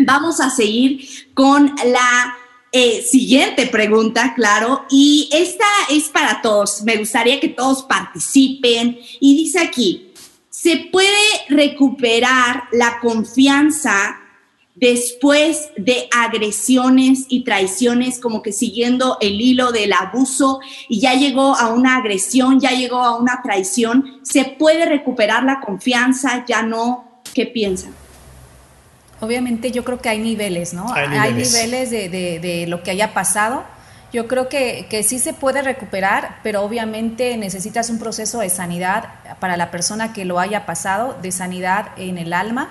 vamos 0.00 0.40
a 0.40 0.50
seguir 0.50 1.08
con 1.34 1.74
la 1.84 2.36
eh, 2.72 3.02
siguiente 3.02 3.66
pregunta, 3.66 4.34
claro, 4.34 4.84
y 4.90 5.28
esta 5.32 5.64
es 5.88 6.08
para 6.08 6.42
todos. 6.42 6.82
Me 6.82 6.96
gustaría 6.96 7.40
que 7.40 7.48
todos 7.48 7.84
participen 7.84 8.98
y 9.20 9.36
dice 9.36 9.60
aquí, 9.60 10.12
¿se 10.50 10.88
puede 10.92 11.16
recuperar 11.48 12.64
la 12.72 12.98
confianza 13.00 14.20
después 14.80 15.70
de 15.76 16.08
agresiones 16.16 17.26
y 17.28 17.44
traiciones, 17.44 18.18
como 18.20 18.42
que 18.42 18.52
siguiendo 18.52 19.18
el 19.20 19.40
hilo 19.40 19.72
del 19.72 19.92
abuso 19.92 20.60
y 20.88 21.00
ya 21.00 21.14
llegó 21.14 21.56
a 21.56 21.68
una 21.68 21.96
agresión, 21.96 22.60
ya 22.60 22.70
llegó 22.70 22.98
a 22.98 23.16
una 23.16 23.42
traición, 23.42 24.20
¿se 24.22 24.44
puede 24.44 24.86
recuperar 24.86 25.42
la 25.42 25.60
confianza? 25.60 26.44
¿Ya 26.46 26.62
no? 26.62 27.22
¿Qué 27.34 27.46
piensan? 27.46 27.92
Obviamente 29.20 29.72
yo 29.72 29.84
creo 29.84 30.00
que 30.00 30.08
hay 30.08 30.20
niveles, 30.20 30.74
¿no? 30.74 30.92
Hay 30.92 31.34
niveles, 31.34 31.90
de, 31.90 32.66
lo 32.68 32.82
que 32.82 32.92
haya 32.92 33.12
pasado. 33.14 33.64
Yo 34.12 34.28
creo 34.28 34.48
que, 34.48 34.86
que 34.88 35.02
sí 35.02 35.18
se 35.18 35.34
puede 35.34 35.60
recuperar, 35.60 36.38
pero 36.42 36.62
obviamente 36.62 37.36
necesitas 37.36 37.90
un 37.90 37.98
proceso 37.98 38.38
de 38.40 38.48
sanidad 38.48 39.08
para 39.40 39.56
la 39.56 39.70
persona 39.70 40.12
que 40.12 40.24
lo 40.24 40.38
haya 40.38 40.64
pasado, 40.66 41.18
de 41.20 41.32
sanidad 41.32 41.88
en 41.96 42.16
el 42.16 42.32
alma. 42.32 42.70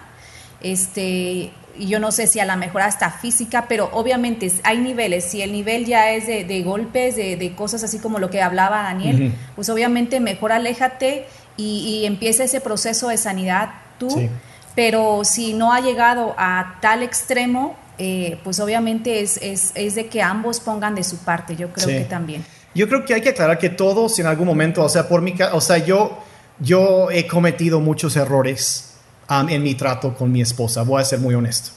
Este, 0.61 1.51
y 1.79 1.87
yo 1.87 1.99
no 1.99 2.11
sé 2.11 2.27
si 2.27 2.39
a 2.39 2.45
lo 2.45 2.55
mejor 2.57 2.81
hasta 2.81 3.11
física, 3.11 3.65
pero 3.67 3.89
obviamente 3.93 4.51
hay 4.63 4.79
niveles. 4.79 5.25
Si 5.25 5.41
el 5.41 5.51
nivel 5.51 5.85
ya 5.85 6.11
es 6.11 6.27
de, 6.27 6.63
golpes, 6.63 7.15
de, 7.15 7.53
cosas 7.55 7.83
así 7.83 7.99
como 7.99 8.19
lo 8.19 8.29
que 8.29 8.41
hablaba 8.41 8.83
Daniel, 8.83 9.33
pues 9.55 9.69
obviamente 9.69 10.19
mejor 10.19 10.51
aléjate 10.51 11.25
y, 11.55 12.03
empieza 12.05 12.43
ese 12.43 12.61
proceso 12.61 13.09
de 13.09 13.17
sanidad 13.17 13.69
tú. 13.97 14.29
Pero 14.75 15.23
si 15.23 15.53
no 15.53 15.73
ha 15.73 15.81
llegado 15.81 16.35
a 16.37 16.77
tal 16.81 17.01
extremo, 17.01 17.75
eh, 17.97 18.37
pues 18.43 18.59
obviamente 18.59 19.21
es, 19.21 19.39
es, 19.41 19.95
de 19.95 20.07
que 20.07 20.21
ambos 20.21 20.59
pongan 20.59 20.93
de 20.93 21.03
su 21.03 21.17
parte, 21.17 21.55
yo 21.55 21.69
creo 21.73 21.87
que 21.87 22.05
también. 22.05 22.45
Yo 22.75 22.87
creo 22.87 23.03
que 23.03 23.15
hay 23.15 23.21
que 23.21 23.29
aclarar 23.29 23.57
que 23.57 23.69
todos 23.69 24.19
en 24.19 24.27
algún 24.27 24.45
momento, 24.45 24.83
o 24.83 24.89
sea, 24.89 25.07
por 25.07 25.21
mi, 25.21 25.33
o 25.51 25.61
sea, 25.61 25.79
yo, 25.79 26.19
yo 26.59 27.09
he 27.09 27.25
cometido 27.25 27.79
muchos 27.79 28.15
errores 28.15 28.96
um, 29.29 29.49
en 29.49 29.63
mi 29.63 29.75
trato 29.75 30.13
con 30.13 30.31
mi 30.31 30.41
esposa, 30.41 30.83
voy 30.83 31.01
a 31.01 31.05
ser 31.05 31.19
muy 31.19 31.35
honesto. 31.35 31.71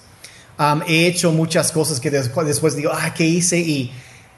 Um, 0.58 0.82
he 0.86 1.06
hecho 1.06 1.32
muchas 1.32 1.72
cosas 1.72 2.00
que 2.00 2.10
después, 2.10 2.46
después 2.46 2.76
digo, 2.76 2.90
ah, 2.92 3.14
¿qué 3.14 3.24
hice? 3.24 3.58
Y, 3.58 3.92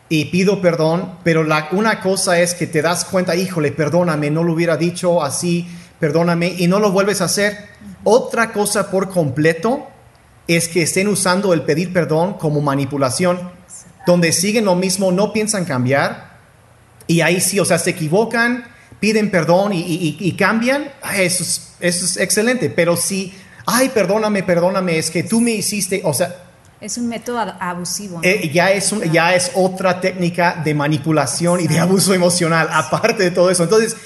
y 0.09 0.27
pido 0.27 0.61
perdón, 0.61 1.19
pero 1.25 1.43
la, 1.43 1.69
una 1.73 2.01
cosa 2.01 2.39
es 2.39 2.55
que 2.55 2.67
te 2.67 2.83
das 2.83 3.05
cuenta, 3.05 3.35
híjole, 3.35 3.73
perdóname, 3.73 4.31
no 4.31 4.45
lo 4.45 4.53
hubiera 4.53 4.77
dicho 4.77 5.23
así, 5.23 5.67
perdóname, 5.99 6.55
y 6.59 6.69
no 6.69 6.79
lo 6.79 6.93
vuelves 6.93 7.21
a 7.21 7.25
hacer. 7.25 7.57
Otra 8.05 8.53
cosa 8.53 8.91
por 8.91 9.11
completo 9.11 9.87
es 10.47 10.69
que 10.69 10.83
estén 10.83 11.09
usando 11.09 11.53
el 11.53 11.63
pedir 11.63 11.93
perdón 11.93 12.35
como 12.35 12.61
manipulación, 12.61 13.51
donde 14.07 14.33
siguen 14.33 14.65
lo 14.65 14.75
mismo, 14.75 15.13
no 15.13 15.33
piensan 15.33 15.65
cambiar, 15.65 16.33
y 17.07 17.21
ahí 17.21 17.41
sí, 17.41 17.59
o 17.59 17.65
sea, 17.65 17.79
se 17.79 17.91
equivocan, 17.91 18.65
piden 19.03 19.33
perdón 19.33 19.73
y, 19.75 20.33
cambian, 20.39 20.85
eso 21.17 21.43
es, 21.43 21.75
eso 21.81 22.05
es 22.05 22.17
excelente, 22.19 22.71
pero 22.71 22.97
si, 22.97 23.35
ay, 23.67 23.89
perdóname, 23.89 24.45
perdóname, 24.45 24.97
es 24.97 25.11
que 25.11 25.25
tú 25.25 25.41
me 25.41 25.51
hiciste, 25.51 26.03
o 26.05 26.15
sea, 26.15 26.37
es 26.81 26.99
un 26.99 27.09
método 27.09 27.39
abusivo. 27.59 28.21
Eh, 28.23 28.49
ya, 28.55 28.71
es 28.71 28.95
ya 29.11 29.35
es 29.35 29.51
otra 29.55 30.01
técnica 30.01 30.63
de 30.65 30.73
manipulación 30.73 31.59
y 31.59 31.67
de 31.67 31.81
abuso 31.81 32.15
emocional, 32.15 32.69
aparte 32.73 33.25
de 33.25 33.31
todo 33.33 33.51
eso. 33.51 33.65
Entonces, 33.65 33.97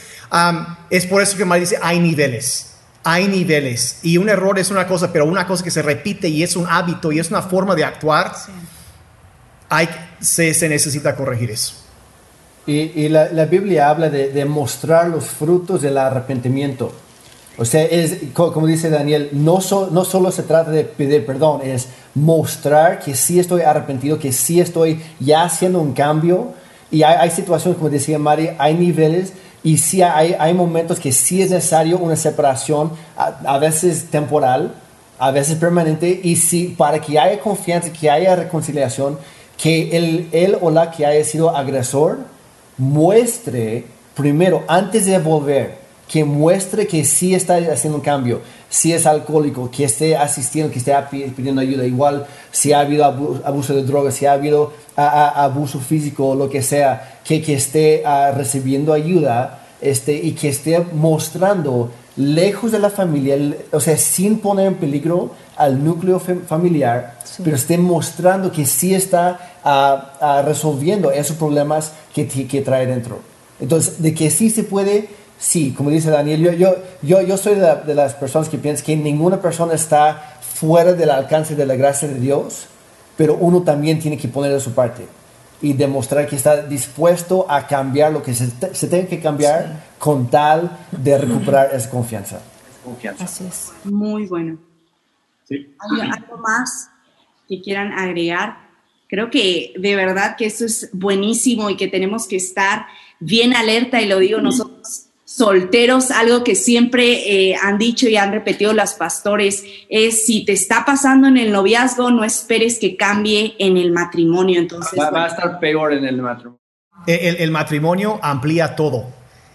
es 0.89 1.07
por 1.07 1.21
eso 1.21 1.37
que 1.37 1.45
María 1.45 1.61
dice, 1.61 1.79
hay 1.83 2.01
niveles 2.01 2.73
hay 3.09 3.29
niveles 3.29 4.01
y 4.03 4.17
un 4.19 4.29
error 4.29 4.59
es 4.59 4.73
una 4.73 4.89
cosa, 4.89 5.13
pero 5.13 5.27
una 5.27 5.47
cosa 5.47 5.63
que 5.63 5.71
se 5.71 5.81
repite 5.81 6.27
y 6.27 6.43
es 6.43 6.57
un 6.57 6.67
hábito 6.67 7.13
y 7.13 7.21
es 7.21 7.31
una 7.31 7.41
forma 7.41 7.77
de 7.77 7.85
actuar, 7.85 8.35
hay, 9.69 9.89
se, 10.19 10.53
se, 10.53 10.69
necesita 10.69 11.15
corregir 11.15 11.53
eso. 11.53 11.86
Y, 12.67 13.09
la, 13.09 13.31
la, 13.31 13.45
Biblia 13.45 13.89
habla 13.89 14.11
de, 14.11 14.33
de, 14.33 14.45
mostrar 14.45 15.07
los 15.07 15.25
frutos 15.25 15.83
del 15.83 15.97
arrepentimiento. 15.99 16.91
O 17.59 17.65
sea, 17.65 17.85
es, 17.85 18.17
como 18.33 18.67
dice 18.67 18.91
Daniel, 18.91 19.31
no, 19.33 19.61
no 19.91 20.05
solo 20.05 20.31
se 20.33 20.43
trata 20.43 20.71
de 20.73 20.85
pedir 20.85 21.25
perdón, 21.25 21.61
es 21.63 21.89
mostrar 22.15 22.99
que 22.99 23.15
sí 23.15 23.39
estoy 23.39 23.63
arrepentido, 23.63 24.19
que 24.19 24.33
sí 24.33 24.61
estoy 24.61 25.01
ya 25.21 25.45
haciendo 25.45 25.81
un 25.81 25.93
cambio. 25.93 26.55
Y 26.91 27.03
hay, 27.03 27.17
hay 27.21 27.31
situaciones, 27.31 27.79
como 27.79 27.89
decía 27.89 28.19
Mari, 28.19 28.51
hay 28.59 28.75
niveles 28.75 29.33
y 29.63 29.79
sí 29.79 30.03
hay, 30.03 30.35
hay 30.39 30.53
momentos 30.53 31.01
que 31.01 31.13
sí 31.13 31.43
es 31.43 31.51
necesario 31.51 31.99
una 31.99 32.15
separación, 32.15 32.93
a, 33.17 33.59
veces 33.59 34.11
temporal, 34.11 34.75
a 35.19 35.31
veces 35.31 35.57
permanente, 35.57 36.21
y 36.23 36.37
sí, 36.37 36.75
para 36.77 37.01
que 37.01 37.19
haya 37.19 37.41
confianza, 37.41 37.93
que 37.93 38.11
haya 38.11 38.37
reconciliación, 38.37 39.19
que 39.57 39.97
el, 39.97 40.29
él 40.31 40.57
o 40.61 40.71
la 40.71 40.91
que 40.91 41.07
haya 41.07 41.25
sido 41.25 41.57
agresor 41.57 42.36
muestre 42.79 43.85
primero, 44.15 44.65
antes 44.67 45.07
de 45.07 45.19
volver, 45.19 45.87
que 46.09 46.25
muestre 46.25 46.87
que 46.87 47.05
sí 47.05 47.35
está 47.35 47.57
haciendo 47.57 47.99
un 47.99 48.05
cambio, 48.05 48.41
si 48.69 48.93
es 48.93 49.07
alcohólico, 49.07 49.71
que 49.71 49.85
esté 49.85 50.17
asistiendo, 50.17 50.73
que 50.73 50.79
esté 50.79 50.95
pidiendo 51.37 51.61
ayuda, 51.61 51.85
igual 51.85 52.27
si 52.51 52.73
ha 52.73 52.81
habido 52.81 53.05
abuso 53.05 53.75
de 53.75 53.83
drogas, 53.83 54.15
si 54.15 54.27
ha 54.27 54.33
habido 54.33 54.73
abuso 54.97 55.81
físico 55.81 56.35
lo 56.35 56.49
que 56.49 56.63
sea, 56.63 57.21
que, 57.25 57.43
que 57.43 57.55
esté 57.55 58.03
ah, 58.07 58.33
recibiendo 58.35 58.93
ayuda 58.93 59.61
este, 59.81 60.15
y 60.15 60.33
que 60.33 60.49
esté 60.49 60.81
mostrando 60.81 61.91
lejos 62.17 62.73
de 62.73 62.79
la 62.79 62.91
familia, 62.91 63.37
o 63.73 63.81
sea, 63.81 63.97
sin 63.97 64.39
poner 64.39 64.67
en 64.67 64.75
peligro 64.77 65.31
al 65.57 65.85
núcleo 65.85 66.21
familiar, 66.21 67.19
pero 67.43 67.57
esté 67.57 67.79
mostrando 67.79 68.51
que 68.51 68.65
sí 68.65 68.95
está 68.95 69.59
ah, 69.65 70.43
resolviendo 70.45 71.11
esos 71.11 71.37
problemas 71.37 71.93
que, 72.15 72.27
que 72.27 72.63
trae 72.63 72.87
dentro. 72.87 73.21
Entonces, 73.61 74.03
de 74.03 74.15
que 74.15 74.31
sí 74.31 74.51
se 74.51 74.65
puede 74.65 75.09
sí, 75.39 75.75
como 75.77 75.91
dice 75.91 76.11
Daniel, 76.11 76.41
yo, 76.41 76.53
yo, 76.53 76.77
yo, 77.03 77.21
yo 77.21 77.37
soy 77.37 77.57
de, 77.57 77.95
las 77.95 78.15
personas 78.15 78.49
que 78.49 78.59
piensan 78.59 78.85
que 78.85 78.97
ninguna 78.97 79.41
persona 79.41 79.75
está 79.75 80.39
fuera 80.41 80.95
del 80.95 81.11
alcance 81.11 81.55
de 81.55 81.67
la 81.67 81.77
gracia 81.77 82.09
de 82.09 82.19
Dios, 82.19 82.67
pero 83.17 83.35
uno 83.35 83.63
también 83.63 83.99
tiene 83.99 84.17
que 84.17 84.29
poner 84.29 84.53
de 84.53 84.61
su 84.61 84.73
parte 84.73 85.07
y 85.63 85.73
demostrar 85.73 86.27
que 86.29 86.37
está 86.37 86.63
dispuesto 86.63 87.51
a 87.51 87.67
cambiar 87.67 88.13
lo 88.13 88.23
que 88.23 88.35
se, 88.35 88.51
se 88.75 88.89
tenga 88.89 89.09
que 89.09 89.21
cambiar 89.21 89.85
con 89.99 90.29
tal 90.29 90.77
de 90.91 91.19
recuperar 91.19 91.71
esa 91.73 91.91
confianza. 91.91 92.41
confianza. 92.85 93.25
Así 93.25 93.45
es. 93.47 93.73
Muy 93.85 94.27
bueno. 94.27 94.59
¿Hay 95.51 96.01
algo 96.01 96.39
más 96.39 96.91
que 97.49 97.61
quieran 97.61 97.93
agregar? 97.93 98.59
Creo 99.09 99.31
que 99.31 99.73
de 99.79 99.95
verdad 99.95 100.37
que 100.37 100.47
eso 100.47 100.65
es 100.65 100.91
buenísimo 100.93 101.71
y 101.71 101.77
que 101.77 101.89
tenemos 101.89 102.27
que 102.27 102.37
estar 102.37 102.87
bien 103.21 103.55
alerta 103.55 104.01
y 104.01 104.09
lo 104.09 104.19
digo 104.19 104.41
nosotros 104.41 105.06
solteros, 105.27 106.13
algo 106.13 106.45
que 106.45 106.55
siempre 106.55 107.51
eh, 107.51 107.57
han 107.61 107.79
dicho 107.79 108.09
y 108.09 108.17
han 108.17 108.31
repetido 108.31 108.73
las 108.73 108.95
pastores, 108.95 109.65
es 109.89 110.25
si 110.25 110.45
te 110.45 110.53
está 110.53 110.85
pasando 110.87 111.27
en 111.27 111.37
el 111.37 111.51
noviazgo, 111.51 112.11
no 112.13 112.23
esperes 112.23 112.79
que 112.79 112.97
cambie 112.97 113.57
en 113.59 113.77
el 113.77 113.91
matrimonio. 113.91 114.61
Entonces, 114.61 114.99
va, 114.99 115.25
a 115.25 115.27
estar 115.27 115.59
peor 115.59 115.93
en 115.93 116.05
el 116.05 116.23
matrimonio. 116.23 116.61
El, 117.07 117.51
matrimonio 117.51 118.21
amplía 118.23 118.77
todo. 118.77 119.07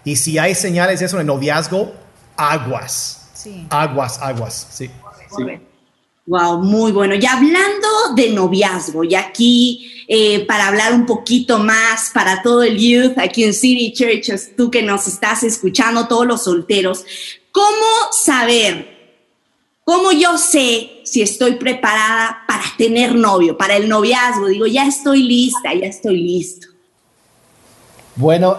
Y 0.04 0.16
si 0.16 0.38
hay 0.38 0.54
señales 0.54 1.00
de 1.00 1.06
eso 1.06 1.16
en 1.16 1.22
el 1.22 1.26
noviazgo, 1.26 1.92
aguas. 2.36 3.30
Sí. 3.32 3.66
Aguas, 3.70 4.20
aguas, 4.20 4.68
sí. 4.70 4.90
sí. 5.36 5.44
Wow, 6.32 6.62
muy 6.62 6.92
bueno. 6.92 7.14
Y 7.14 7.26
hablando 7.26 7.88
de 8.16 8.30
noviazgo, 8.30 9.04
y 9.04 9.14
aquí 9.14 10.06
eh, 10.08 10.46
para 10.46 10.68
hablar 10.68 10.94
un 10.94 11.04
poquito 11.04 11.58
más 11.58 12.10
para 12.14 12.40
todo 12.40 12.62
el 12.62 12.78
youth 12.78 13.18
aquí 13.18 13.44
en 13.44 13.52
City 13.52 13.92
Church, 13.92 14.56
tú 14.56 14.70
que 14.70 14.80
nos 14.82 15.06
estás 15.08 15.42
escuchando, 15.42 16.08
todos 16.08 16.26
los 16.26 16.44
solteros, 16.44 17.04
¿cómo 17.52 17.86
saber, 18.12 19.20
cómo 19.84 20.10
yo 20.10 20.38
sé 20.38 21.02
si 21.04 21.20
estoy 21.20 21.56
preparada 21.56 22.38
para 22.48 22.64
tener 22.78 23.14
novio, 23.14 23.58
para 23.58 23.76
el 23.76 23.86
noviazgo? 23.86 24.46
Digo, 24.46 24.66
ya 24.66 24.86
estoy 24.86 25.24
lista, 25.24 25.74
ya 25.74 25.86
estoy 25.86 26.16
listo. 26.16 26.68
Bueno, 28.16 28.56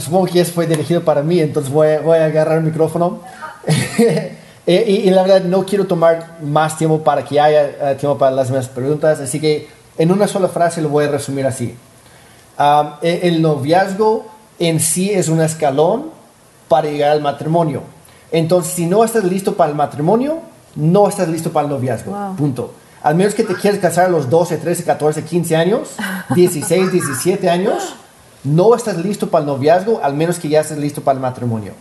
supongo 0.00 0.26
que 0.26 0.40
eso 0.40 0.54
fue 0.54 0.66
dirigido 0.66 1.04
para 1.04 1.22
mí, 1.22 1.38
entonces 1.38 1.72
voy, 1.72 1.98
voy 2.04 2.18
a 2.18 2.24
agarrar 2.24 2.58
el 2.58 2.64
micrófono. 2.64 3.20
Eh, 4.66 5.02
y, 5.04 5.10
la 5.10 5.22
verdad 5.22 5.42
no 5.42 5.66
quiero 5.66 5.86
tomar 5.86 6.38
más 6.40 6.78
tiempo 6.78 7.02
para 7.02 7.24
que 7.24 7.40
haya 7.40 7.90
eh, 7.90 7.96
tiempo 7.98 8.16
para 8.16 8.30
las 8.30 8.48
demás 8.48 8.68
preguntas, 8.68 9.18
así 9.18 9.40
que 9.40 9.68
en 9.98 10.12
una 10.12 10.28
sola 10.28 10.48
frase 10.48 10.80
lo 10.80 10.88
voy 10.88 11.06
a 11.06 11.08
resumir 11.08 11.46
así. 11.46 11.74
E, 13.02 13.20
el 13.24 13.42
noviazgo 13.42 14.26
en 14.60 14.78
sí 14.78 15.10
es 15.10 15.28
un 15.28 15.40
escalón 15.40 16.10
para 16.68 16.88
llegar 16.88 17.10
al 17.10 17.20
matrimonio. 17.20 17.82
Entonces, 18.30 18.72
si 18.72 18.86
no 18.86 19.04
estás 19.04 19.24
listo 19.24 19.54
para 19.54 19.70
el 19.70 19.76
matrimonio, 19.76 20.38
no 20.76 21.08
estás 21.08 21.28
listo 21.28 21.52
para 21.52 21.66
el 21.66 21.72
noviazgo. 21.72 22.16
Punto. 22.36 22.72
Al 23.02 23.16
menos 23.16 23.34
que 23.34 23.42
te 23.42 23.54
quieras 23.54 23.80
casar 23.80 24.06
a 24.06 24.08
los 24.08 24.30
12, 24.30 24.58
13, 24.58 24.84
14, 24.84 25.24
15 25.24 25.56
años, 25.56 25.88
16, 26.34 26.92
17 26.92 27.50
años, 27.50 27.94
no 28.44 28.74
estás 28.76 28.96
listo 28.98 29.28
para 29.28 29.42
el 29.42 29.48
noviazgo, 29.48 30.00
al 30.02 30.14
menos 30.14 30.38
que 30.38 30.48
ya 30.48 30.60
estés 30.60 30.78
listo 30.78 31.00
para 31.00 31.16
el 31.16 31.20
matrimonio. 31.20 31.72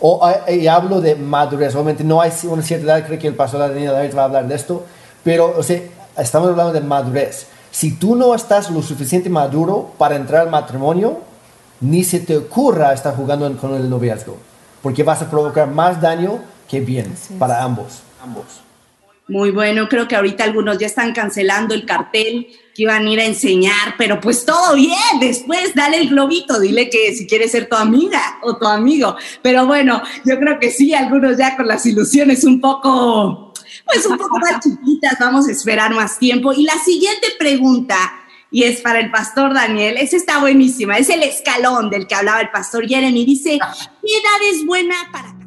O, 0.00 0.24
ah, 0.24 0.50
y 0.50 0.66
hablo 0.66 1.00
de 1.00 1.16
madurez. 1.16 1.74
Obviamente 1.74 2.04
no 2.04 2.20
hay 2.20 2.30
una 2.44 2.62
cierta 2.62 2.86
edad, 2.86 3.06
creo 3.06 3.18
que 3.18 3.28
el 3.28 3.34
pastor 3.34 3.60
Daniel 3.60 3.92
David 3.92 4.16
va 4.16 4.22
a 4.22 4.24
hablar 4.26 4.46
de 4.48 4.54
esto, 4.54 4.86
pero 5.24 5.54
o 5.56 5.62
sea, 5.62 5.80
estamos 6.16 6.50
hablando 6.50 6.72
de 6.72 6.80
madurez. 6.80 7.46
Si 7.70 7.92
tú 7.96 8.16
no 8.16 8.34
estás 8.34 8.70
lo 8.70 8.82
suficiente 8.82 9.28
maduro 9.28 9.92
para 9.98 10.16
entrar 10.16 10.42
al 10.42 10.50
matrimonio, 10.50 11.20
ni 11.80 12.04
se 12.04 12.20
te 12.20 12.36
ocurra 12.36 12.92
estar 12.92 13.14
jugando 13.14 13.54
con 13.56 13.74
el 13.74 13.88
noviazgo, 13.88 14.36
porque 14.82 15.02
vas 15.02 15.22
a 15.22 15.30
provocar 15.30 15.68
más 15.68 16.00
daño 16.00 16.40
que 16.68 16.80
bien 16.80 17.14
para 17.38 17.62
ambos. 17.62 18.02
ambos. 18.22 18.44
Muy 19.28 19.50
bueno, 19.50 19.88
creo 19.88 20.08
que 20.08 20.16
ahorita 20.16 20.44
algunos 20.44 20.78
ya 20.78 20.86
están 20.86 21.12
cancelando 21.12 21.74
el 21.74 21.84
cartel 21.84 22.48
que 22.78 22.84
iban 22.84 23.08
a 23.08 23.10
ir 23.10 23.18
a 23.18 23.24
enseñar, 23.24 23.96
pero 23.98 24.20
pues 24.20 24.44
todo 24.44 24.76
bien, 24.76 25.18
después 25.18 25.74
dale 25.74 25.96
el 25.96 26.10
globito, 26.10 26.60
dile 26.60 26.88
que 26.88 27.12
si 27.12 27.26
quieres 27.26 27.50
ser 27.50 27.68
tu 27.68 27.74
amiga 27.74 28.38
o 28.44 28.56
tu 28.56 28.68
amigo. 28.68 29.16
Pero 29.42 29.66
bueno, 29.66 30.00
yo 30.24 30.38
creo 30.38 30.60
que 30.60 30.70
sí, 30.70 30.94
algunos 30.94 31.36
ya 31.36 31.56
con 31.56 31.66
las 31.66 31.84
ilusiones 31.86 32.44
un 32.44 32.60
poco, 32.60 33.52
pues 33.84 34.06
un 34.06 34.16
poco 34.16 34.38
más 34.38 34.60
chiquitas, 34.60 35.16
vamos 35.18 35.48
a 35.48 35.50
esperar 35.50 35.92
más 35.92 36.20
tiempo. 36.20 36.52
Y 36.52 36.62
la 36.62 36.78
siguiente 36.78 37.26
pregunta, 37.36 37.96
y 38.48 38.62
es 38.62 38.80
para 38.80 39.00
el 39.00 39.10
pastor 39.10 39.54
Daniel, 39.54 39.96
esa 39.98 40.16
está 40.16 40.38
buenísima, 40.38 40.98
es 40.98 41.08
el 41.08 41.24
escalón 41.24 41.90
del 41.90 42.06
que 42.06 42.14
hablaba 42.14 42.40
el 42.42 42.50
pastor 42.50 42.86
Jeremy, 42.86 43.24
dice, 43.24 43.58
¿qué 43.58 44.12
edad 44.12 44.52
es 44.52 44.64
buena 44.64 44.94
para 45.10 45.37